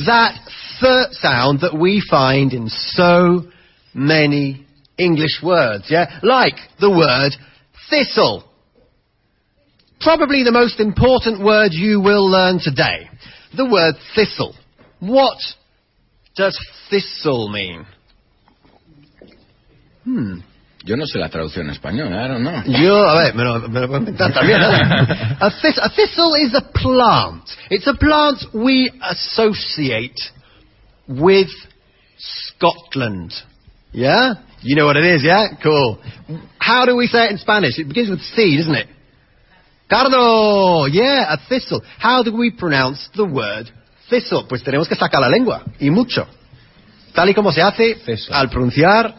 that 0.07 0.35
th 0.81 1.13
sound 1.21 1.61
that 1.63 1.75
we 1.77 2.01
find 2.09 2.53
in 2.53 2.69
so 2.69 3.45
many 3.93 4.65
English 4.97 5.43
words. 5.43 5.87
Yeah, 5.91 6.21
like 6.23 6.55
the 6.79 6.89
word 6.91 7.33
thistle. 7.91 8.45
Probably 10.01 10.43
the 10.45 10.53
most 10.53 10.81
important 10.81 11.45
word 11.45 11.73
you 11.73 12.01
will 12.01 12.29
learn 12.31 12.59
today. 12.63 13.09
The 13.57 13.67
word 13.67 13.95
thistle. 14.15 14.55
What 15.01 15.37
does 16.37 16.59
thistle 16.89 17.49
mean? 17.51 17.87
Hmm. 20.05 20.39
Yo 20.85 20.97
no 20.97 21.05
sé 21.05 21.19
la 21.19 21.29
traducción 21.29 21.69
en 21.69 21.75
español. 21.75 22.09
I 22.13 22.27
don't 22.29 22.43
know. 22.43 22.63
Yo, 22.67 22.95
a 23.07 23.15
ver, 23.23 23.35
me 23.35 23.45
lo, 23.45 23.69
me 23.69 23.81
lo 23.81 23.87
puedo 23.89 23.99
inventar 24.01 24.33
también. 24.33 24.61
¿eh? 24.63 25.37
a, 25.41 25.51
thist- 25.51 25.79
a 25.83 25.91
thistle 25.95 26.35
is 26.37 26.55
a 26.55 26.63
plant. 26.73 27.45
It's 27.71 27.87
a 27.87 27.93
plant 27.95 28.39
we 28.55 28.91
associate 29.03 30.19
with 31.07 31.49
Scotland. 32.17 33.35
Yeah? 33.93 34.35
You 34.63 34.77
know 34.77 34.87
what 34.87 34.97
it 34.97 35.05
is, 35.05 35.23
yeah? 35.23 35.49
Cool. 35.63 35.99
How 36.59 36.87
do 36.87 36.97
we 36.97 37.07
say 37.09 37.27
it 37.27 37.33
in 37.33 37.39
Spanish? 37.39 37.79
It 37.79 37.89
begins 37.89 38.09
with 38.09 38.21
C, 38.35 38.57
doesn't 38.57 38.75
it? 38.75 38.87
Cardo! 39.91 40.87
Yeah, 40.89 41.27
a 41.33 41.37
thistle. 41.49 41.83
How 41.99 42.23
do 42.23 42.33
we 42.37 42.51
pronounce 42.53 43.09
the 43.15 43.25
word 43.25 43.69
thistle? 44.09 44.47
Pues 44.49 44.63
tenemos 44.63 44.87
que 44.89 44.95
sacar 44.95 45.21
la 45.21 45.29
lengua. 45.29 45.63
Y 45.81 45.91
mucho. 45.91 46.27
Tal 47.13 47.29
y 47.29 47.35
como 47.35 47.51
se 47.53 47.61
hace 47.61 47.97
Thistle. 47.97 48.35
al 48.35 48.49
pronunciar 48.49 49.15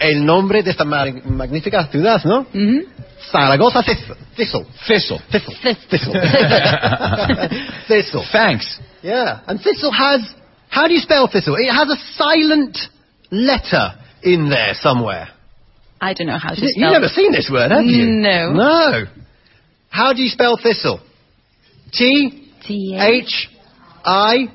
el 0.00 0.24
nombre 0.26 0.62
de 0.64 0.70
esta 0.72 0.84
mag- 0.84 1.22
magnífica 1.24 1.86
ciudad, 1.86 2.22
¿no? 2.24 2.46
Mhm. 2.52 2.82
Zaragoza 3.30 3.82
Thistle. 3.84 4.16
Thistle. 4.36 4.66
Thistle. 4.86 5.20
Thistle. 5.30 5.56
Thistle. 5.88 6.12
Thistle. 7.88 8.24
Thanks. 8.32 8.80
Yeah. 9.02 9.40
And 9.46 9.60
thistle 9.62 9.92
has, 9.92 10.22
how 10.70 10.88
do 10.88 10.94
you 10.94 11.00
spell 11.00 11.28
thistle? 11.28 11.54
It 11.56 11.70
has 11.70 11.88
a 11.88 11.96
silent 12.16 12.76
letter 13.30 13.94
in 14.22 14.48
there 14.48 14.74
somewhere. 14.74 15.28
I 16.00 16.14
don't 16.14 16.26
know 16.26 16.38
how 16.38 16.54
to 16.54 16.60
You- 16.60 16.68
spell. 16.68 16.82
You've 16.90 17.00
never 17.00 17.08
seen 17.08 17.30
this 17.30 17.48
word, 17.50 17.70
have 17.70 17.84
you? 17.84 18.06
No. 18.06 18.52
No. 18.52 19.04
How 19.90 20.12
do 20.12 20.22
you 20.22 20.28
spell 20.30 20.56
thistle? 20.56 21.00
T 21.92 22.50
T 22.66 22.96
H 22.98 23.48
I 24.04 24.46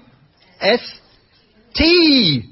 S 0.60 1.00
T 1.76 2.44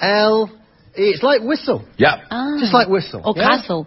L 0.00 0.50
E. 0.96 1.10
It's 1.14 1.22
like 1.22 1.42
whistle. 1.42 1.86
Yeah. 1.98 2.22
Ah. 2.30 2.56
Just 2.58 2.72
like 2.72 2.88
whistle. 2.88 3.22
Or 3.24 3.34
yeah? 3.36 3.48
castle. 3.48 3.86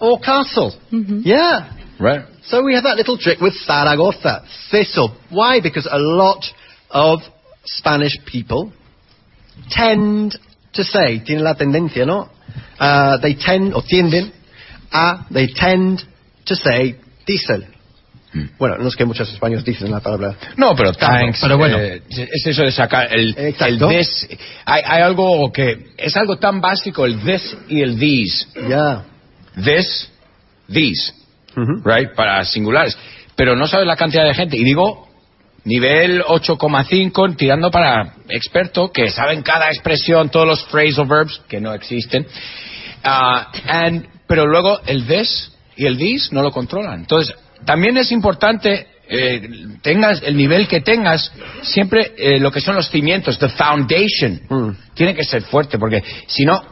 Or 0.00 0.18
castle. 0.18 0.72
Mhm. 0.90 1.22
Yeah. 1.24 1.70
Right. 2.00 2.24
So 2.46 2.64
we 2.64 2.74
have 2.74 2.84
that 2.84 2.96
little 2.96 3.16
trick 3.18 3.40
with 3.40 3.54
Zaragoza, 3.64 4.44
thistle. 4.70 5.16
Why? 5.30 5.60
Because 5.62 5.86
a 5.90 5.98
lot 5.98 6.44
of 6.90 7.20
Spanish 7.64 8.12
people 8.26 8.72
tend 9.70 10.36
to 10.74 10.84
say, 10.84 11.20
tienen 11.24 11.44
la 11.44 11.54
tendencia, 11.54 12.04
¿no? 12.04 12.28
Uh, 12.78 13.18
they 13.22 13.34
tend, 13.34 13.72
o 13.74 13.80
tienden, 13.80 14.32
a, 14.92 15.24
they 15.32 15.46
tend 15.54 16.00
to 16.46 16.54
say 16.56 16.96
diesel. 17.26 17.62
Hmm. 18.34 18.48
Bueno, 18.58 18.78
no 18.78 18.88
es 18.88 18.96
que 18.96 19.04
muchos 19.04 19.32
españoles 19.32 19.64
dicen 19.64 19.90
la 19.92 20.00
palabra. 20.00 20.34
No, 20.56 20.74
pero 20.74 20.92
thanks. 20.92 21.38
pero 21.40 21.56
bueno. 21.56 21.78
eh, 21.78 22.02
es 22.08 22.46
eso 22.46 22.62
de 22.62 22.72
sacar 22.72 23.14
el, 23.14 23.30
Exacto. 23.38 23.88
el 23.90 23.98
this. 23.98 24.28
Hay, 24.64 24.82
hay 24.84 25.02
algo 25.02 25.52
que 25.52 25.92
es 25.96 26.16
algo 26.16 26.36
tan 26.36 26.60
básico, 26.60 27.06
el 27.06 27.20
this 27.20 27.56
y 27.68 27.80
el 27.80 27.96
these. 27.98 28.46
Yeah. 28.68 29.04
This, 29.54 30.10
these, 30.68 31.14
right? 31.84 32.12
Para 32.16 32.44
singulares. 32.44 32.98
Pero 33.36 33.54
no 33.54 33.68
sabes 33.68 33.86
la 33.86 33.96
cantidad 33.96 34.24
de 34.24 34.34
gente. 34.34 34.56
Y 34.56 34.64
digo, 34.64 35.08
nivel 35.64 36.22
8,5 36.24 37.36
tirando 37.36 37.70
para 37.70 38.14
experto, 38.28 38.90
que 38.90 39.10
saben 39.10 39.42
cada 39.42 39.68
expresión, 39.68 40.28
todos 40.28 40.46
los 40.46 40.64
phrasal 40.64 41.06
verbs, 41.06 41.40
que 41.48 41.60
no 41.60 41.72
existen. 41.72 42.26
Ah, 43.04 43.52
and, 43.68 44.08
pero 44.26 44.44
luego 44.46 44.80
el 44.86 45.06
this 45.06 45.52
y 45.76 45.86
el 45.86 45.98
these 45.98 46.34
no 46.34 46.42
lo 46.42 46.50
controlan. 46.50 47.00
Entonces, 47.00 47.34
también 47.64 47.96
es 47.96 48.10
importante, 48.12 48.86
eh, 49.08 49.48
tengas 49.82 50.22
el 50.22 50.36
nivel 50.36 50.66
que 50.68 50.80
tengas, 50.80 51.30
siempre 51.62 52.12
eh, 52.16 52.38
lo 52.40 52.50
que 52.50 52.60
son 52.60 52.74
los 52.76 52.88
cimientos, 52.90 53.38
the 53.38 53.48
foundation, 53.50 54.40
Mm. 54.48 54.70
tiene 54.94 55.14
que 55.14 55.24
ser 55.24 55.42
fuerte, 55.42 55.78
porque 55.78 56.02
si 56.26 56.44
no, 56.44 56.62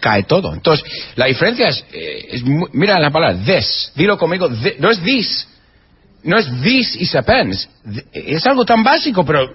cae 0.00 0.24
todo. 0.24 0.52
Entonces, 0.52 0.84
la 1.16 1.26
diferencia 1.26 1.68
es, 1.68 1.84
eh, 1.92 2.28
es 2.32 2.42
mira 2.72 2.98
la 2.98 3.10
palabra 3.10 3.38
this, 3.44 3.92
dilo 3.94 4.16
conmigo, 4.18 4.48
no 4.78 4.90
es 4.90 5.00
this, 5.02 5.48
no 6.22 6.38
es 6.38 6.46
this 6.62 6.96
y 6.96 7.06
sepens, 7.06 7.68
th- 7.84 8.04
es 8.12 8.46
algo 8.46 8.64
tan 8.64 8.82
básico, 8.82 9.24
pero 9.24 9.48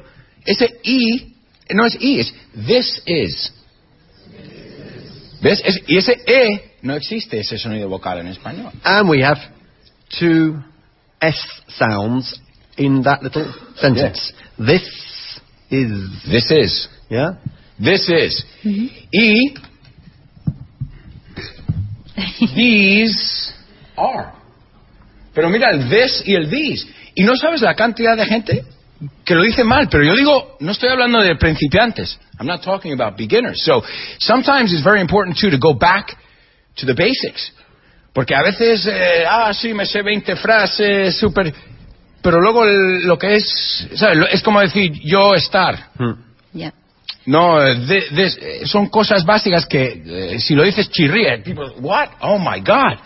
ese 0.46 0.80
i 0.84 1.36
no 1.74 1.86
es 1.86 1.98
i, 2.02 2.20
es 2.20 2.34
this 2.66 3.04
is. 3.06 3.54
¿Ves? 5.42 5.62
Es- 5.66 5.82
y 5.88 5.98
ese 5.98 6.18
e 6.26 6.72
no 6.84 6.94
existe 6.96 7.40
ese 7.40 7.58
sonido 7.58 7.90
vocal 7.90 8.20
en 8.20 8.28
español. 8.28 8.72
And 8.84 9.10
we 9.10 9.24
have 9.24 9.40
two 10.20 10.64
S 11.22 11.38
sounds 11.68 12.40
in 12.78 13.04
that 13.04 13.22
little 13.22 13.54
sentence. 13.76 14.34
This 14.58 14.84
is. 15.70 16.24
This 16.30 16.52
is. 16.52 16.90
Yeah? 17.10 17.34
This 17.80 18.10
is. 18.10 18.44
Y 18.64 18.92
mm-hmm. 19.16 19.72
these 22.56 23.54
are. 23.98 24.34
Pero 25.34 25.50
mira 25.50 25.72
el 25.72 25.90
this 25.90 26.24
y 26.26 26.36
el 26.36 26.50
these. 26.50 26.86
Y 27.16 27.24
no 27.24 27.36
sabes 27.36 27.62
la 27.62 27.76
cantidad 27.76 28.18
de 28.18 28.26
gente 28.26 28.64
que 29.26 29.36
lo 29.36 29.44
dice 29.44 29.64
mal. 29.64 29.88
Pero 29.90 30.04
yo 30.04 30.16
digo, 30.16 30.58
no 30.60 30.72
estoy 30.72 30.90
hablando 30.90 31.22
de 31.22 31.36
principiantes. 31.36 32.20
I'm 32.40 32.48
not 32.48 32.64
talking 32.64 32.94
about 32.94 33.18
beginners. 33.18 33.64
So 33.64 33.84
sometimes 34.20 34.74
it's 34.74 34.84
very 34.84 35.02
important 35.02 35.38
too 35.38 35.52
to 35.52 35.60
go 35.60 35.74
back 35.74 36.18
to 36.78 36.86
the 36.86 36.94
basics. 36.94 37.52
Porque 38.14 38.36
a 38.36 38.42
veces, 38.44 38.86
eh, 38.88 39.24
ah, 39.28 39.54
sí, 39.54 39.74
me 39.74 39.86
sé 39.86 40.02
20 40.02 40.36
frases, 40.36 41.18
súper. 41.18 41.54
Pero 42.22 42.40
luego 42.42 42.66
el- 42.66 43.06
lo 43.08 43.18
que 43.18 43.36
es, 43.36 43.88
¿sabes? 43.96 44.18
Lo- 44.18 44.28
Es 44.28 44.42
como 44.44 44.60
decir 44.60 44.92
yo 45.04 45.34
estar. 45.34 45.76
Hmm. 45.98 46.14
Yeah. 46.54 46.74
No, 47.26 47.60
de- 47.60 48.10
de- 48.12 48.66
son 48.66 48.90
cosas 48.90 49.24
básicas 49.26 49.66
que 49.66 50.02
eh, 50.06 50.40
si 50.40 50.56
lo 50.56 50.64
dices 50.64 50.90
chirría, 50.90 51.42
people, 51.44 51.72
what? 51.80 52.10
Oh 52.22 52.38
my 52.38 52.60
God. 52.60 52.98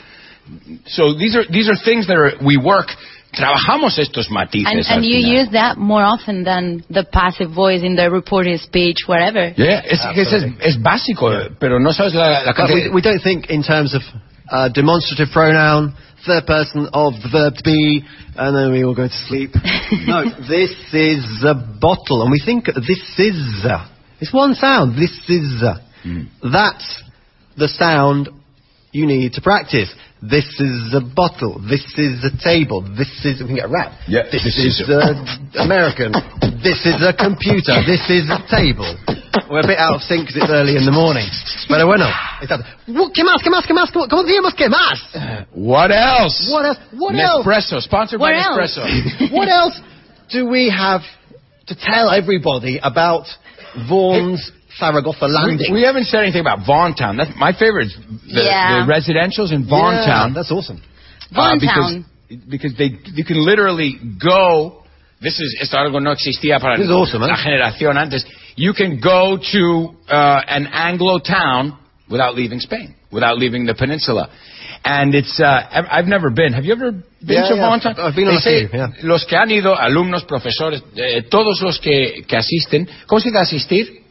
So 0.87 1.15
these 1.15 1.35
are 1.37 1.45
these 1.49 1.69
are 1.69 1.77
things 1.83 2.07
that 2.07 2.17
are, 2.17 2.35
we 2.41 2.57
work. 2.57 2.87
Trabajamos 3.31 3.99
estos 3.99 4.29
matices. 4.31 4.67
And, 4.71 4.85
and 4.87 5.03
you 5.05 5.21
final. 5.21 5.41
use 5.41 5.51
that 5.51 5.77
more 5.77 6.03
often 6.05 6.43
than 6.45 6.83
the 6.89 7.03
passive 7.03 7.49
voice 7.51 7.83
in 7.83 7.95
the 7.97 8.09
reported 8.09 8.59
speech, 8.61 9.05
wherever. 9.07 9.53
Yeah, 9.57 9.81
es, 9.85 9.99
es, 10.15 10.45
es 10.61 10.81
básico, 10.81 11.33
eh, 11.33 11.49
pero 11.59 11.77
no 11.79 11.91
sabes 11.91 12.13
la, 12.13 12.43
la 12.43 12.53
But 12.53 12.55
cantidad. 12.55 12.83
we, 12.89 12.95
we 12.95 13.01
don't 13.01 13.21
think 13.21 13.49
in 13.49 13.61
terms 13.61 13.93
of 13.93 14.01
uh, 14.49 14.69
demonstrative 14.69 15.31
pronoun, 15.33 15.95
third 16.25 16.45
person 16.45 16.87
of 16.93 17.13
the 17.21 17.29
verb 17.31 17.53
to 17.55 17.63
be, 17.63 18.01
and 18.35 18.55
then 18.55 18.71
we 18.71 18.83
all 18.83 18.95
go 18.95 19.07
to 19.07 19.19
sleep. 19.27 19.51
no, 20.07 20.23
this 20.47 20.73
is 20.93 21.43
a 21.45 21.55
bottle, 21.79 22.23
and 22.23 22.31
we 22.31 22.41
think 22.43 22.65
this 22.65 23.03
is. 23.17 23.65
A. 23.65 23.89
It's 24.19 24.33
one 24.33 24.53
sound. 24.55 24.95
This 24.97 25.11
is. 25.29 25.61
A. 25.61 25.81
Mm. 26.05 26.27
That's 26.51 27.03
the 27.57 27.67
sound 27.67 28.29
you 28.91 29.05
need 29.05 29.33
to 29.33 29.41
practice. 29.41 29.93
This 30.21 30.45
is 30.59 30.93
a 30.95 31.01
bottle. 31.01 31.59
This 31.59 31.85
is 31.97 32.23
a 32.23 32.31
table. 32.43 32.81
This 32.81 33.09
is. 33.25 33.41
We 33.41 33.47
can 33.47 33.55
get 33.55 33.65
a 33.65 33.69
rap. 33.69 33.93
Yeah, 34.07 34.23
This, 34.31 34.43
this 34.43 34.57
is, 34.57 34.79
is 34.81 34.89
uh, 34.89 35.61
American. 35.61 36.13
this 36.63 36.85
is 36.85 37.01
a 37.03 37.13
computer. 37.13 37.81
This 37.85 38.01
is 38.09 38.29
a 38.29 38.41
table. 38.49 38.89
We're 39.49 39.59
a 39.63 39.67
bit 39.67 39.77
out 39.79 39.95
of 39.95 40.01
sync 40.03 40.27
'cause 40.27 40.35
it's 40.37 40.49
early 40.49 40.75
in 40.75 40.85
the 40.85 40.91
morning. 40.91 41.27
Pero 41.67 41.85
bueno, 41.87 42.07
exacto. 42.41 42.65
Uh, 42.87 43.09
¿Qué 43.11 43.23
más? 43.23 43.41
¿Qué 43.43 43.49
más? 43.49 43.65
¿Qué 43.65 43.73
más? 43.73 43.91
¿Cómo, 43.91 44.07
cómo 44.07 44.23
decíamos 44.23 44.53
qué 44.55 44.69
más? 44.69 45.01
What 45.53 45.91
else? 45.91 46.51
What 46.51 46.65
else? 46.65 46.79
What 46.93 47.15
else? 47.15 47.43
Nespresso, 47.45 47.81
sponsored 47.81 48.19
by 48.19 48.31
What 48.33 48.59
else? 48.59 48.79
Nespresso. 48.79 49.31
what 49.31 49.47
else 49.49 49.79
do 50.31 50.45
we 50.47 50.69
have 50.69 51.01
to 51.67 51.75
tell 51.75 52.09
everybody 52.11 52.79
about 52.81 53.25
Vaughan's 53.89 54.51
Zaragoza 54.79 55.27
landing? 55.27 55.71
We, 55.73 55.81
we 55.81 55.85
haven't 55.85 56.05
said 56.05 56.21
anything 56.23 56.41
about 56.41 56.65
Vaughan 56.65 56.93
Town. 56.95 57.17
That's 57.17 57.31
my 57.37 57.53
favorite. 57.53 57.87
is 57.87 57.95
The, 58.33 58.43
Yeah. 58.43 58.85
the 58.85 58.91
residentials 58.91 59.51
in 59.51 59.65
Vaughan 59.67 59.95
Yeah, 59.95 60.05
Town. 60.05 60.33
That's 60.33 60.51
awesome. 60.51 60.81
Vaughan 61.31 61.59
because, 61.59 61.91
Town. 61.93 62.05
because 62.49 62.73
they 62.77 62.97
you 63.13 63.25
can 63.25 63.43
literally 63.43 63.99
go. 64.19 64.81
This 65.25 65.39
is 65.39 65.57
esto 65.59 65.77
algo 65.79 65.99
no 65.99 66.11
existía 66.11 66.59
para 66.59 66.77
This 66.77 66.85
is 66.85 66.91
awesome, 66.91 67.23
eh? 67.23 67.35
generación 67.35 67.97
antes. 67.97 68.23
You 68.55 68.73
can 68.73 68.99
go 68.99 69.37
to 69.37 69.95
uh, 70.07 70.41
an 70.47 70.67
Anglo 70.67 71.17
town 71.17 71.79
without 72.07 72.35
leaving 72.35 72.59
Spain, 72.59 72.93
without 73.11 73.35
leaving 73.39 73.65
the 73.65 73.73
peninsula. 73.73 74.29
And 74.83 75.15
it's 75.15 75.39
uh, 75.39 75.87
I've 75.89 76.05
never 76.05 76.29
been. 76.29 76.53
Have 76.53 76.63
you 76.63 76.73
ever 76.73 76.91
been 76.91 77.03
Yeah, 77.41 77.49
to 77.49 77.55
yeah. 77.55 78.05
I've 78.05 78.15
been 78.15 78.27
on 78.27 78.37
say 78.37 78.69
yeah. 78.71 78.89
Los 79.01 79.25
que 79.25 79.35
han 79.35 79.49
ido, 79.49 79.73
alumnos, 79.73 80.25
profesores, 80.25 80.83
eh, 80.95 81.23
todos 81.23 81.59
los 81.63 81.79
que, 81.79 82.23
que 82.27 82.37
asisten, 82.37 82.87
¿cómo 83.07 83.19
se 83.19 83.29
dice 83.29 83.39
asistir? 83.39 84.03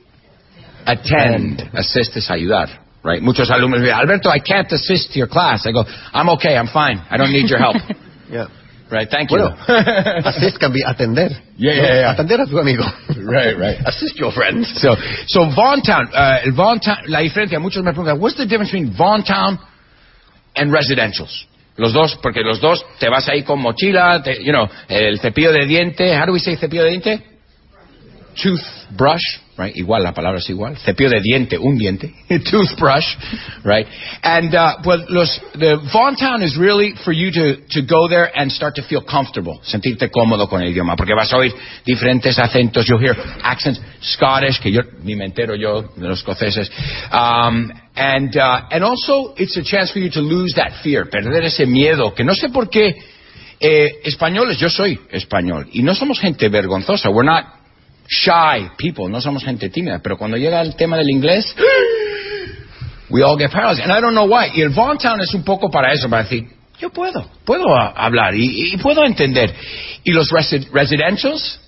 Attend. 0.84 1.70
Assist 1.74 2.16
es 2.16 2.28
ayudar. 2.28 2.80
Right? 3.04 3.22
Muchos 3.22 3.50
alumnos 3.52 3.88
Alberto, 3.88 4.30
I 4.30 4.40
can't 4.40 4.72
assist 4.72 5.14
your 5.14 5.28
class. 5.28 5.64
I 5.64 5.70
go, 5.70 5.84
I'm 6.12 6.28
okay, 6.30 6.56
I'm 6.56 6.68
fine. 6.68 7.00
I 7.08 7.16
don't 7.16 7.30
need 7.30 7.48
your 7.48 7.60
help. 7.60 7.76
Yeah. 8.30 8.48
Right, 8.90 9.08
thank 9.10 9.30
you. 9.30 9.38
Bueno, 9.38 9.56
assist 10.24 10.58
can 10.58 10.72
be 10.72 10.82
atender. 10.86 11.30
Yeah, 11.56 11.74
yeah, 11.74 11.94
yeah. 12.00 12.10
Atender 12.12 12.40
a 12.40 12.46
tu 12.46 12.58
amigo. 12.58 12.84
Right, 13.24 13.56
right. 13.58 13.76
Assist 13.86 14.16
your 14.16 14.32
friend. 14.32 14.64
So, 14.66 14.94
so 15.28 15.50
Vaughan 15.54 15.82
Town, 15.82 16.08
uh, 16.12 16.40
el 16.44 16.52
Vaughan 16.52 16.80
Town, 16.80 16.98
la 17.08 17.20
diferencia, 17.20 17.58
muchos 17.58 17.82
me 17.82 17.92
preguntan, 17.92 18.18
what's 18.20 18.36
the 18.36 18.46
difference 18.46 18.70
between 18.72 18.94
Vaughan 18.96 19.24
Town 19.24 19.58
and 20.56 20.72
residentials? 20.72 21.46
Los 21.76 21.92
dos, 21.92 22.16
porque 22.22 22.40
los 22.42 22.60
dos 22.60 22.84
te 23.00 23.08
vas 23.08 23.28
ahí 23.28 23.42
con 23.42 23.58
mochila, 23.60 24.22
te- 24.22 24.44
you 24.44 24.52
know, 24.52 24.68
el 24.88 25.18
cepillo 25.18 25.50
de 25.52 25.66
diente, 25.66 26.14
how 26.16 26.24
do 26.26 26.32
we 26.32 26.38
say 26.38 26.56
cepillo 26.56 26.84
de 26.84 26.90
diente? 26.90 27.22
Toothbrush, 28.34 29.22
right? 29.56 29.74
Igual, 29.76 30.02
la 30.02 30.12
palabra 30.12 30.38
es 30.38 30.48
igual. 30.50 30.76
Cepillo 30.78 31.10
de 31.10 31.20
diente, 31.20 31.56
un 31.58 31.76
diente. 31.76 32.12
Toothbrush, 32.28 33.06
right? 33.64 33.86
And, 34.22 34.54
uh, 34.54 34.76
well, 34.84 35.04
los, 35.08 35.40
the 35.54 35.76
Vaughan 35.92 36.42
is 36.42 36.56
really 36.58 36.94
for 37.04 37.12
you 37.12 37.30
to, 37.32 37.56
to 37.70 37.86
go 37.86 38.08
there 38.08 38.30
and 38.36 38.50
start 38.50 38.74
to 38.76 38.82
feel 38.82 39.02
comfortable, 39.02 39.60
sentirte 39.64 40.10
cómodo 40.10 40.48
con 40.48 40.62
el 40.62 40.68
idioma, 40.68 40.96
porque 40.96 41.14
vas 41.14 41.32
a 41.32 41.36
oír 41.36 41.52
diferentes 41.84 42.38
acentos. 42.38 42.86
You'll 42.86 43.00
hear 43.00 43.16
accents, 43.42 43.80
Scottish, 44.02 44.60
que 44.60 44.70
yo 44.70 44.82
ni 45.02 45.14
me 45.14 45.26
entero 45.26 45.54
yo 45.54 45.82
de 45.82 46.08
los 46.08 46.18
escoceses. 46.18 46.70
Um, 47.12 47.72
and, 47.96 48.36
uh, 48.36 48.68
and 48.70 48.84
also, 48.84 49.34
it's 49.36 49.56
a 49.56 49.62
chance 49.62 49.92
for 49.92 49.98
you 49.98 50.10
to 50.10 50.20
lose 50.20 50.54
that 50.56 50.82
fear, 50.82 51.06
perder 51.06 51.44
ese 51.44 51.66
miedo, 51.66 52.14
que 52.14 52.24
no 52.24 52.34
sé 52.34 52.48
por 52.52 52.68
qué, 52.68 52.94
eh, 53.60 54.00
españoles, 54.04 54.58
yo 54.58 54.68
soy 54.68 54.98
español, 55.10 55.68
y 55.72 55.82
no 55.82 55.94
somos 55.94 56.20
gente 56.20 56.48
vergonzosa, 56.48 57.08
we're 57.10 57.24
not 57.24 57.63
shy 58.08 58.68
people, 58.76 59.08
no 59.08 59.20
somos 59.20 59.44
gente 59.44 59.68
tímida, 59.70 60.00
pero 60.02 60.16
cuando 60.18 60.36
llega 60.36 60.60
el 60.60 60.74
tema 60.76 60.96
del 60.96 61.10
inglés, 61.10 61.54
we 63.10 63.22
all 63.22 63.36
get 63.38 63.50
paralyzed, 63.50 63.82
and 63.82 63.92
I 63.92 64.00
don't 64.00 64.14
know 64.14 64.26
why. 64.26 64.50
Y 64.54 64.62
el 64.62 64.70
Vaughan 64.70 64.98
Town 64.98 65.20
es 65.20 65.32
un 65.34 65.44
poco 65.44 65.70
para 65.70 65.92
eso, 65.92 66.08
para 66.08 66.22
decir, 66.22 66.44
yo 66.78 66.90
puedo, 66.90 67.30
puedo 67.44 67.64
hablar 67.76 68.34
y, 68.34 68.72
y 68.74 68.76
puedo 68.78 69.04
entender. 69.04 69.54
Y 70.04 70.12
los 70.12 70.28
resi- 70.30 70.68
residentials 70.72 71.60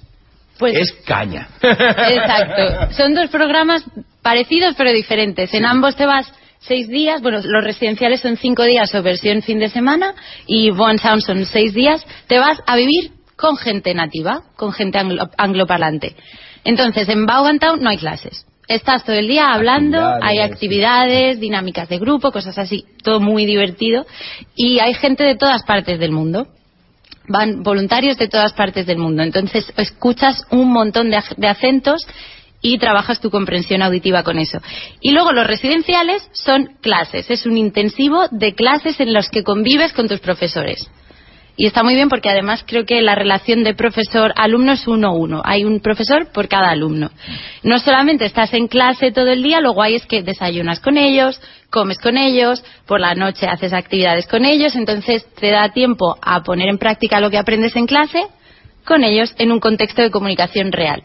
Pues 0.59 0.74
es 0.76 0.93
caña. 1.07 1.49
Exacto. 1.62 2.93
Son 2.97 3.14
dos 3.14 3.30
programas 3.30 3.84
parecidos 4.22 4.74
pero 4.76 4.93
diferentes. 4.93 5.53
En 5.55 5.64
ambos 5.64 5.97
te 5.97 6.07
vas 6.07 6.30
seis 6.61 6.89
días. 6.89 7.22
Bueno, 7.22 7.41
los 7.43 7.64
residenciales 7.64 8.20
son 8.20 8.37
cinco 8.37 8.64
días 8.64 8.95
o 8.95 9.03
versión 9.03 9.43
fin 9.43 9.59
de 9.59 9.68
semana 9.68 10.14
y 10.47 10.70
Vaughan 10.70 10.99
Sound 10.99 11.22
son 11.22 11.45
seis 11.47 11.72
días. 11.72 12.05
Te 12.26 12.39
vas 12.39 12.59
a 12.66 12.76
vivir 12.76 13.12
con 13.37 13.57
gente 13.57 13.95
nativa, 13.95 14.43
con 14.57 14.72
gente 14.72 14.99
anglo- 14.99 15.30
angloparlante. 15.37 16.16
Entonces, 16.64 17.09
en 17.09 17.26
Vaughan 17.26 17.59
Town 17.59 17.80
no 17.82 17.91
hay 17.91 17.99
clases. 17.99 18.47
Estás 18.68 19.05
todo 19.05 19.14
el 19.14 19.28
día 19.28 19.53
hablando, 19.53 19.99
Actividades, 19.99 20.22
hay 20.24 20.39
actividades, 20.41 21.41
dinámicas 21.41 21.89
de 21.89 21.99
grupo, 21.99 22.32
cosas 22.32 22.59
así, 22.59 22.84
todo 23.05 23.20
muy 23.20 23.47
divertido. 23.47 24.07
Y 24.57 24.80
hay 24.80 24.95
gente 24.95 25.22
de 25.22 25.37
todas 25.37 25.62
partes 25.62 25.99
del 25.99 26.11
mundo 26.12 26.49
van 27.28 27.62
voluntarios 27.62 28.16
de 28.18 28.28
todas 28.28 28.53
partes 28.53 28.87
del 28.87 28.99
mundo. 28.99 29.22
Entonces 29.22 29.72
escuchas 29.76 30.45
un 30.51 30.72
montón 30.72 31.11
de, 31.11 31.20
de 31.37 31.49
acentos 31.49 32.07
y 32.62 32.78
trabajas 32.78 33.20
tu 33.20 33.30
comprensión 33.30 33.82
auditiva 33.82 34.22
con 34.22 34.39
eso. 34.39 34.59
Y 35.01 35.11
luego 35.12 35.32
los 35.32 35.47
residenciales 35.47 36.28
son 36.32 36.76
clases. 36.80 37.30
Es 37.30 37.47
un 37.47 37.57
intensivo 37.57 38.28
de 38.30 38.55
clases 38.55 39.01
en 39.01 39.12
los 39.12 39.28
que 39.28 39.43
convives 39.43 39.93
con 39.93 40.09
tus 40.09 40.20
profesores. 40.20 40.89
Y 41.59 41.66
está 41.66 41.82
muy 41.82 41.94
bien 41.94 42.11
porque 42.11 42.28
además 42.28 42.64
creo 42.66 42.84
que 42.84 43.00
la 43.00 43.14
relación 43.14 43.64
de 43.64 43.74
profesor-alumno 43.74 44.72
es 44.72 44.86
uno 44.86 45.09
a 45.09 45.12
uno. 45.12 45.42
Hay 45.44 45.64
un 45.64 45.80
profesor 45.80 46.30
por 46.30 46.48
cada 46.48 46.70
alumno. 46.70 47.11
No 47.62 47.78
solamente 47.78 48.26
estás 48.26 48.52
en 48.52 48.68
clase 48.68 49.11
todo 49.11 49.28
el 49.28 49.42
día, 49.42 49.61
lo 49.61 49.72
guay 49.72 49.94
es 49.94 50.04
que 50.04 50.22
desayunas 50.22 50.80
con 50.80 50.98
ellos, 50.98 51.40
comes 51.70 51.98
con 51.98 52.18
ellos, 52.18 52.62
por 52.86 53.00
la 53.00 53.14
noche 53.14 53.46
haces 53.46 53.72
actividades 53.72 54.26
con 54.26 54.44
ellos, 54.44 54.76
entonces 54.76 55.26
te 55.34 55.50
da 55.50 55.72
tiempo 55.72 56.16
a 56.20 56.42
poner 56.42 56.68
en 56.68 56.78
práctica 56.78 57.20
lo 57.20 57.30
que 57.30 57.38
aprendes 57.38 57.74
en 57.74 57.86
clase 57.86 58.26
con 58.84 59.02
ellos 59.02 59.34
en 59.38 59.50
un 59.50 59.59
contexto 59.59 60.02
de 60.02 60.11
comunicación 60.11 60.72
real. 60.72 61.02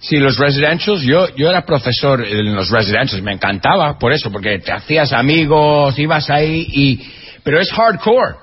Sí, 0.00 0.16
los 0.16 0.38
residentials, 0.38 1.02
yo, 1.02 1.34
yo 1.34 1.50
era 1.50 1.66
profesor 1.66 2.24
en 2.24 2.54
los 2.54 2.70
residentials, 2.70 3.22
me 3.22 3.32
encantaba 3.32 3.98
por 3.98 4.12
eso, 4.12 4.30
porque 4.30 4.58
te 4.58 4.72
hacías 4.72 5.12
amigos, 5.12 5.98
ibas 5.98 6.30
ahí 6.30 6.66
y... 6.72 7.00
Pero 7.42 7.58
es 7.58 7.70
hardcore, 7.72 8.36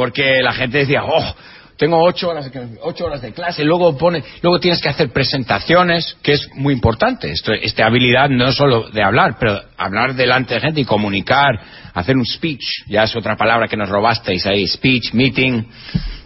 porque 0.00 0.40
la 0.42 0.54
gente 0.54 0.78
decía, 0.78 1.04
oh, 1.04 1.34
tengo 1.76 2.02
ocho 2.02 2.30
horas, 2.30 2.50
de- 2.50 2.78
ocho 2.82 3.04
horas 3.04 3.20
de 3.20 3.32
clase, 3.34 3.64
luego 3.64 3.98
pone, 3.98 4.24
luego 4.40 4.58
tienes 4.58 4.80
que 4.80 4.88
hacer 4.88 5.10
presentaciones, 5.12 6.16
que 6.22 6.32
es 6.32 6.48
muy 6.54 6.72
importante. 6.72 7.30
Esto, 7.30 7.52
esta 7.52 7.84
habilidad 7.84 8.30
no 8.30 8.50
solo 8.52 8.88
de 8.88 9.02
hablar, 9.02 9.36
pero 9.38 9.60
hablar 9.76 10.14
delante 10.14 10.54
de 10.54 10.60
gente 10.62 10.80
y 10.80 10.84
comunicar, 10.86 11.60
hacer 11.92 12.16
un 12.16 12.24
speech, 12.24 12.64
ya 12.88 13.02
es 13.04 13.14
otra 13.14 13.36
palabra 13.36 13.68
que 13.68 13.76
nos 13.76 13.90
robasteis 13.90 14.46
ahí, 14.46 14.66
speech, 14.66 15.12
meeting, 15.12 15.64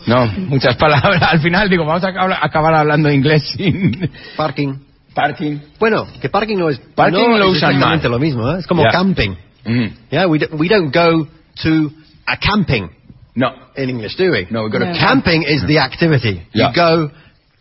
no, 0.06 0.26
muchas 0.26 0.76
palabras. 0.84 1.20
Al 1.22 1.40
final 1.40 1.68
digo, 1.68 1.84
vamos 1.84 2.04
a 2.04 2.10
acabar, 2.40 2.74
hablando 2.76 3.10
inglés 3.10 3.42
sin 3.56 4.08
Parking. 4.36 4.74
parking. 5.14 5.58
Bueno, 5.80 6.06
que 6.20 6.28
parking 6.28 6.58
no 6.58 6.68
es, 6.70 6.78
Parking 6.94 7.28
no 7.30 7.38
lo 7.38 7.46
es 7.46 7.56
usan 7.56 7.70
exactamente 7.72 8.08
mal. 8.08 8.12
lo 8.12 8.18
mismo, 8.20 8.50
¿eh? 8.52 8.58
Es 8.60 8.66
como 8.68 8.82
Yeah. 8.82 8.92
camping. 8.92 9.34
Mm. 9.64 9.86
Yeah, 10.12 10.26
we, 10.28 10.38
we 10.52 10.68
don't 10.68 10.94
go 10.94 11.26
to 11.62 11.90
a 12.26 12.36
camping 12.36 12.88
No, 13.36 13.48
in 13.76 13.88
English, 13.90 14.16
do 14.16 14.30
we? 14.30 14.46
no, 14.50 14.64
we 14.64 14.70
go 14.70 14.78
to 14.78 14.86
No. 14.86 14.92
camp. 14.92 15.24
Camping 15.24 15.42
is 15.44 15.62
the 15.66 15.78
activity. 15.78 16.42
Yeah. 16.52 16.68
You 16.68 16.74
go 16.74 17.10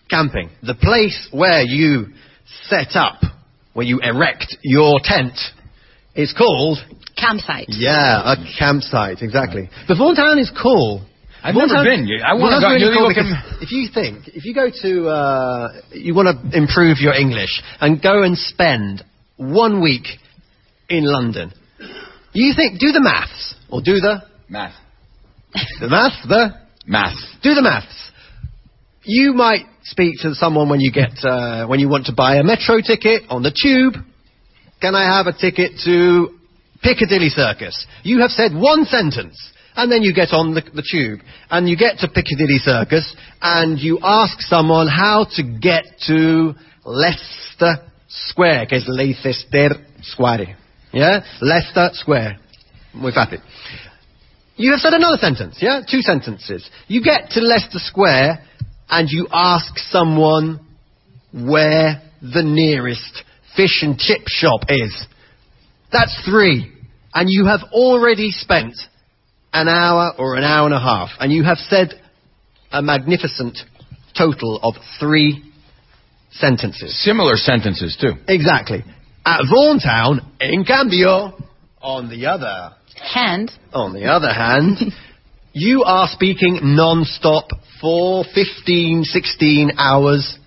camping. 0.09 0.49
The 0.61 0.75
place 0.75 1.27
where 1.31 1.61
you 1.63 2.07
set 2.69 2.95
up, 2.95 3.21
where 3.73 3.85
you 3.85 3.99
erect 4.01 4.55
your 4.61 4.99
tent, 5.03 5.33
is 6.15 6.31
called, 6.37 6.77
Campsite. 7.17 7.65
yeah, 7.69 8.33
a 8.33 8.35
campsite, 8.59 9.21
exactly. 9.23 9.69
The 9.87 9.95
Vaughan 9.95 10.15
Town 10.15 10.37
is 10.37 10.51
cool. 10.61 11.01
I've 11.43 11.55
Vaughan 11.55 11.67
never 11.69 11.83
Town- 11.83 12.05
been. 12.05 12.21
I 12.23 12.29
Vaughan 12.37 12.41
wanna 12.41 12.59
go- 12.61 12.69
really 12.69 12.95
cool 12.95 13.09
digo 13.09 13.61
if 13.63 13.71
you 13.71 13.87
think, 13.87 14.27
if 14.29 14.45
you 14.45 14.53
go 14.53 14.69
to, 14.69 15.09
uh, 15.09 15.67
you 15.91 16.13
want 16.13 16.27
to 16.51 16.55
improve 16.57 16.99
your 17.01 17.13
English 17.13 17.61
and 17.81 17.99
go 18.01 18.21
and 18.23 18.37
spend 18.37 19.03
one 19.37 19.81
week 19.81 20.19
in 20.89 21.03
London, 21.03 21.51
you 22.33 22.53
think, 22.53 22.79
do 22.79 22.91
the 22.91 23.01
maths, 23.01 23.55
or 23.69 23.81
do 23.81 23.99
the, 23.99 24.21
Math. 24.49 24.73
The 25.79 25.89
maths, 25.89 26.17
the, 26.27 26.49
Math. 26.85 27.15
do 27.41 27.53
the 27.53 27.61
maths. 27.61 28.11
You 29.03 29.33
might 29.33 29.65
speak 29.83 30.15
to 30.21 30.33
someone 30.35 30.69
when 30.69 30.79
you 30.79 30.91
get 30.91 31.11
uh, 31.23 31.67
when 31.67 31.79
you 31.79 31.89
want 31.89 32.05
to 32.07 32.13
buy 32.13 32.35
a 32.35 32.43
metro 32.43 32.79
ticket 32.81 33.23
on 33.29 33.43
the 33.43 33.51
tube. 33.51 33.95
Can 34.81 34.95
I 34.95 35.03
have 35.17 35.27
a 35.27 35.33
ticket 35.33 35.73
to 35.85 36.29
Piccadilly 36.81 37.29
Circus? 37.29 37.85
You 38.03 38.19
have 38.21 38.31
said 38.31 38.53
one 38.53 38.85
sentence, 38.85 39.37
and 39.75 39.91
then 39.91 40.01
you 40.03 40.13
get 40.13 40.33
on 40.33 40.53
the, 40.53 40.61
the 40.61 40.83
tube, 40.89 41.19
and 41.49 41.67
you 41.69 41.77
get 41.77 41.99
to 41.99 42.07
Piccadilly 42.07 42.57
Circus, 42.59 43.15
and 43.41 43.79
you 43.79 43.99
ask 44.03 44.39
someone 44.41 44.87
how 44.87 45.25
to 45.35 45.43
get 45.43 45.85
to 46.07 46.53
Leicester 46.85 47.85
Square, 48.07 48.67
que 48.67 48.77
es 48.77 48.85
Leicester 48.87 49.71
Square. 50.01 50.57
Yeah, 50.91 51.21
Leicester 51.41 51.89
Square. 51.93 52.39
Muy 52.93 53.11
fácil. 53.11 53.39
You 54.55 54.71
have 54.71 54.79
said 54.79 54.93
another 54.93 55.17
sentence, 55.17 55.57
yeah? 55.59 55.81
Two 55.89 56.01
sentences. 56.01 56.69
You 56.87 57.03
get 57.03 57.31
to 57.31 57.41
Leicester 57.41 57.79
Square 57.79 58.43
and 58.89 59.09
you 59.09 59.27
ask 59.31 59.77
someone 59.89 60.59
where 61.33 62.01
the 62.21 62.43
nearest 62.43 63.23
fish 63.55 63.81
and 63.81 63.97
chip 63.97 64.21
shop 64.27 64.65
is. 64.69 65.07
That's 65.91 66.21
three. 66.25 66.71
And 67.13 67.27
you 67.29 67.45
have 67.45 67.61
already 67.71 68.31
spent 68.31 68.75
an 69.51 69.67
hour 69.67 70.13
or 70.17 70.35
an 70.35 70.43
hour 70.43 70.65
and 70.65 70.73
a 70.75 70.79
half. 70.79 71.09
And 71.19 71.31
you 71.31 71.43
have 71.43 71.57
said 71.57 71.93
a 72.71 72.81
magnificent 72.81 73.57
total 74.17 74.59
of 74.61 74.75
three 74.99 75.43
sentences. 76.31 77.03
Similar 77.03 77.35
sentences 77.35 77.97
too. 77.99 78.13
Exactly. 78.27 78.83
At 79.25 79.41
Vaughan 79.49 79.79
Town, 79.79 80.33
in 80.39 80.65
cambio, 80.65 81.37
On 81.81 82.09
the 82.09 82.25
other, 82.25 82.75
Hand. 83.01 83.51
on 83.73 83.93
the 83.93 84.05
other 84.05 84.31
hand, 84.31 84.77
you 85.53 85.83
are 85.83 86.07
speaking 86.07 86.59
non-stop 86.75 87.49
for 87.81 88.23
15, 88.33 89.03
16 89.03 89.71
hours 89.77 90.37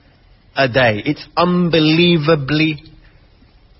a 0.57 0.69
day. 0.69 1.03
It's 1.05 1.25
unbelievably 1.37 2.83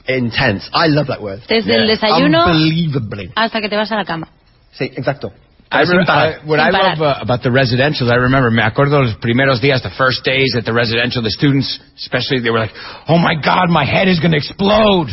intense. 0.07 0.69
I 0.73 0.87
love 0.89 1.09
that 1.09 1.23
word. 1.23 1.41
Desde 1.49 1.75
el 1.75 1.87
desayuno 1.87 2.47
Unbelievably. 2.47 3.33
hasta 3.35 3.61
que 3.61 3.69
te 3.69 3.77
vas 3.77 3.91
a 3.91 3.97
la 3.97 4.05
cama. 4.05 4.29
Sí, 4.73 4.85
exacto. 4.95 5.33
I 5.71 5.85
Sin. 5.85 6.01
I- 6.07 6.39
what 6.47 6.61
I 6.61 6.71
love 6.71 7.01
uh, 7.03 7.19
about 7.21 7.43
the 7.43 7.51
residentials, 7.51 8.11
I 8.11 8.17
remember, 8.17 8.51
me 8.53 8.63
acuerdo 8.63 9.03
los 9.03 9.17
primeros 9.17 9.61
días, 9.61 9.83
the 9.83 9.91
first 9.99 10.25
days 10.25 10.55
at 10.57 10.65
the 10.65 10.73
residential, 10.73 11.23
the 11.23 11.31
students, 11.31 11.81
especially, 11.99 12.41
they 12.41 12.51
were 12.51 12.61
like, 12.61 12.71
oh 13.09 13.19
my 13.19 13.35
God, 13.35 13.69
my 13.69 13.85
head 13.85 14.07
is 14.07 14.21
going 14.21 14.31
to 14.31 14.37
explode. 14.37 15.09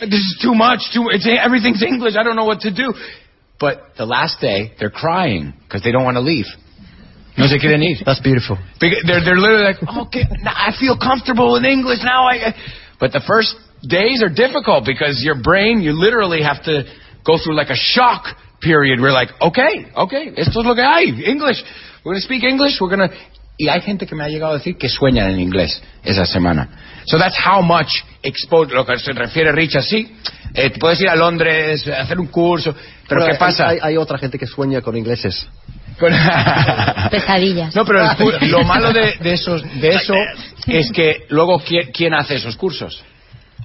This 0.00 0.20
is 0.20 0.38
too 0.42 0.54
much. 0.54 0.80
Too, 0.92 1.08
it's, 1.10 1.26
everything's 1.26 1.82
English. 1.82 2.14
I 2.18 2.22
don't 2.22 2.36
know 2.36 2.44
what 2.44 2.60
to 2.60 2.74
do. 2.74 2.94
But 3.58 3.96
the 3.96 4.04
last 4.04 4.40
day, 4.40 4.72
they're 4.78 4.90
crying 4.90 5.54
because 5.62 5.82
they 5.82 5.92
don't 5.92 6.04
want 6.04 6.16
to 6.16 6.20
leave. 6.20 6.46
No 7.36 7.46
se 7.46 7.58
quieren 7.58 7.82
ir. 7.82 7.98
That's 8.04 8.20
beautiful. 8.20 8.58
Because 8.78 9.02
They're, 9.06 9.24
they're 9.24 9.38
literally 9.38 9.64
like, 9.64 9.82
okay, 10.06 10.22
now 10.42 10.54
I 10.54 10.70
feel 10.78 10.96
comfortable 10.96 11.56
in 11.56 11.64
English 11.64 11.98
now. 12.04 12.26
I, 12.26 12.54
but 13.00 13.12
the 13.12 13.22
first 13.26 13.56
days 13.82 14.22
are 14.22 14.30
difficult 14.30 14.86
because 14.86 15.20
your 15.22 15.40
brain, 15.42 15.80
you 15.80 15.92
literally 15.92 16.42
have 16.42 16.62
to 16.64 16.84
go 17.26 17.38
through 17.42 17.56
like 17.56 17.70
a 17.70 17.78
shock 17.78 18.26
period. 18.60 19.00
We're 19.00 19.12
like, 19.12 19.30
okay, 19.40 19.90
okay, 19.96 20.30
esto 20.36 20.60
es 20.60 20.66
lo 20.66 20.74
que 20.74 20.84
hay, 20.84 21.10
English. 21.26 21.58
We're 22.04 22.12
going 22.12 22.22
to 22.22 22.26
speak 22.26 22.44
English. 22.44 22.78
We're 22.80 22.94
going 22.94 23.08
to. 23.08 23.14
Y 23.56 23.68
hay 23.68 23.80
gente 23.82 24.06
que 24.06 24.14
me 24.16 24.24
ha 24.24 24.28
llegado 24.28 24.52
a 24.52 24.56
decir 24.56 24.76
que 24.76 24.88
sueñan 24.88 25.30
en 25.30 25.38
inglés 25.40 25.80
esa 26.02 26.26
semana. 26.26 26.68
So 27.06 27.18
that's 27.18 27.36
how 27.38 27.62
much 27.62 27.88
exposed, 28.22 28.72
lo 28.72 28.84
que 28.84 28.98
se 28.98 29.12
refiere 29.12 29.52
Rich 29.52 29.76
así. 29.76 30.12
Eh, 30.54 30.70
puedes 30.78 31.00
ir 31.00 31.08
a 31.08 31.14
Londres, 31.16 31.86
hacer 31.86 32.18
un 32.18 32.26
curso, 32.28 32.74
pero 33.08 33.20
Bueno, 33.20 33.26
¿qué 33.26 33.32
hay- 33.32 33.38
pasa? 33.38 33.68
Hay, 33.68 33.78
hay 33.82 33.96
otra 33.96 34.18
gente 34.18 34.38
que 34.38 34.46
sueña 34.46 34.80
con 34.80 34.96
ingleses. 34.96 35.46
Con- 36.00 36.12
Pesadillas. 37.10 37.74
No, 37.76 37.84
pero 37.84 38.00
el 38.40 38.50
lo 38.50 38.64
malo 38.64 38.92
de, 38.92 39.16
de 39.20 39.34
esos, 39.34 39.62
de 39.80 39.88
eso 39.94 40.14
es 40.66 40.90
que 40.92 41.26
luego 41.28 41.60
¿quién, 41.60 41.92
quién 41.92 42.14
hace 42.14 42.36
esos 42.36 42.56
cursos? 42.56 43.02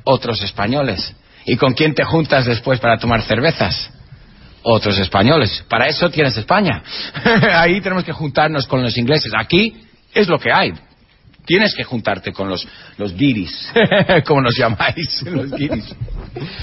Otros 0.04 0.42
españoles. 0.44 1.16
¿Y 1.46 1.56
con 1.58 1.74
quién 1.74 1.96
te 1.96 2.04
juntas 2.04 2.46
después 2.46 2.80
para 2.80 2.98
tomar 3.00 3.24
cervezas? 3.24 3.92
Otros 4.64 4.98
españoles. 5.00 5.64
Para 5.70 5.88
eso 5.88 6.10
tienes 6.10 6.36
España. 6.38 6.84
Ahí 7.54 7.80
tenemos 7.82 8.04
que 8.04 8.12
juntarnos 8.12 8.68
con 8.68 8.82
los 8.82 8.98
ingleses. 8.98 9.32
Aquí 9.38 9.76
es 10.14 10.28
lo 10.28 10.38
que 10.40 10.52
hay. 10.52 10.74
Tienes 11.46 11.74
que 11.76 11.84
juntarte 11.84 12.32
con 12.32 12.48
los, 12.50 12.68
los 12.98 13.14
guiris, 13.16 13.72
como 14.28 14.42
nos 14.42 14.56
llamáis, 14.56 15.24
los 15.26 15.50
guiris. 15.52 15.96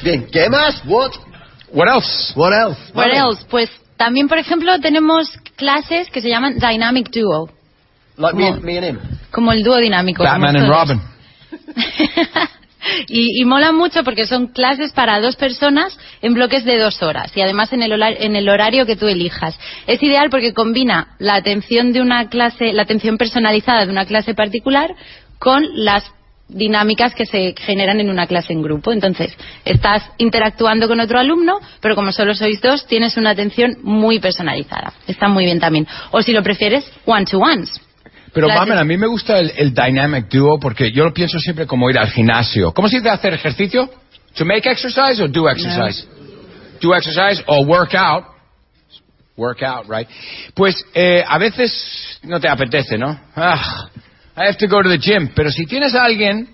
Bien, 0.05 0.27
¿qué 0.31 0.49
más? 0.49 0.83
What? 0.85 1.13
What 1.73 1.89
else? 1.89 2.33
What 2.37 2.53
else? 2.53 2.81
What 2.95 3.09
else? 3.13 3.45
Pues 3.51 3.69
también, 3.97 4.29
por 4.29 4.39
ejemplo, 4.39 4.79
tenemos 4.79 5.29
clases 5.57 6.09
que 6.11 6.21
se 6.21 6.29
llaman 6.29 6.59
Dynamic 6.59 7.11
Duo, 7.11 7.51
Like 8.17 8.37
me, 8.37 8.45
Come 8.45 8.57
and- 8.57 8.65
me 8.65 8.79
and 8.79 8.87
him. 8.87 8.99
como 9.33 9.53
el 9.53 9.65
dúo 9.65 9.79
dinámico. 9.79 10.23
Batman 10.23 10.57
and 10.57 10.67
todos. 10.69 10.89
Robin. 10.89 11.01
Y, 13.09 13.45
mola 13.45 13.73
mucho 13.73 14.05
porque 14.05 14.27
son 14.27 14.49
clases 14.49 14.93
para 14.93 15.21
dos 15.21 15.37
personas 15.37 15.97
en 16.23 16.35
bloques 16.35 16.65
de 16.65 16.79
dos 16.79 17.03
horas 17.03 17.37
y 17.37 17.41
además 17.41 17.73
en 17.73 17.83
el, 17.83 17.93
hola- 17.93 18.11
en 18.11 18.37
el 18.37 18.49
horario 18.49 18.87
que 18.87 18.97
tú 18.97 19.07
elijas. 19.09 19.59
Es 19.87 20.03
ideal 20.03 20.31
porque 20.31 20.53
combina 20.55 21.17
la 21.19 21.35
atención 21.37 21.93
de 21.93 22.01
una 22.01 22.29
clase, 22.29 22.73
la 22.73 22.83
atención 22.83 23.19
personalizada 23.19 23.85
de 23.87 23.93
una 23.93 24.07
clase 24.07 24.35
particular 24.35 24.95
con 25.39 25.67
las 25.75 26.05
dinámicas 26.49 27.15
que 27.15 27.27
se 27.27 27.55
generan 27.59 27.99
en 28.01 28.09
una 28.09 28.27
clase 28.29 28.53
en 28.53 28.63
grupo. 28.63 28.93
Entonces, 28.93 29.37
estás 29.65 30.05
interactuando 30.19 30.87
con 30.87 31.01
otro 31.01 31.19
alumno, 31.19 31.59
pero 31.81 31.97
como 31.97 32.13
solo 32.13 32.35
sois 32.35 32.61
dos, 32.61 32.87
tienes 32.87 33.17
una 33.17 33.31
atención 33.31 33.79
muy 33.83 34.21
personalizada. 34.21 34.93
Está 35.09 35.27
muy 35.29 35.45
bien 35.45 35.59
también. 35.59 35.89
O 36.13 36.23
si 36.23 36.33
lo 36.33 36.43
prefieres, 36.45 36.89
one-to-ones. 37.05 37.81
Pero. 38.37 38.49
Mamen, 38.49 38.77
a 38.77 38.85
mí 38.85 38.99
me 38.99 39.07
gusta 39.07 39.39
el, 39.39 39.51
el 39.57 39.73
dynamic 39.73 40.29
duo 40.29 40.61
porque 40.61 40.93
yo 40.93 41.05
lo 41.05 41.15
pienso 41.15 41.39
siempre 41.39 41.67
como 41.67 41.89
ir 41.89 41.99
al 41.99 42.11
gimnasio. 42.11 42.71
¿Cómo 42.75 42.87
se 42.87 42.99
dice 42.99 43.09
hacer 43.09 43.33
ejercicio? 43.33 43.89
To 44.35 44.45
make 44.45 44.69
exercise 44.69 45.23
or 45.23 45.31
do 45.31 45.49
exercise? 45.49 46.07
Do 46.83 46.95
exercise 46.95 47.43
or 47.47 47.67
work 47.67 47.95
out. 47.95 48.25
Work 49.39 49.63
out, 49.63 49.87
right? 49.89 50.07
Pues 50.55 50.77
eh, 50.93 51.25
a 51.27 51.39
veces 51.39 52.21
no 52.25 52.39
te 52.39 52.47
apetece, 52.47 52.99
¿no? 52.99 53.19
Ah, 53.35 53.89
I 54.37 54.49
have 54.49 54.59
to 54.59 54.69
go 54.69 54.83
to 54.83 54.91
the 54.91 54.99
gym. 54.99 55.31
Pero 55.35 55.51
si 55.51 55.65
tienes 55.65 55.95
a 55.95 56.05
alguien, 56.05 56.47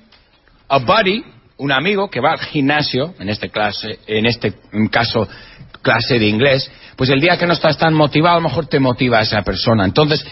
a 0.68 0.78
buddy, 0.78 1.24
un 1.59 1.72
amigo 1.72 2.09
que 2.09 2.20
va 2.20 2.35
al 2.35 2.39
gimnasio, 2.39 3.12
en 3.18 3.28
este 3.28 3.51
clase, 3.51 3.99
en 4.07 4.26
este 4.26 4.55
caso 4.89 5.28
clase 5.83 6.18
de 6.18 6.26
inglés, 6.26 6.70
pues 6.97 7.11
el 7.11 7.20
día 7.20 7.37
que 7.37 7.47
no 7.47 7.53
estás 7.53 7.76
tan 7.76 7.93
motivado, 7.95 8.37
a 8.37 8.41
lo 8.41 8.49
mejor 8.49 8.66
te 8.66 8.78
motiva 8.78 9.18
a 9.18 9.22
esa 9.22 9.43
persona. 9.43 9.85
Entonces, 9.85 10.24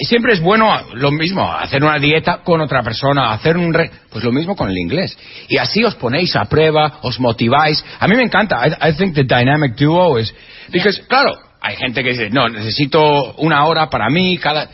siempre 0.00 0.32
es 0.32 0.40
bueno 0.40 0.74
lo 0.94 1.10
mismo, 1.10 1.52
hacer 1.52 1.84
una 1.84 1.98
dieta 1.98 2.38
con 2.42 2.60
otra 2.60 2.82
persona, 2.82 3.32
hacer 3.32 3.56
un... 3.56 3.72
Re... 3.72 3.90
Pues 4.10 4.24
lo 4.24 4.32
mismo 4.32 4.56
con 4.56 4.70
el 4.70 4.78
inglés. 4.78 5.16
Y 5.48 5.58
así 5.58 5.84
os 5.84 5.94
ponéis 5.96 6.34
a 6.36 6.46
prueba, 6.46 7.00
os 7.02 7.20
motiváis. 7.20 7.84
A 8.00 8.08
mí 8.08 8.16
me 8.16 8.22
encanta. 8.22 8.66
I, 8.66 8.90
I 8.90 8.92
think 8.96 9.14
the 9.14 9.24
dynamic 9.24 9.76
duo 9.76 10.18
is... 10.18 10.34
Because, 10.72 11.02
claro, 11.06 11.32
hay 11.60 11.76
gente 11.76 12.02
que 12.02 12.10
dice, 12.10 12.30
no, 12.30 12.48
necesito 12.48 13.34
una 13.34 13.64
hora 13.66 13.90
para 13.90 14.08
mí, 14.08 14.38
cada... 14.38 14.68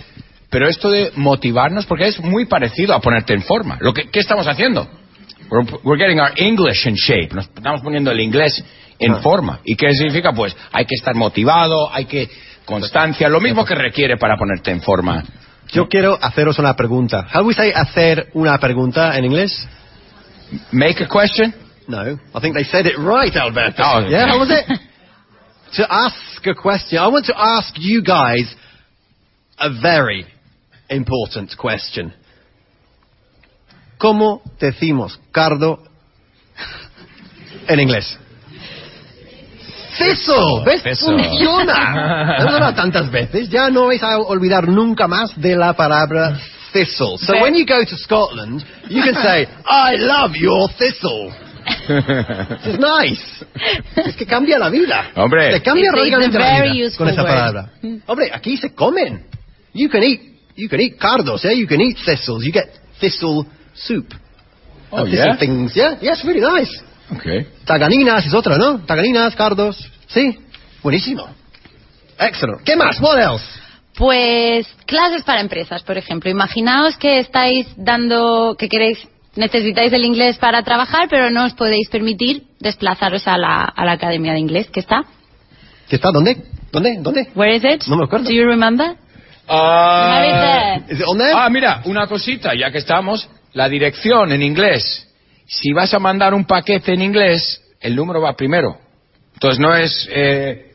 Pero 0.49 0.69
esto 0.69 0.91
de 0.91 1.13
motivarnos, 1.17 1.87
porque 1.87 2.07
es 2.07 2.21
muy 2.21 2.45
parecido 2.45 2.95
a 2.95 3.01
ponerte 3.01 3.33
en 3.33 3.43
forma. 3.43 3.79
Lo 3.81 3.95
que, 3.95 4.11
¿Qué 4.11 4.21
estamos 4.21 4.47
haciendo? 4.47 4.87
We're, 5.51 5.67
we're 5.83 5.99
getting 5.99 6.21
our 6.21 6.33
English 6.37 6.87
in 6.87 6.95
shape. 6.95 7.35
Nos 7.35 7.47
estamos 7.47 7.81
poniendo 7.81 8.11
el 8.11 8.21
inglés 8.21 8.63
en 9.03 9.13
Ah. 9.15 9.21
forma. 9.21 9.61
¿Y 9.65 9.77
qué 9.77 9.93
significa? 9.93 10.33
Pues 10.33 10.57
hay 10.73 10.85
que 10.87 10.95
estar 10.95 11.15
motivado, 11.15 11.93
hay 11.93 12.07
que 12.07 12.29
constancia, 12.65 13.29
lo 13.29 13.41
mismo 13.41 13.65
que 13.65 13.75
requiere 13.75 14.17
para 14.17 14.37
ponerte 14.37 14.71
en 14.71 14.81
forma. 14.83 15.23
Yo 15.73 15.89
quiero 15.89 16.19
haceros 16.21 16.59
una 16.59 16.75
pregunta. 16.77 17.27
How 17.35 17.43
we 17.45 17.55
say 17.55 17.73
hacer 17.75 18.29
una 18.35 18.59
pregunta 18.59 19.17
en 19.17 19.25
inglés? 19.25 19.69
Make 20.71 21.05
a 21.05 21.09
question. 21.09 21.55
No, 21.89 22.03
I 22.35 22.41
think 22.41 22.55
they 22.55 22.65
said 22.65 22.87
it 22.87 22.97
right, 22.99 23.35
Alberto. 23.37 23.83
Oh, 23.85 24.01
yeah, 24.09 24.29
how 24.29 24.39
was 24.39 24.51
it? 24.51 24.67
to 25.77 25.87
ask 25.91 26.47
a 26.47 26.55
question. 26.55 26.99
I 26.99 27.09
want 27.09 27.27
to 27.27 27.35
ask 27.37 27.75
you 27.79 28.03
guys 28.03 28.55
a 29.59 29.71
very 29.81 30.27
important 30.91 31.57
question. 31.57 32.13
¿Cómo 33.99 34.43
decimos 34.61 35.19
cardo 35.33 35.83
en 37.69 37.81
inglés? 37.81 38.19
Thistle, 39.99 40.63
¿ves? 40.65 40.83
Thistle. 40.83 41.17
Funciona. 41.23 42.37
No, 42.39 42.51
no, 42.53 42.59
no, 42.61 42.75
tantas 42.75 43.11
veces. 43.11 43.49
Ya 43.51 43.69
no 43.71 43.87
vais 43.87 44.03
a 44.03 44.19
olvidar 44.19 44.69
nunca 44.69 45.07
más 45.07 45.39
de 45.41 45.55
la 45.57 45.75
palabra 45.75 46.39
thistle. 46.73 47.19
So 47.19 47.35
when 47.41 47.55
you 47.55 47.67
go 47.67 47.85
to 47.85 47.97
Scotland, 47.97 48.65
you 48.89 49.03
can 49.03 49.15
say, 49.15 49.47
I 49.67 49.97
love 49.97 50.35
your 50.37 50.69
thistle. 50.79 51.33
Es 52.65 52.79
nice. 52.79 53.23
Es 53.97 54.17
que 54.17 54.27
cambia 54.27 54.59
la 54.59 54.69
vida. 54.71 55.11
Hombre. 55.15 55.51
Te 55.53 55.63
cambia 55.63 55.91
It's- 55.91 55.93
it's 55.93 55.99
radicalmente 55.99 56.37
a 56.37 56.41
la 56.41 56.47
very 56.59 56.73
vida 56.73 56.87
useful 56.89 57.07
con 57.07 57.09
esa 57.13 57.23
word. 57.23 57.33
palabra. 57.33 57.71
Hombre, 58.07 58.31
aquí 58.33 58.57
se 58.57 58.75
comen. 58.75 59.27
You 59.75 59.89
can 59.89 60.03
eat, 60.03 60.21
you 60.57 60.69
can 60.69 60.81
eat 60.81 60.99
cardos, 60.99 61.43
yeah? 61.43 61.53
You 61.53 61.67
can 61.67 61.81
eat 61.81 61.99
thistles. 62.05 62.45
You 62.45 62.53
get 62.53 62.69
thistle 63.01 63.47
soup. 63.75 64.13
Oh, 64.91 65.07
yeah? 65.07 65.37
things, 65.39 65.75
yeah? 65.75 65.97
Yeah, 66.03 66.13
it's 66.15 66.25
really 66.25 66.41
nice. 66.41 66.71
Okay. 67.17 67.47
Taganinas 67.65 68.27
es 68.27 68.35
otra, 68.35 68.57
¿no? 68.57 68.81
Taganinas, 68.81 69.35
cardos. 69.35 69.79
Sí. 70.09 70.39
Buenísimo. 70.83 71.29
Excellent. 72.19 72.63
¿Qué 72.65 72.77
más? 72.77 73.01
What 73.01 73.19
else? 73.19 73.45
Pues 73.95 74.67
clases 74.87 75.23
para 75.23 75.41
empresas, 75.41 75.83
por 75.83 75.99
ejemplo. 75.99 76.31
Imaginaos 76.31 76.97
que 76.97 77.19
estáis 77.19 77.67
dando, 77.77 78.57
que 78.59 78.69
queréis, 78.69 79.07
necesitáis 79.37 79.93
el 79.93 80.05
inglés 80.05 80.39
para 80.39 80.63
trabajar, 80.63 81.09
pero 81.11 81.31
no 81.31 81.45
os 81.45 81.53
podéis 81.55 81.89
permitir 81.91 82.45
desplazaros 82.59 83.27
a 83.29 83.37
la, 83.37 83.65
a 83.65 83.85
la 83.85 83.93
academia 83.93 84.33
de 84.33 84.41
inglés. 84.41 84.69
¿Qué 84.73 84.81
está? 84.81 85.05
¿Qué 85.89 85.97
está? 85.97 86.11
¿Dónde? 86.11 86.37
¿Dónde? 86.71 86.97
¿Dónde? 87.01 87.29
Where 87.35 87.55
is 87.55 87.65
it? 87.65 87.87
No 87.87 87.97
me 87.97 88.05
acuerdo. 88.05 88.31
Do 88.31 88.35
you 88.35 88.47
remember? 88.47 88.97
Ah, 89.47 90.79
there? 90.87 91.33
Ah, 91.35 91.49
mira, 91.51 91.83
una 91.85 92.07
cosita, 92.07 92.55
ya 92.55 92.71
que 92.71 92.79
estamos, 92.79 93.29
la 93.53 93.69
dirección 93.69 94.33
en 94.33 94.43
inglés. 94.43 95.07
Si 95.53 95.71
vas 95.75 95.93
a 95.93 95.99
mandar 95.99 96.33
un 96.33 96.47
paquete 96.47 96.95
en 96.95 97.03
inglés, 97.03 97.61
el 97.79 97.95
número 97.95 98.23
va 98.23 98.35
primero. 98.35 98.79
Entonces 99.35 99.61
no 99.61 99.75
es 99.75 100.09
eh, 100.11 100.73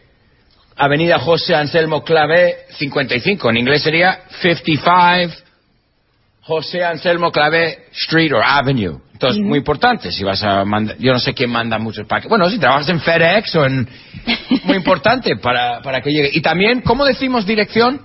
Avenida 0.76 1.18
José 1.18 1.56
Anselmo 1.56 2.04
Clavé 2.04 2.58
55. 2.70 3.50
En 3.50 3.58
inglés 3.58 3.82
sería 3.82 4.20
55 4.42 5.48
José 6.42 6.86
Anselmo 6.86 7.32
Clavé 7.32 7.88
Street 7.92 8.32
or 8.32 8.44
Avenue. 8.46 9.00
Entonces, 9.14 9.42
muy 9.42 9.58
importante, 9.58 10.12
si 10.12 10.24
vas 10.24 10.44
a 10.44 10.64
mandar, 10.64 10.96
yo 11.00 11.12
no 11.12 11.20
sé 11.20 11.34
quién 11.34 11.50
manda 11.50 11.80
muchos 11.80 12.06
paquetes. 12.06 12.30
Bueno, 12.30 12.48
si 12.48 12.60
trabajas 12.60 12.88
en 12.90 13.02
FedEx 13.02 13.56
o 13.56 13.66
en... 13.66 13.90
Muy 14.66 14.78
importante 14.78 15.38
para, 15.38 15.82
para 15.82 16.02
que 16.02 16.12
llegue. 16.12 16.30
Y 16.34 16.42
también, 16.42 16.82
¿cómo 16.82 17.04
decimos 17.04 17.48
dirección? 17.48 18.02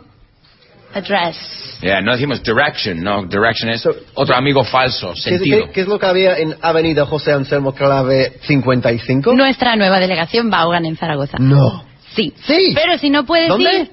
Address. 0.95 1.37
Yeah, 1.81 2.01
no 2.01 2.13
decimos 2.13 2.43
direction, 2.43 3.03
no, 3.03 3.25
direction 3.27 3.71
es 3.71 3.87
otro 4.15 4.37
amigo 4.37 4.63
falso, 4.65 5.13
¿Qué, 5.15 5.21
sentido. 5.21 5.67
qué- 5.67 5.73
qué 5.73 5.81
es 5.83 5.89
lo 5.89 5.99
que 5.99 6.07
había 6.07 6.39
en 6.39 6.55
Avenida 6.63 7.07
José 7.07 7.33
Anselmo 7.33 7.75
Clave 7.75 8.35
55? 8.43 9.35
Nuestra 9.35 9.75
nueva 9.77 9.99
delegación 9.99 10.49
Vaughan 10.51 10.87
en 10.87 10.97
Zaragoza. 10.97 11.39
No. 11.41 11.85
Sí. 12.15 12.33
Sí. 12.47 12.73
Pero 12.75 12.99
si 12.99 13.11
no 13.11 13.25
puedes 13.25 13.49
¿Dónde? 13.49 13.73
ir... 13.81 13.91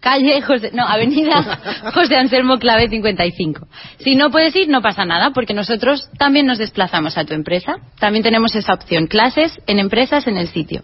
Calle 0.00 0.40
José... 0.42 0.70
No, 0.72 0.86
Avenida 0.86 1.58
José 1.92 2.16
Anselmo 2.16 2.58
Clave 2.58 2.88
55. 2.88 3.66
Si 3.98 4.14
no 4.14 4.30
puedes 4.30 4.54
ir, 4.54 4.68
no 4.68 4.80
pasa 4.80 5.04
nada, 5.04 5.32
porque 5.32 5.54
nosotros 5.54 6.08
también 6.18 6.46
nos 6.46 6.58
desplazamos 6.58 7.18
a 7.18 7.24
tu 7.24 7.34
empresa. 7.34 7.74
También 7.98 8.22
tenemos 8.22 8.54
esa 8.54 8.74
opción. 8.74 9.08
Clases 9.08 9.58
en 9.66 9.80
empresas 9.80 10.28
en 10.28 10.38
el 10.38 10.46
sitio. 10.48 10.82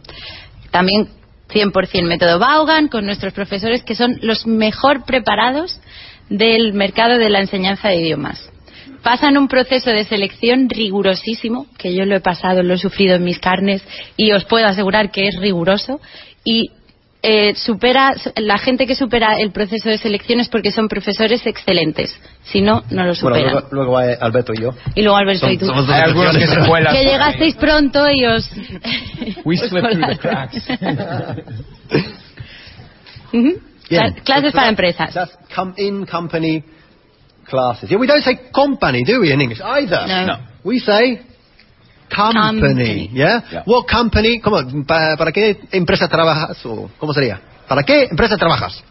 También 0.72 1.08
100% 1.54 2.06
método 2.06 2.38
Vaughan, 2.38 2.88
con 2.88 3.06
nuestros 3.06 3.32
profesores 3.32 3.82
que 3.84 3.94
son 3.94 4.18
los 4.22 4.46
mejor 4.46 5.04
preparados 5.04 5.80
del 6.28 6.72
mercado 6.72 7.18
de 7.18 7.30
la 7.30 7.40
enseñanza 7.40 7.88
de 7.88 7.96
idiomas. 7.96 8.50
Pasan 9.02 9.36
un 9.36 9.48
proceso 9.48 9.90
de 9.90 10.04
selección 10.04 10.68
rigurosísimo, 10.68 11.66
que 11.78 11.94
yo 11.94 12.04
lo 12.06 12.16
he 12.16 12.20
pasado, 12.20 12.62
lo 12.62 12.74
he 12.74 12.78
sufrido 12.78 13.16
en 13.16 13.24
mis 13.24 13.38
carnes 13.38 13.82
y 14.16 14.32
os 14.32 14.44
puedo 14.44 14.66
asegurar 14.66 15.10
que 15.10 15.28
es 15.28 15.38
riguroso. 15.38 16.00
Y 16.42 16.70
eh, 17.26 17.54
supera, 17.54 18.14
la 18.36 18.58
gente 18.58 18.86
que 18.86 18.94
supera 18.94 19.38
el 19.38 19.50
proceso 19.50 19.88
de 19.88 19.96
selección 19.96 20.40
es 20.40 20.48
porque 20.50 20.70
son 20.70 20.88
profesores 20.88 21.46
excelentes. 21.46 22.14
Si 22.44 22.60
no, 22.60 22.84
no 22.90 23.04
lo 23.04 23.14
Bueno, 23.14 23.14
superan. 23.14 23.52
luego, 23.52 23.68
luego 23.70 23.92
va 23.92 24.02
Alberto 24.20 24.52
y 24.54 24.60
yo. 24.60 24.74
y 24.94 25.00
luego 25.00 25.16
Alberto 25.16 25.50
y 25.50 25.56
tú. 25.56 25.70
Hay 25.72 26.02
algunos 26.02 26.36
que 26.36 26.46
se 26.46 26.66
cuelan. 26.68 26.94
Que 26.94 27.02
llegasteis 27.04 27.54
pronto 27.56 28.10
y 28.10 28.26
os. 28.26 28.50
We 29.44 29.56
os 29.58 29.70
through 29.70 30.06
the 30.06 30.18
cracks. 30.18 30.62
Clases 34.24 34.50
So 34.52 34.56
para 34.56 34.68
empresas. 34.68 35.14
That's 35.14 35.36
in 35.78 36.06
company 36.06 36.62
classes. 37.48 37.90
Yeah, 37.90 37.98
we 37.98 38.06
don't 38.06 38.22
say 38.22 38.50
company, 38.54 39.02
do 39.04 39.20
we, 39.20 39.32
in 39.32 39.40
English 39.40 39.60
either? 39.62 40.06
No. 40.06 40.26
No. 40.26 40.38
We 40.62 40.78
say 40.78 41.20
company. 42.08 42.60
Company. 42.60 43.10
Yeah? 43.12 43.42
Yeah. 43.50 43.62
What 43.66 43.86
company? 43.90 44.40
¿Cómo, 44.40 44.58
pa- 44.86 45.16
¿Para 45.16 45.32
qué 45.32 45.58
empresa 45.72 46.08
trabajas? 46.08 46.64
O, 46.66 46.90
¿Cómo 46.98 47.12
sería? 47.12 47.40
¿Para 47.68 47.82
qué 47.82 48.04
empresa 48.10 48.36
trabajas? 48.36 48.82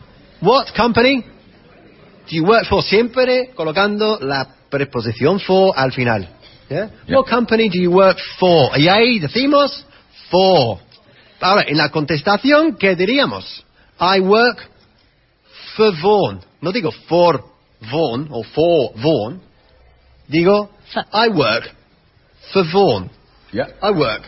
What 0.41 0.67
company 0.75 1.21
do 1.21 2.31
you 2.31 2.43
work 2.45 2.65
for? 2.67 2.83
Siempre 2.83 3.51
colocando 3.55 4.19
la 4.21 4.47
preposición 4.69 5.39
for 5.39 5.73
al 5.75 5.91
final. 5.91 6.27
Yeah? 6.69 6.89
Yeah. 7.07 7.17
What 7.19 7.29
company 7.29 7.69
do 7.69 7.79
you 7.79 7.91
work 7.91 8.17
for? 8.39 8.77
Y 8.79 8.87
ahí 8.87 9.19
decimos 9.19 9.85
for. 10.29 10.79
Ahora, 11.39 11.63
en 11.67 11.77
la 11.77 11.89
contestación, 11.89 12.75
¿qué 12.77 12.95
diríamos? 12.95 13.63
I 13.99 14.19
work 14.21 14.69
for 15.75 15.93
Vaughan. 16.01 16.39
No 16.61 16.71
digo 16.71 16.91
for 17.07 17.43
Vaughan 17.91 18.27
o 18.31 18.43
for 18.43 18.91
Vaughan. 18.95 19.41
Digo, 20.27 20.69
I 21.13 21.27
work 21.29 21.69
for 22.51 22.63
Vaughan. 22.71 23.09
Yeah, 23.51 23.67
I 23.81 23.91
work 23.91 24.23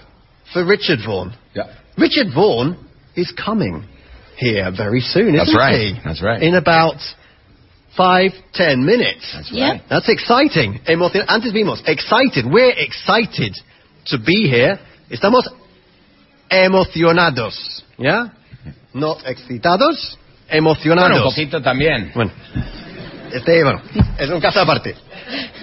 for 0.53 0.63
Richard 0.65 0.99
Vaughan. 1.05 1.33
yeah. 1.55 1.73
Richard 1.97 2.27
Vaughan 2.33 2.77
is 3.15 3.31
coming 3.33 3.83
here 4.37 4.71
very 4.75 4.99
soon, 5.01 5.35
isn't 5.35 5.37
That's 5.37 5.55
right. 5.55 5.79
he? 5.95 5.99
That's 6.03 6.21
right. 6.21 6.41
In 6.43 6.55
about 6.55 6.97
five, 7.95 8.31
ten 8.53 8.85
minutes. 8.85 9.31
That's 9.33 9.51
Yeah. 9.51 9.69
right. 9.71 9.81
That's 9.89 10.09
exciting. 10.09 10.79
Emocion- 10.85 11.25
Antes 11.27 11.51
vimos, 11.53 11.81
excited. 11.87 12.45
We're 12.45 12.73
excited 12.77 13.55
to 14.07 14.17
be 14.19 14.47
here. 14.49 14.77
Estamos 15.09 15.47
emocionados. 16.49 17.83
¿Ya? 17.97 18.31
No 18.93 19.17
excitados, 19.25 20.17
emocionados. 20.49 21.09
Bueno, 21.09 21.15
emocionados. 21.15 21.25
un 21.25 21.31
poquito 21.31 21.61
también. 21.61 22.11
Bueno, 22.13 22.31
este, 23.33 23.63
bueno, 23.63 23.81
es 24.17 24.29
un 24.29 24.39
caso 24.41 24.59
aparte. 24.61 24.95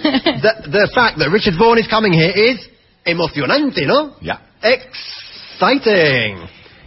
The, 0.03 0.69
the 0.69 0.87
fact 0.93 1.17
that 1.17 1.29
Richard 1.29 1.55
Vaughan 1.55 1.79
is 1.79 1.87
coming 1.87 2.13
here 2.13 2.31
is 2.35 2.59
emocionante, 3.05 3.85
¿no? 3.85 4.15
Yeah. 4.21 4.39
Exciting. 4.61 6.37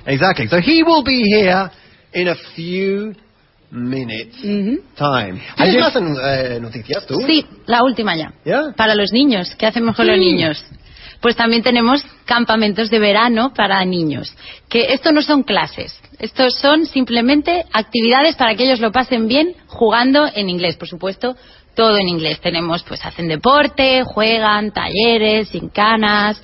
Exactly. 0.07 0.49
So 0.49 0.59
he 0.61 0.83
will 0.83 1.03
be 1.03 1.23
here 1.23 1.71
in 2.15 2.29
a 2.29 2.35
few 2.55 3.15
minutes 3.71 4.37
Ujú. 4.45 4.81
time. 4.97 5.41
Ayer- 5.57 5.73
¿Tienes 5.73 5.95
más 5.95 6.19
eh, 6.23 6.59
noticias 6.61 7.07
tú? 7.07 7.17
Sí, 7.27 7.45
la 7.67 7.83
última 7.83 8.17
ya. 8.17 8.33
¿Ya? 8.45 8.73
Para 8.77 8.95
los 8.95 9.13
niños, 9.13 9.55
¿qué 9.59 9.67
hacemos 9.67 9.97
con 9.97 10.07
los 10.07 10.17
Sí. 10.17 10.21
niños? 10.21 10.65
Pues 11.21 11.37
también 11.37 11.63
tenemos 11.63 12.05
campamentos 12.25 12.91
de 12.91 12.99
verano 12.99 13.53
para 13.55 13.85
niños. 13.85 14.35
Que 14.69 14.93
esto 14.93 15.13
no 15.13 15.23
son 15.23 15.43
clases, 15.43 15.99
estos 16.19 16.55
son 16.59 16.87
simplemente 16.87 17.65
actividades 17.73 18.37
para 18.37 18.55
que 18.55 18.65
ellos 18.65 18.81
lo 18.81 18.93
pasen 18.93 19.29
bien 19.29 19.55
jugando 19.67 20.27
en 20.35 20.49
inglés, 20.49 20.77
por 20.77 20.89
supuesto, 20.89 21.37
todo 21.75 21.99
en 21.99 22.09
inglés. 22.09 22.41
Tenemos, 22.41 22.83
pues 22.85 23.05
hacen 23.05 23.29
deporte, 23.29 24.03
juegan, 24.05 24.73
talleres, 24.73 25.51
canas, 25.75 26.41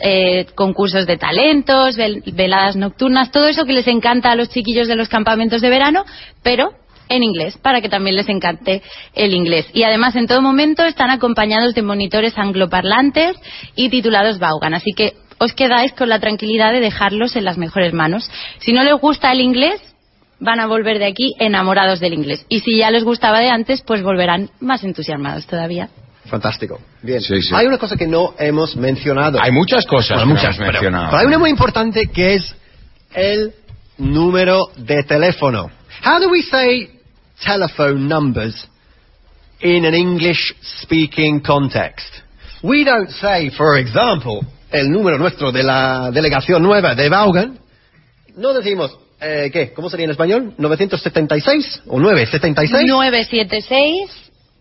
eh, 0.00 0.46
concursos 0.54 1.06
de 1.06 1.16
talentos, 1.16 1.96
vel- 1.96 2.22
veladas 2.34 2.76
nocturnas, 2.76 3.30
todo 3.32 3.48
eso 3.48 3.64
que 3.64 3.72
les 3.72 3.86
encanta 3.88 4.30
a 4.30 4.36
los 4.36 4.50
chiquillos 4.50 4.88
de 4.88 4.96
los 4.96 5.08
campamentos 5.08 5.62
de 5.62 5.70
verano, 5.70 6.04
pero 6.42 6.72
en 7.08 7.22
inglés, 7.22 7.56
para 7.58 7.80
que 7.80 7.88
también 7.88 8.16
les 8.16 8.28
encante 8.28 8.82
el 9.14 9.34
inglés. 9.34 9.66
Y 9.72 9.82
además, 9.84 10.16
en 10.16 10.26
todo 10.26 10.42
momento 10.42 10.84
están 10.84 11.10
acompañados 11.10 11.74
de 11.74 11.82
monitores 11.82 12.36
angloparlantes 12.36 13.36
y 13.74 13.88
titulados 13.90 14.38
Vaughan. 14.38 14.74
Así 14.74 14.92
que 14.96 15.14
os 15.38 15.52
quedáis 15.52 15.92
con 15.92 16.08
la 16.08 16.18
tranquilidad 16.18 16.72
de 16.72 16.80
dejarlos 16.80 17.36
en 17.36 17.44
las 17.44 17.58
mejores 17.58 17.92
manos. 17.92 18.30
Si 18.58 18.72
no 18.72 18.82
les 18.84 18.94
gusta 19.00 19.30
el 19.32 19.40
inglés, 19.40 19.80
van 20.40 20.60
a 20.60 20.66
volver 20.66 20.98
de 20.98 21.06
aquí 21.06 21.32
enamorados 21.38 22.00
del 22.00 22.12
inglés. 22.14 22.44
Y 22.48 22.60
si 22.60 22.78
ya 22.78 22.90
les 22.90 23.04
gustaba 23.04 23.40
de 23.40 23.48
antes, 23.50 23.82
pues 23.82 24.02
volverán 24.02 24.50
más 24.60 24.82
entusiasmados 24.84 25.46
todavía. 25.46 25.88
Fantástico. 26.26 26.80
Bien. 27.02 27.20
Sí, 27.20 27.40
sí. 27.40 27.54
Hay 27.54 27.66
una 27.66 27.78
cosa 27.78 27.96
que 27.96 28.06
no 28.06 28.34
hemos 28.38 28.74
mencionado. 28.76 29.38
Hay 29.40 29.52
muchas 29.52 29.86
cosas 29.86 30.16
Bueno, 30.16 30.22
que 30.22 30.28
no 30.28 30.34
muchas, 30.34 30.56
hemos 30.58 30.72
mencionado. 30.72 31.06
pero 31.10 31.20
hay 31.20 31.26
una 31.26 31.38
muy 31.38 31.50
importante 31.50 32.08
que 32.08 32.34
es 32.34 32.54
el 33.14 33.52
número 33.96 34.66
de 34.76 35.02
teléfono. 35.04 35.70
How 36.04 36.20
do 36.20 36.28
we 36.28 36.42
say 36.42 36.90
telephone 37.44 38.08
numbers 38.08 38.68
in 39.60 39.84
an 39.84 39.94
English 39.94 40.54
speaking 40.82 41.40
context? 41.40 42.06
We 42.62 42.84
don't 42.84 43.10
say, 43.10 43.50
for 43.50 43.78
example, 43.78 44.40
el 44.70 44.90
número 44.90 45.18
nuestro 45.18 45.52
de 45.52 45.62
la 45.62 46.10
delegación 46.10 46.62
nueva 46.62 46.94
de 46.94 47.08
Vaughan. 47.08 47.58
No 48.36 48.52
decimos, 48.52 48.98
eh, 49.20 49.50
¿qué? 49.52 49.72
¿Cómo 49.72 49.88
sería 49.90 50.04
en 50.04 50.10
español? 50.10 50.54
¿976 50.58 51.82
o 51.86 51.98
976? 52.00 52.70
976 52.86 54.10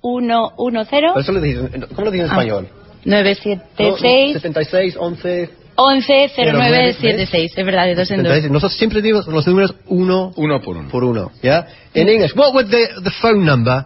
110 0.01 0.87
Pero 0.91 1.19
eso 1.19 1.31
lo 1.31 1.41
dices- 1.41 1.71
¿Cómo 1.95 2.05
lo 2.05 2.11
dices 2.11 2.27
en 2.29 2.31
Ah. 2.31 2.41
español? 2.41 2.69
976 3.05 4.33
76, 4.33 4.95
11. 4.99 5.49
11 5.77 6.29
0976. 6.35 7.53
Es 7.57 7.65
verdad, 7.65 7.85
de 7.85 7.95
dos 7.95 8.09
en 8.11 8.23
dos. 8.23 8.27
76. 8.33 8.51
Nosotros 8.51 8.77
siempre 8.77 9.01
digo 9.01 9.21
los 9.27 9.45
números 9.47 9.75
uno 9.87 10.31
Uno 10.35 10.61
por 10.61 10.77
uno. 10.77 10.89
por 10.89 11.03
uno. 11.03 11.31
Yeah? 11.41 11.67
In 11.93 12.07
English, 12.07 12.33
what 12.35 12.53
would 12.53 12.69
the, 12.69 13.01
the 13.03 13.11
phone 13.21 13.45
number 13.45 13.85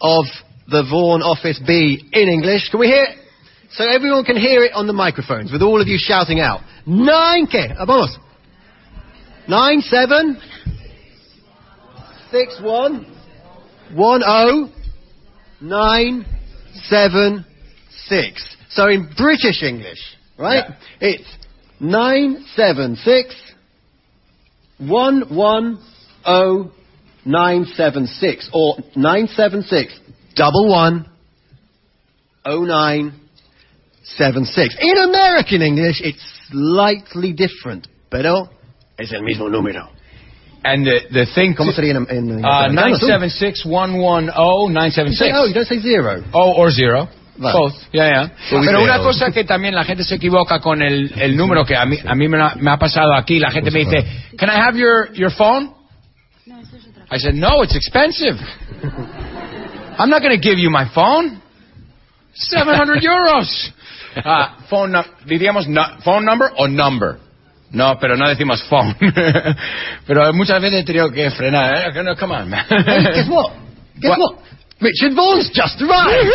of 0.00 0.26
the 0.68 0.82
Vaughan 0.82 1.22
office 1.22 1.60
be 1.60 2.04
in 2.12 2.28
English? 2.28 2.70
Can 2.70 2.80
we 2.80 2.88
hear 2.88 3.04
it? 3.04 3.16
So 3.72 3.84
everyone 3.84 4.24
can 4.24 4.36
hear 4.36 4.64
it 4.64 4.72
on 4.74 4.86
the 4.88 4.92
microphones 4.92 5.52
with 5.52 5.62
all 5.62 5.80
of 5.80 5.86
you 5.86 5.98
shouting 5.98 6.40
out. 6.40 6.60
Nine, 6.86 7.46
¿qué? 7.46 7.72
Ah, 7.78 7.84
Vamos. 7.86 8.10
Nine, 9.46 9.80
seven, 9.82 10.36
six, 12.30 12.60
one, 12.60 13.06
one, 13.94 14.22
oh, 14.26 14.68
nine, 15.60 16.24
seven, 16.88 17.44
six. 18.08 18.44
So 18.70 18.88
in 18.88 19.08
British 19.16 19.62
English, 19.62 19.98
right? 20.40 20.64
It's 21.00 21.28
nine, 21.78 22.44
seven, 22.56 22.96
six, 22.96 23.34
one, 24.78 25.34
one, 25.34 25.78
oh, 26.26 26.72
nine, 27.24 27.66
seven, 27.74 28.06
six, 28.06 28.50
or 28.52 28.76
nine, 28.96 29.28
seven, 29.28 29.62
six, 29.62 29.98
double 30.34 30.68
one, 30.68 31.08
oh, 32.44 32.64
nine, 32.64 33.12
seven, 34.02 34.44
six. 34.46 34.74
In 34.80 34.96
American 34.96 35.62
English, 35.62 36.00
it's 36.02 36.22
slightly 36.50 37.32
different, 37.32 37.86
pero 38.10 38.48
es 38.98 39.12
el 39.12 39.22
mismo 39.22 39.48
número. 39.48 39.88
And 40.62 40.84
the, 40.84 41.00
the 41.10 41.26
thing... 41.34 41.54
¿Cómo 41.54 41.72
sería 41.72 41.92
en, 41.92 42.06
en, 42.10 42.30
en 42.30 42.44
Uh, 42.44 42.48
americano, 42.48 42.98
tú? 42.98 43.06
976-110-976. 43.06 45.06
You 45.06 45.12
say, 45.14 45.32
oh, 45.32 45.46
you 45.46 45.54
don't 45.54 45.66
say 45.66 45.80
zero. 45.80 46.22
Oh, 46.34 46.52
or 46.52 46.70
zero. 46.70 47.08
Vale. 47.36 47.58
Both. 47.58 47.74
Yeah, 47.92 48.08
yeah. 48.08 48.30
Pero 48.64 48.82
una 48.82 48.98
cosa 48.98 49.30
que 49.30 49.44
también 49.44 49.74
la 49.74 49.84
gente 49.84 50.04
se 50.04 50.16
equivoca 50.16 50.60
con 50.60 50.82
el, 50.82 51.12
el 51.16 51.36
número 51.36 51.64
que 51.64 51.76
a 51.76 51.86
mí, 51.86 51.96
a 52.04 52.14
mí 52.14 52.28
me, 52.28 52.42
ha, 52.42 52.54
me 52.56 52.70
ha 52.70 52.76
pasado 52.76 53.14
aquí. 53.14 53.38
La 53.38 53.50
gente 53.50 53.70
me 53.70 53.80
dice, 53.80 54.04
can 54.36 54.50
I 54.50 54.60
have 54.60 54.78
your, 54.78 55.12
your 55.14 55.30
phone? 55.30 55.72
I 57.10 57.18
said, 57.18 57.34
no, 57.34 57.62
it's 57.62 57.74
expensive. 57.74 58.36
I'm 59.98 60.10
not 60.10 60.22
going 60.22 60.38
to 60.38 60.40
give 60.40 60.58
you 60.58 60.70
my 60.70 60.86
phone. 60.94 61.40
700 62.34 63.02
euros. 63.02 63.72
Ah, 64.24 64.58
phone 64.68 64.92
diríamos 65.26 65.68
no- 65.68 65.98
phone 66.04 66.24
number 66.24 66.50
o 66.56 66.66
number. 66.66 67.18
No, 67.72 67.96
pero 68.00 68.16
no 68.16 68.28
decimos 68.28 68.62
phone. 68.68 68.96
pero 70.06 70.32
muchas 70.32 70.60
veces 70.60 70.80
he 70.80 70.84
tenido 70.84 71.10
que 71.10 71.30
frenar. 71.30 71.96
¿eh? 71.96 72.02
No, 72.02 72.16
come 72.16 72.34
on, 72.34 72.50
man. 72.50 72.64
Hey, 72.68 73.04
guess 73.14 73.28
what? 73.28 73.52
Guess 74.00 74.18
what? 74.18 74.38
Richard 74.80 75.14
Vaughan's 75.14 75.50
just 75.52 75.80
arrived. 75.82 76.30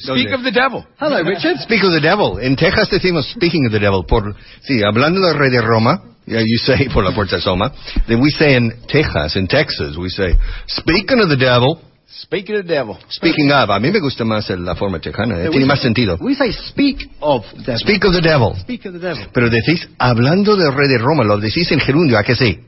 Speak 0.00 0.32
of 0.32 0.42
the 0.42 0.52
devil. 0.52 0.86
Hello, 0.98 1.22
Richard. 1.22 1.58
Speak 1.60 1.84
of 1.84 1.92
the 1.92 2.00
devil. 2.00 2.38
En 2.40 2.56
Texas 2.56 2.90
decimos 2.90 3.26
speaking 3.30 3.66
of 3.66 3.72
the 3.72 3.78
devil. 3.78 4.04
Por, 4.06 4.34
sí, 4.62 4.82
hablando 4.82 5.20
del 5.20 5.38
rey 5.38 5.50
de 5.50 5.60
Roma, 5.60 6.02
yeah, 6.26 6.40
you 6.40 6.58
say 6.58 6.88
por 6.92 7.04
la 7.04 7.14
puerta 7.14 7.40
Soma. 7.40 7.72
Then 8.08 8.20
we 8.20 8.30
say 8.30 8.56
in 8.56 8.72
Texas, 8.88 9.36
in 9.36 9.46
Texas, 9.46 9.96
we 9.96 10.08
say 10.08 10.34
speaking 10.66 11.20
of 11.20 11.28
the 11.28 11.36
devil. 11.36 11.80
Speak 12.12 12.50
of 12.50 12.56
the 12.56 12.74
devil. 12.74 12.98
Speaking 13.08 13.52
of, 13.52 13.70
a 13.70 13.78
mí 13.78 13.92
me 13.92 14.00
gusta 14.00 14.24
más 14.24 14.50
la 14.50 14.74
forma 14.74 14.98
tejana, 14.98 15.44
eh, 15.44 15.48
tiene 15.48 15.64
más 15.64 15.80
sentido. 15.80 16.18
We 16.20 16.34
say 16.34 16.52
speak 16.52 17.08
of 17.20 17.44
the 17.52 17.62
devil. 17.62 17.78
Speak 17.78 18.04
of 18.04 18.12
the 18.12 18.20
devil. 18.20 18.54
Speak 18.56 18.84
of 18.84 18.92
the 18.94 18.98
devil. 18.98 19.28
Pero 19.32 19.48
decís, 19.48 19.88
hablando 19.96 20.56
del 20.56 20.74
rey 20.74 20.88
de 20.88 20.98
Roma, 20.98 21.22
lo 21.24 21.38
decís 21.38 21.70
en 21.70 21.78
gerundio, 21.78 22.18
¿a 22.18 22.24
que 22.24 22.34
sí? 22.34 22.58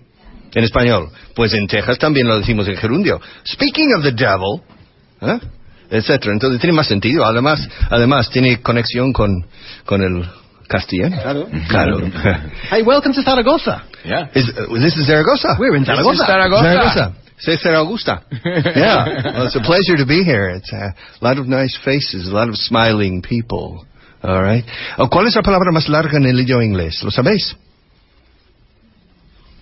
En 0.54 0.64
español. 0.64 1.08
Pues 1.34 1.52
en 1.54 1.66
Texas 1.66 1.98
también 1.98 2.28
lo 2.28 2.38
decimos 2.38 2.68
en 2.68 2.76
gerundio. 2.76 3.20
Speaking 3.44 3.94
of 3.94 4.04
the 4.04 4.12
devil, 4.12 4.62
¿eh? 5.22 5.40
Etcétera. 5.92 6.32
Entonces 6.32 6.60
tiene 6.60 6.74
más 6.74 6.86
sentido. 6.86 7.24
Además, 7.24 7.68
además 7.90 8.30
tiene 8.30 8.60
conexión 8.62 9.12
con, 9.12 9.46
con 9.84 10.02
el 10.02 10.26
castellano. 10.66 11.16
Claro. 11.20 11.48
Claro. 11.68 12.00
Hey, 12.70 12.82
welcome 12.82 13.14
to 13.14 13.22
Zaragoza. 13.22 13.84
Yeah. 14.04 14.30
Is, 14.34 14.48
uh, 14.48 14.72
this 14.80 14.96
is 14.96 15.06
Zaragoza. 15.06 15.56
We're 15.58 15.76
in 15.76 15.84
This 15.84 15.90
is 15.90 15.96
Zaragoza. 15.96 16.24
Zaragoza. 16.24 16.62
Zaragoza. 16.62 17.14
Say 17.38 17.56
Zaragoza. 17.56 18.24
yeah. 18.74 19.34
Well, 19.34 19.46
it's 19.46 19.56
a 19.56 19.60
pleasure 19.60 19.96
to 19.98 20.06
be 20.06 20.24
here. 20.24 20.48
It's 20.48 20.72
a 20.72 20.94
lot 21.20 21.38
of 21.38 21.46
nice 21.46 21.78
faces, 21.84 22.26
a 22.26 22.32
lot 22.32 22.48
of 22.48 22.56
smiling 22.56 23.20
people. 23.20 23.84
All 24.22 24.40
right. 24.40 24.64
Oh, 24.96 25.08
¿Cuál 25.08 25.26
es 25.26 25.34
la 25.34 25.42
palabra 25.42 25.72
más 25.72 25.88
larga 25.88 26.16
en 26.16 26.26
el 26.26 26.40
idioma 26.40 26.64
inglés? 26.64 27.02
¿Lo 27.02 27.10
sabéis? 27.10 27.56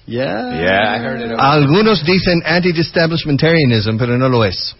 Yeah. 0.07 0.61
Yeah, 0.61 0.95
I 0.95 0.99
heard 0.99 1.20
it. 1.22 1.39
Algunos 1.39 2.05
dicen 2.05 2.43
anti-establishmentarianism, 2.45 3.97
pero 3.97 4.18
no 4.18 4.28
lo 4.28 4.45
es. 4.45 4.76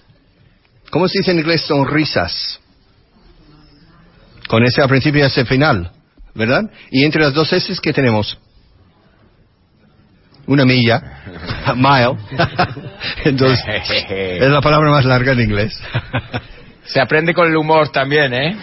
¿Cómo 0.91 1.09
se 1.09 1.18
dice 1.18 1.30
en 1.30 1.38
inglés 1.38 1.62
sonrisas? 1.62 2.61
Con 4.49 4.64
ese 4.64 4.82
al 4.82 4.88
principio 4.88 5.22
y 5.22 5.26
ese 5.26 5.45
final, 5.45 5.93
¿verdad? 6.34 6.62
Y 6.91 7.05
entre 7.05 7.22
las 7.22 7.32
dos 7.32 7.53
S 7.53 7.72
que 7.80 7.93
tenemos 7.93 8.36
una 10.47 10.64
milla, 10.64 11.01
mile. 11.76 12.16
Entonces, 13.24 13.64
es 14.11 14.51
la 14.51 14.61
palabra 14.61 14.91
más 14.91 15.05
larga 15.05 15.32
en 15.32 15.41
inglés. 15.41 15.80
Se 16.84 17.01
aprende 17.01 17.32
con 17.32 17.47
el 17.49 17.57
humor 17.57 17.91
también, 17.91 18.34
¿eh? 18.34 18.57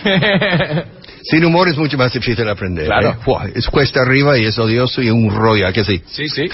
Sin 1.24 1.46
humor 1.46 1.70
es 1.70 1.78
mucho 1.78 1.98
más 1.98 2.12
difícil 2.12 2.48
aprender. 2.50 2.88
Claro. 2.88 3.12
¿eh? 3.12 3.18
Fua, 3.24 3.46
Es 3.56 3.68
cuesta 3.68 4.02
arriba 4.02 4.38
y 4.38 4.46
es 4.46 4.58
odioso 4.60 5.02
y 5.02 5.10
un 5.10 5.30
rollo, 5.34 5.66
¿a 5.68 5.72
que 5.72 5.86
sí? 5.86 6.04
sí, 6.08 6.28
sí. 6.28 6.50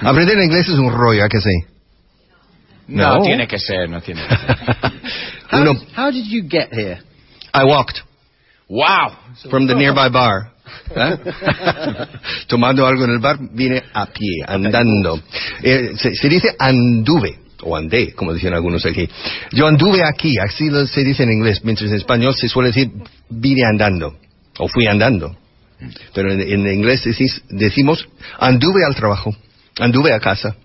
aprender 0.00 0.36
en 0.38 0.44
inglés 0.44 0.68
es 0.68 0.78
un 0.78 0.92
rollo, 0.92 1.24
¿a 1.24 1.28
que 1.28 1.40
sí? 1.40 1.71
No, 2.94 3.16
No. 3.16 3.22
tiene 3.22 3.46
que 3.46 3.58
ser, 3.58 3.88
no 3.88 4.00
tiene 4.00 4.22
que 4.26 4.36
ser. 4.36 4.56
How, 5.50 5.60
Uno- 5.62 5.74
did, 5.74 5.88
how 5.96 6.10
did 6.10 6.26
you 6.26 6.42
get 6.48 6.72
here? 6.72 6.98
I 7.54 7.64
walked. 7.64 7.98
Wow. 8.68 9.12
from 9.50 9.66
the 9.66 9.74
nearby 9.74 10.08
bar. 10.08 10.52
¿eh? 10.96 11.16
Tomando 12.46 12.86
algo 12.86 13.04
en 13.04 13.10
el 13.10 13.18
bar, 13.18 13.38
vine 13.52 13.82
a 13.92 14.06
pie, 14.06 14.42
andando. 14.46 15.20
Eh, 15.62 15.92
se, 15.96 16.14
se 16.14 16.28
dice 16.28 16.54
anduve, 16.58 17.38
o 17.62 17.76
andé, 17.76 18.14
como 18.14 18.32
dicen 18.32 18.54
algunos 18.54 18.84
aquí. 18.86 19.08
Yo 19.52 19.66
anduve 19.66 20.02
aquí, 20.04 20.32
así 20.38 20.70
lo- 20.70 20.86
se 20.86 21.04
dice 21.04 21.24
en 21.24 21.32
inglés, 21.32 21.62
mientras 21.64 21.90
en 21.90 21.96
español 21.96 22.34
se 22.34 22.48
suele 22.48 22.68
decir 22.68 22.90
vine 23.28 23.62
andando, 23.64 24.16
o 24.58 24.68
fui 24.68 24.86
andando. 24.86 25.36
Pero 26.14 26.32
en, 26.32 26.40
en 26.40 26.66
inglés 26.72 27.04
decís- 27.04 27.42
decimos 27.50 28.08
anduve 28.38 28.84
al 28.86 28.94
trabajo, 28.94 29.34
anduve 29.78 30.12
a 30.14 30.20
casa. 30.20 30.56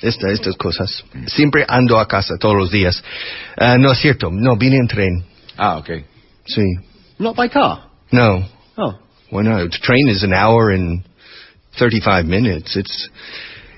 Esta, 0.00 0.30
estas 0.30 0.56
cosas. 0.56 1.02
Siempre 1.26 1.64
ando 1.68 1.98
a 1.98 2.06
casa 2.06 2.36
todos 2.38 2.54
los 2.56 2.70
días. 2.70 3.02
Ah, 3.56 3.76
no 3.78 3.90
es 3.92 3.98
cierto, 3.98 4.30
no, 4.30 4.56
vine 4.56 4.76
en 4.76 4.86
tren. 4.88 5.24
Ah, 5.56 5.78
ok. 5.78 5.90
Sí. 6.46 6.62
Not 7.18 7.36
by 7.36 7.48
car. 7.48 7.80
No, 8.12 8.44
Oh. 8.76 8.94
Why 9.30 9.42
not? 9.42 9.72
The 9.72 9.78
train 9.82 10.08
is 10.08 10.22
an 10.22 10.32
hour 10.32 10.70
and 10.70 11.02
35 11.78 12.26
minutes. 12.26 12.76
It's 12.76 13.08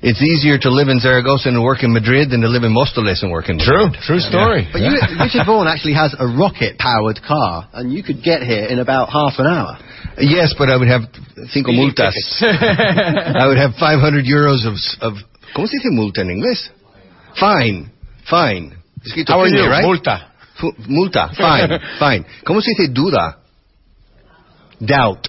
it's 0.02 0.20
easier 0.22 0.56
to 0.58 0.70
live 0.70 0.88
in 0.88 1.00
Zaragoza 1.00 1.48
and 1.48 1.62
work 1.62 1.82
in 1.82 1.92
Madrid 1.92 2.30
than 2.30 2.40
to 2.42 2.48
live 2.48 2.64
in 2.64 2.72
Móstoles 2.72 3.22
and 3.22 3.30
work 3.32 3.48
in 3.48 3.58
True, 3.58 3.86
Madrid. 3.86 4.02
true 4.06 4.20
story. 4.20 4.68
But 4.72 4.80
you, 4.82 4.92
Richard 5.20 5.44
Vaughan 5.46 5.66
actually 5.68 5.92
has 5.94 6.14
a 6.18 6.26
rocket-powered 6.26 7.20
car, 7.26 7.68
and 7.74 7.92
you 7.92 8.02
could 8.02 8.22
get 8.22 8.42
here 8.42 8.64
in 8.64 8.78
about 8.78 9.08
half 9.10 9.34
an 9.38 9.46
hour. 9.46 9.76
Yes, 10.18 10.54
but 10.56 10.70
I 10.70 10.76
would 10.76 10.88
have 10.88 11.02
cinco 11.48 11.72
multas. 11.72 12.16
I 12.40 13.46
would 13.48 13.58
have 13.58 13.72
500 13.80 14.24
euros 14.24 14.64
of 14.68 14.76
of 15.00 15.14
¿Cómo 15.52 15.66
se 15.66 15.76
dice 15.76 15.90
multa 15.90 16.22
en 16.22 16.30
inglés? 16.30 16.72
Fine, 17.34 17.90
fine. 18.24 18.72
Escrito 19.04 19.34
How 19.34 19.42
are 19.42 19.50
you? 19.50 19.64
right? 19.68 19.82
Multa. 19.84 20.26
Multa, 20.88 21.28
fine, 21.30 21.80
fine. 21.98 22.24
¿Cómo 22.44 22.60
se 22.60 22.70
dice 22.70 22.88
duda? 22.88 23.38
Doubt. 24.78 25.28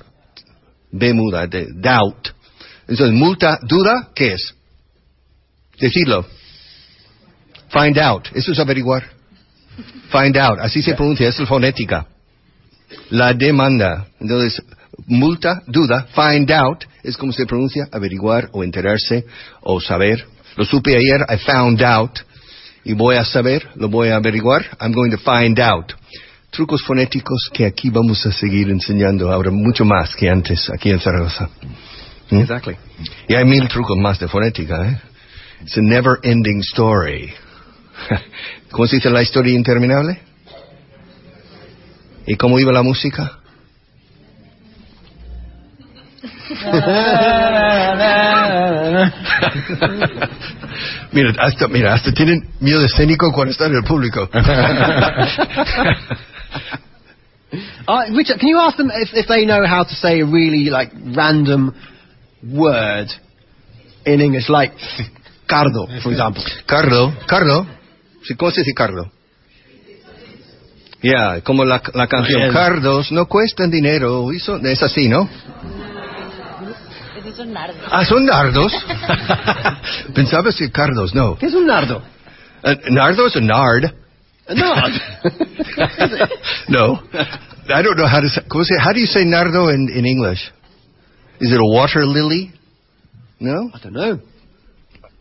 B 0.92 1.14
muda, 1.14 1.48
de, 1.48 1.68
doubt. 1.74 2.30
Entonces, 2.88 3.12
multa, 3.16 3.58
duda, 3.64 4.10
¿qué 4.14 4.34
es? 4.34 4.54
Decirlo. 5.80 6.26
Find 7.70 7.98
out. 7.98 8.28
Eso 8.34 8.52
es 8.52 8.60
averiguar. 8.60 9.06
Find 10.12 10.38
out. 10.38 10.60
Así 10.60 10.82
se 10.82 10.94
pronuncia, 10.94 11.30
es 11.30 11.40
la 11.40 11.46
fonética. 11.46 12.06
La 13.10 13.34
demanda. 13.34 14.08
Entonces, 14.20 14.62
multa, 15.08 15.62
duda, 15.68 16.08
find 16.14 16.52
out, 16.52 16.84
es 17.04 17.18
como 17.18 17.32
se 17.32 17.46
pronuncia 17.46 17.88
averiguar 17.92 18.50
o 18.54 18.64
enterarse 18.64 19.26
o 19.62 19.80
saber. 19.80 20.26
Lo 20.56 20.66
supe 20.66 20.92
ayer, 20.92 21.26
I 21.30 21.38
found 21.38 21.82
out. 21.82 22.20
Y 22.84 22.94
voy 22.94 23.16
a 23.16 23.24
saber, 23.24 23.68
lo 23.76 23.90
voy 23.90 24.10
a 24.10 24.16
averiguar. 24.16 24.66
I'm 24.80 24.94
going 24.94 25.12
to 25.12 25.18
find 25.18 25.60
out. 25.60 25.94
Trucos 26.50 26.82
fonéticos 26.84 27.50
que 27.54 27.66
aquí 27.66 27.90
vamos 27.90 28.26
a 28.26 28.32
seguir 28.32 28.70
enseñando 28.70 29.32
ahora 29.32 29.52
mucho 29.52 29.86
más 29.86 30.16
que 30.16 30.30
antes 30.30 30.70
aquí 30.70 30.90
en 30.90 31.00
Zaragoza. 31.00 31.50
¿Mm? 32.30 32.40
Exactly. 32.40 32.76
Y 33.28 33.36
hay 33.36 33.46
mil 33.46 33.68
trucos 33.68 33.98
más 33.98 34.20
de 34.20 34.28
fonética, 34.28 34.90
¿eh? 34.90 35.02
It's 35.62 35.78
a 35.78 35.82
never 35.82 36.18
ending 36.24 36.62
story. 36.62 37.32
¿Cómo 38.72 38.88
se 38.88 38.98
dice 38.98 39.10
la 39.10 39.22
historia 39.22 39.54
interminable? 39.54 40.20
¿Y 42.26 42.36
cómo 42.36 42.60
iba 42.60 42.72
la 42.72 42.84
música? 42.84 43.41
mira, 51.12 51.34
hasta, 51.40 51.68
mira, 51.68 51.94
hasta 51.94 52.12
tienen 52.14 52.50
miedo 52.60 52.84
escénico 52.86 53.32
cuando 53.32 53.52
están 53.52 53.72
en 53.72 53.78
el 53.78 53.84
público. 53.84 54.30
Uh, 57.86 58.04
Richard, 58.16 58.40
can 58.40 58.48
you 58.48 58.58
ask 58.60 58.78
them 58.78 58.90
if, 58.94 59.10
if 59.14 59.28
they 59.28 59.44
know 59.46 59.66
how 59.68 59.84
to 59.84 59.94
say 59.96 60.22
a 60.22 60.26
really 60.26 60.70
like 60.70 60.90
random 61.14 61.74
word 62.42 63.08
in 64.06 64.22
English, 64.22 64.48
like 64.48 64.72
cardo, 65.50 65.86
for 66.02 66.12
example? 66.14 66.42
Cardo, 66.66 67.12
Cardo, 67.28 67.66
sí, 68.24 68.36
¿cómo 68.36 68.52
se 68.52 68.62
dice 68.62 68.74
Cardo? 68.74 69.12
Ya, 71.04 71.42
como 71.42 71.66
la, 71.66 71.82
la 71.94 72.08
canción, 72.08 72.40
Bien. 72.44 72.54
Cardos 72.54 73.12
no 73.12 73.26
cuestan 73.26 73.70
dinero, 73.70 74.32
y 74.32 74.40
son- 74.40 74.66
es 74.66 74.82
así, 74.82 75.10
¿no? 75.10 75.28
Son 77.42 77.54
nardos. 77.54 77.82
Ah, 77.90 78.06
son 78.06 78.26
nardos. 78.26 78.72
Pensaba 80.14 80.52
que 80.52 80.72
cardos, 80.72 81.16
no. 81.16 81.36
¿Qué 81.38 81.48
es 81.48 81.54
un 81.56 81.66
nardo? 81.66 82.04
Uh, 82.64 82.76
nardo 82.92 83.26
is 83.26 83.36
a 83.36 83.42
nard. 83.42 83.86
A 84.48 84.54
nard. 84.54 84.92
no. 86.70 87.02
I 87.68 87.82
don't 87.82 87.98
know 87.98 88.06
how 88.06 88.22
to 88.22 88.30
say, 88.30 88.44
¿cómo 88.48 88.64
se- 88.64 88.78
how 88.80 88.94
do 88.94 89.00
you 89.00 89.08
say 89.08 89.26
nardo 89.26 89.70
in, 89.70 89.90
in 89.90 90.06
English? 90.06 90.52
Is 91.40 91.52
it 91.52 91.58
a 91.60 91.66
water 91.66 92.06
lily? 92.06 92.52
No? 93.40 93.72
I 93.74 93.80
don't 93.82 93.94
know. 93.94 94.20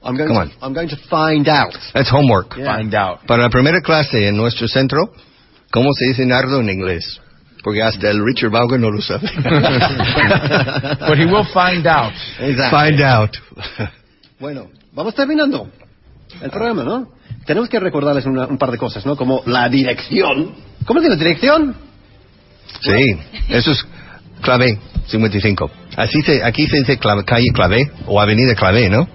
I'm 0.03 0.17
going. 0.19 0.29
Come 0.29 0.51
to, 0.51 0.55
on. 0.57 0.63
I'm 0.63 0.75
going 0.75 0.91
to 0.91 0.97
find 1.09 1.49
out. 1.49 1.73
That's 1.95 2.11
homework. 2.11 2.55
Yeah. 2.55 2.67
Find 2.67 2.95
out. 2.95 3.27
Para 3.27 3.45
la 3.45 3.49
primera 3.49 3.81
clase 3.81 4.29
en 4.29 4.37
nuestro 4.37 4.69
centro, 4.69 5.11
¿cómo 5.73 5.89
se 5.95 6.09
dice 6.09 6.27
nardo 6.27 6.61
en 6.61 6.69
inglés? 6.69 7.19
Porque 7.63 7.83
hasta 7.83 8.11
el 8.11 8.25
Richard 8.25 8.51
Vaughan 8.51 8.81
no 8.81 8.91
lo 8.91 9.03
sabe. 9.03 9.29
But 11.07 11.19
he 11.19 11.27
will 11.27 11.45
find 11.53 11.87
out. 11.87 12.13
Exactly. 12.41 12.79
Find 12.79 13.03
out. 13.03 13.31
Bueno, 14.39 14.69
vamos 14.93 15.15
terminando 15.15 15.69
el 16.41 16.51
programa, 16.51 16.85
¿no? 16.85 17.09
Tenemos 17.47 17.69
que 17.69 17.79
recordarles 17.81 18.25
una- 18.27 18.47
un 18.47 18.59
par 18.59 18.71
de 18.71 18.79
cosas, 18.79 19.05
¿no? 19.05 19.17
Como 19.17 19.43
la 19.47 19.69
dirección. 19.69 20.55
¿Cómo 20.87 21.01
tiene 21.01 21.17
dirección? 21.17 21.75
Sí, 22.81 23.17
eso 23.49 23.73
es 23.73 23.87
clave 24.41 24.79
55. 25.09 25.71
Así 25.97 26.21
se, 26.23 26.43
aquí 26.45 26.67
se 26.67 26.79
dice 26.79 26.99
clave- 26.99 27.25
calle 27.25 27.49
clave 27.53 27.91
o 28.07 28.21
avenida 28.21 28.55
clave, 28.55 28.89
¿no? 28.89 29.09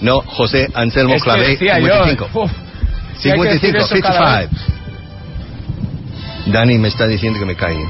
No, 0.00 0.20
José 0.20 0.68
Anselmo 0.74 1.14
Es 1.14 1.22
que 1.22 1.24
clave 1.24 1.48
decía 1.48 1.78
yo, 1.80 2.04
55. 2.04 2.30
uf, 2.40 2.50
si 3.18 3.30
hay 3.30 3.40
que 3.40 3.48
decir 3.48 3.60
55, 3.72 3.98
eso 3.98 4.00
cada 4.02 4.40
vez. 4.40 4.48
55. 4.50 4.71
Dani 6.46 6.78
me 6.78 6.88
está 6.88 7.06
diciendo 7.06 7.38
que 7.38 7.44
me 7.44 7.54
calle. 7.56 7.84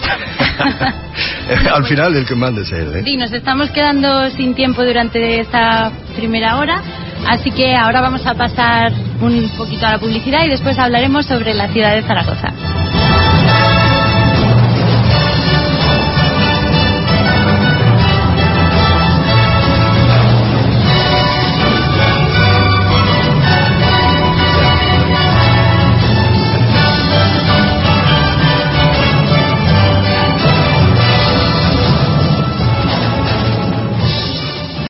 Al 1.74 1.84
final 1.84 2.16
el 2.16 2.26
que 2.26 2.34
manda 2.34 2.62
es 2.62 2.72
él, 2.72 2.96
¿eh? 2.96 3.02
Sí, 3.04 3.16
nos 3.16 3.32
estamos 3.32 3.70
quedando 3.70 4.30
sin 4.30 4.54
tiempo 4.54 4.84
durante 4.84 5.40
esta 5.40 5.92
primera 6.16 6.56
hora, 6.58 6.82
así 7.26 7.50
que 7.50 7.74
ahora 7.74 8.00
vamos 8.00 8.24
a 8.26 8.34
pasar 8.34 8.92
un 9.20 9.50
poquito 9.56 9.86
a 9.86 9.92
la 9.92 9.98
publicidad 9.98 10.44
y 10.44 10.48
después 10.48 10.78
hablaremos 10.78 11.26
sobre 11.26 11.54
la 11.54 11.68
ciudad 11.68 11.94
de 11.94 12.02
Zaragoza. 12.02 12.52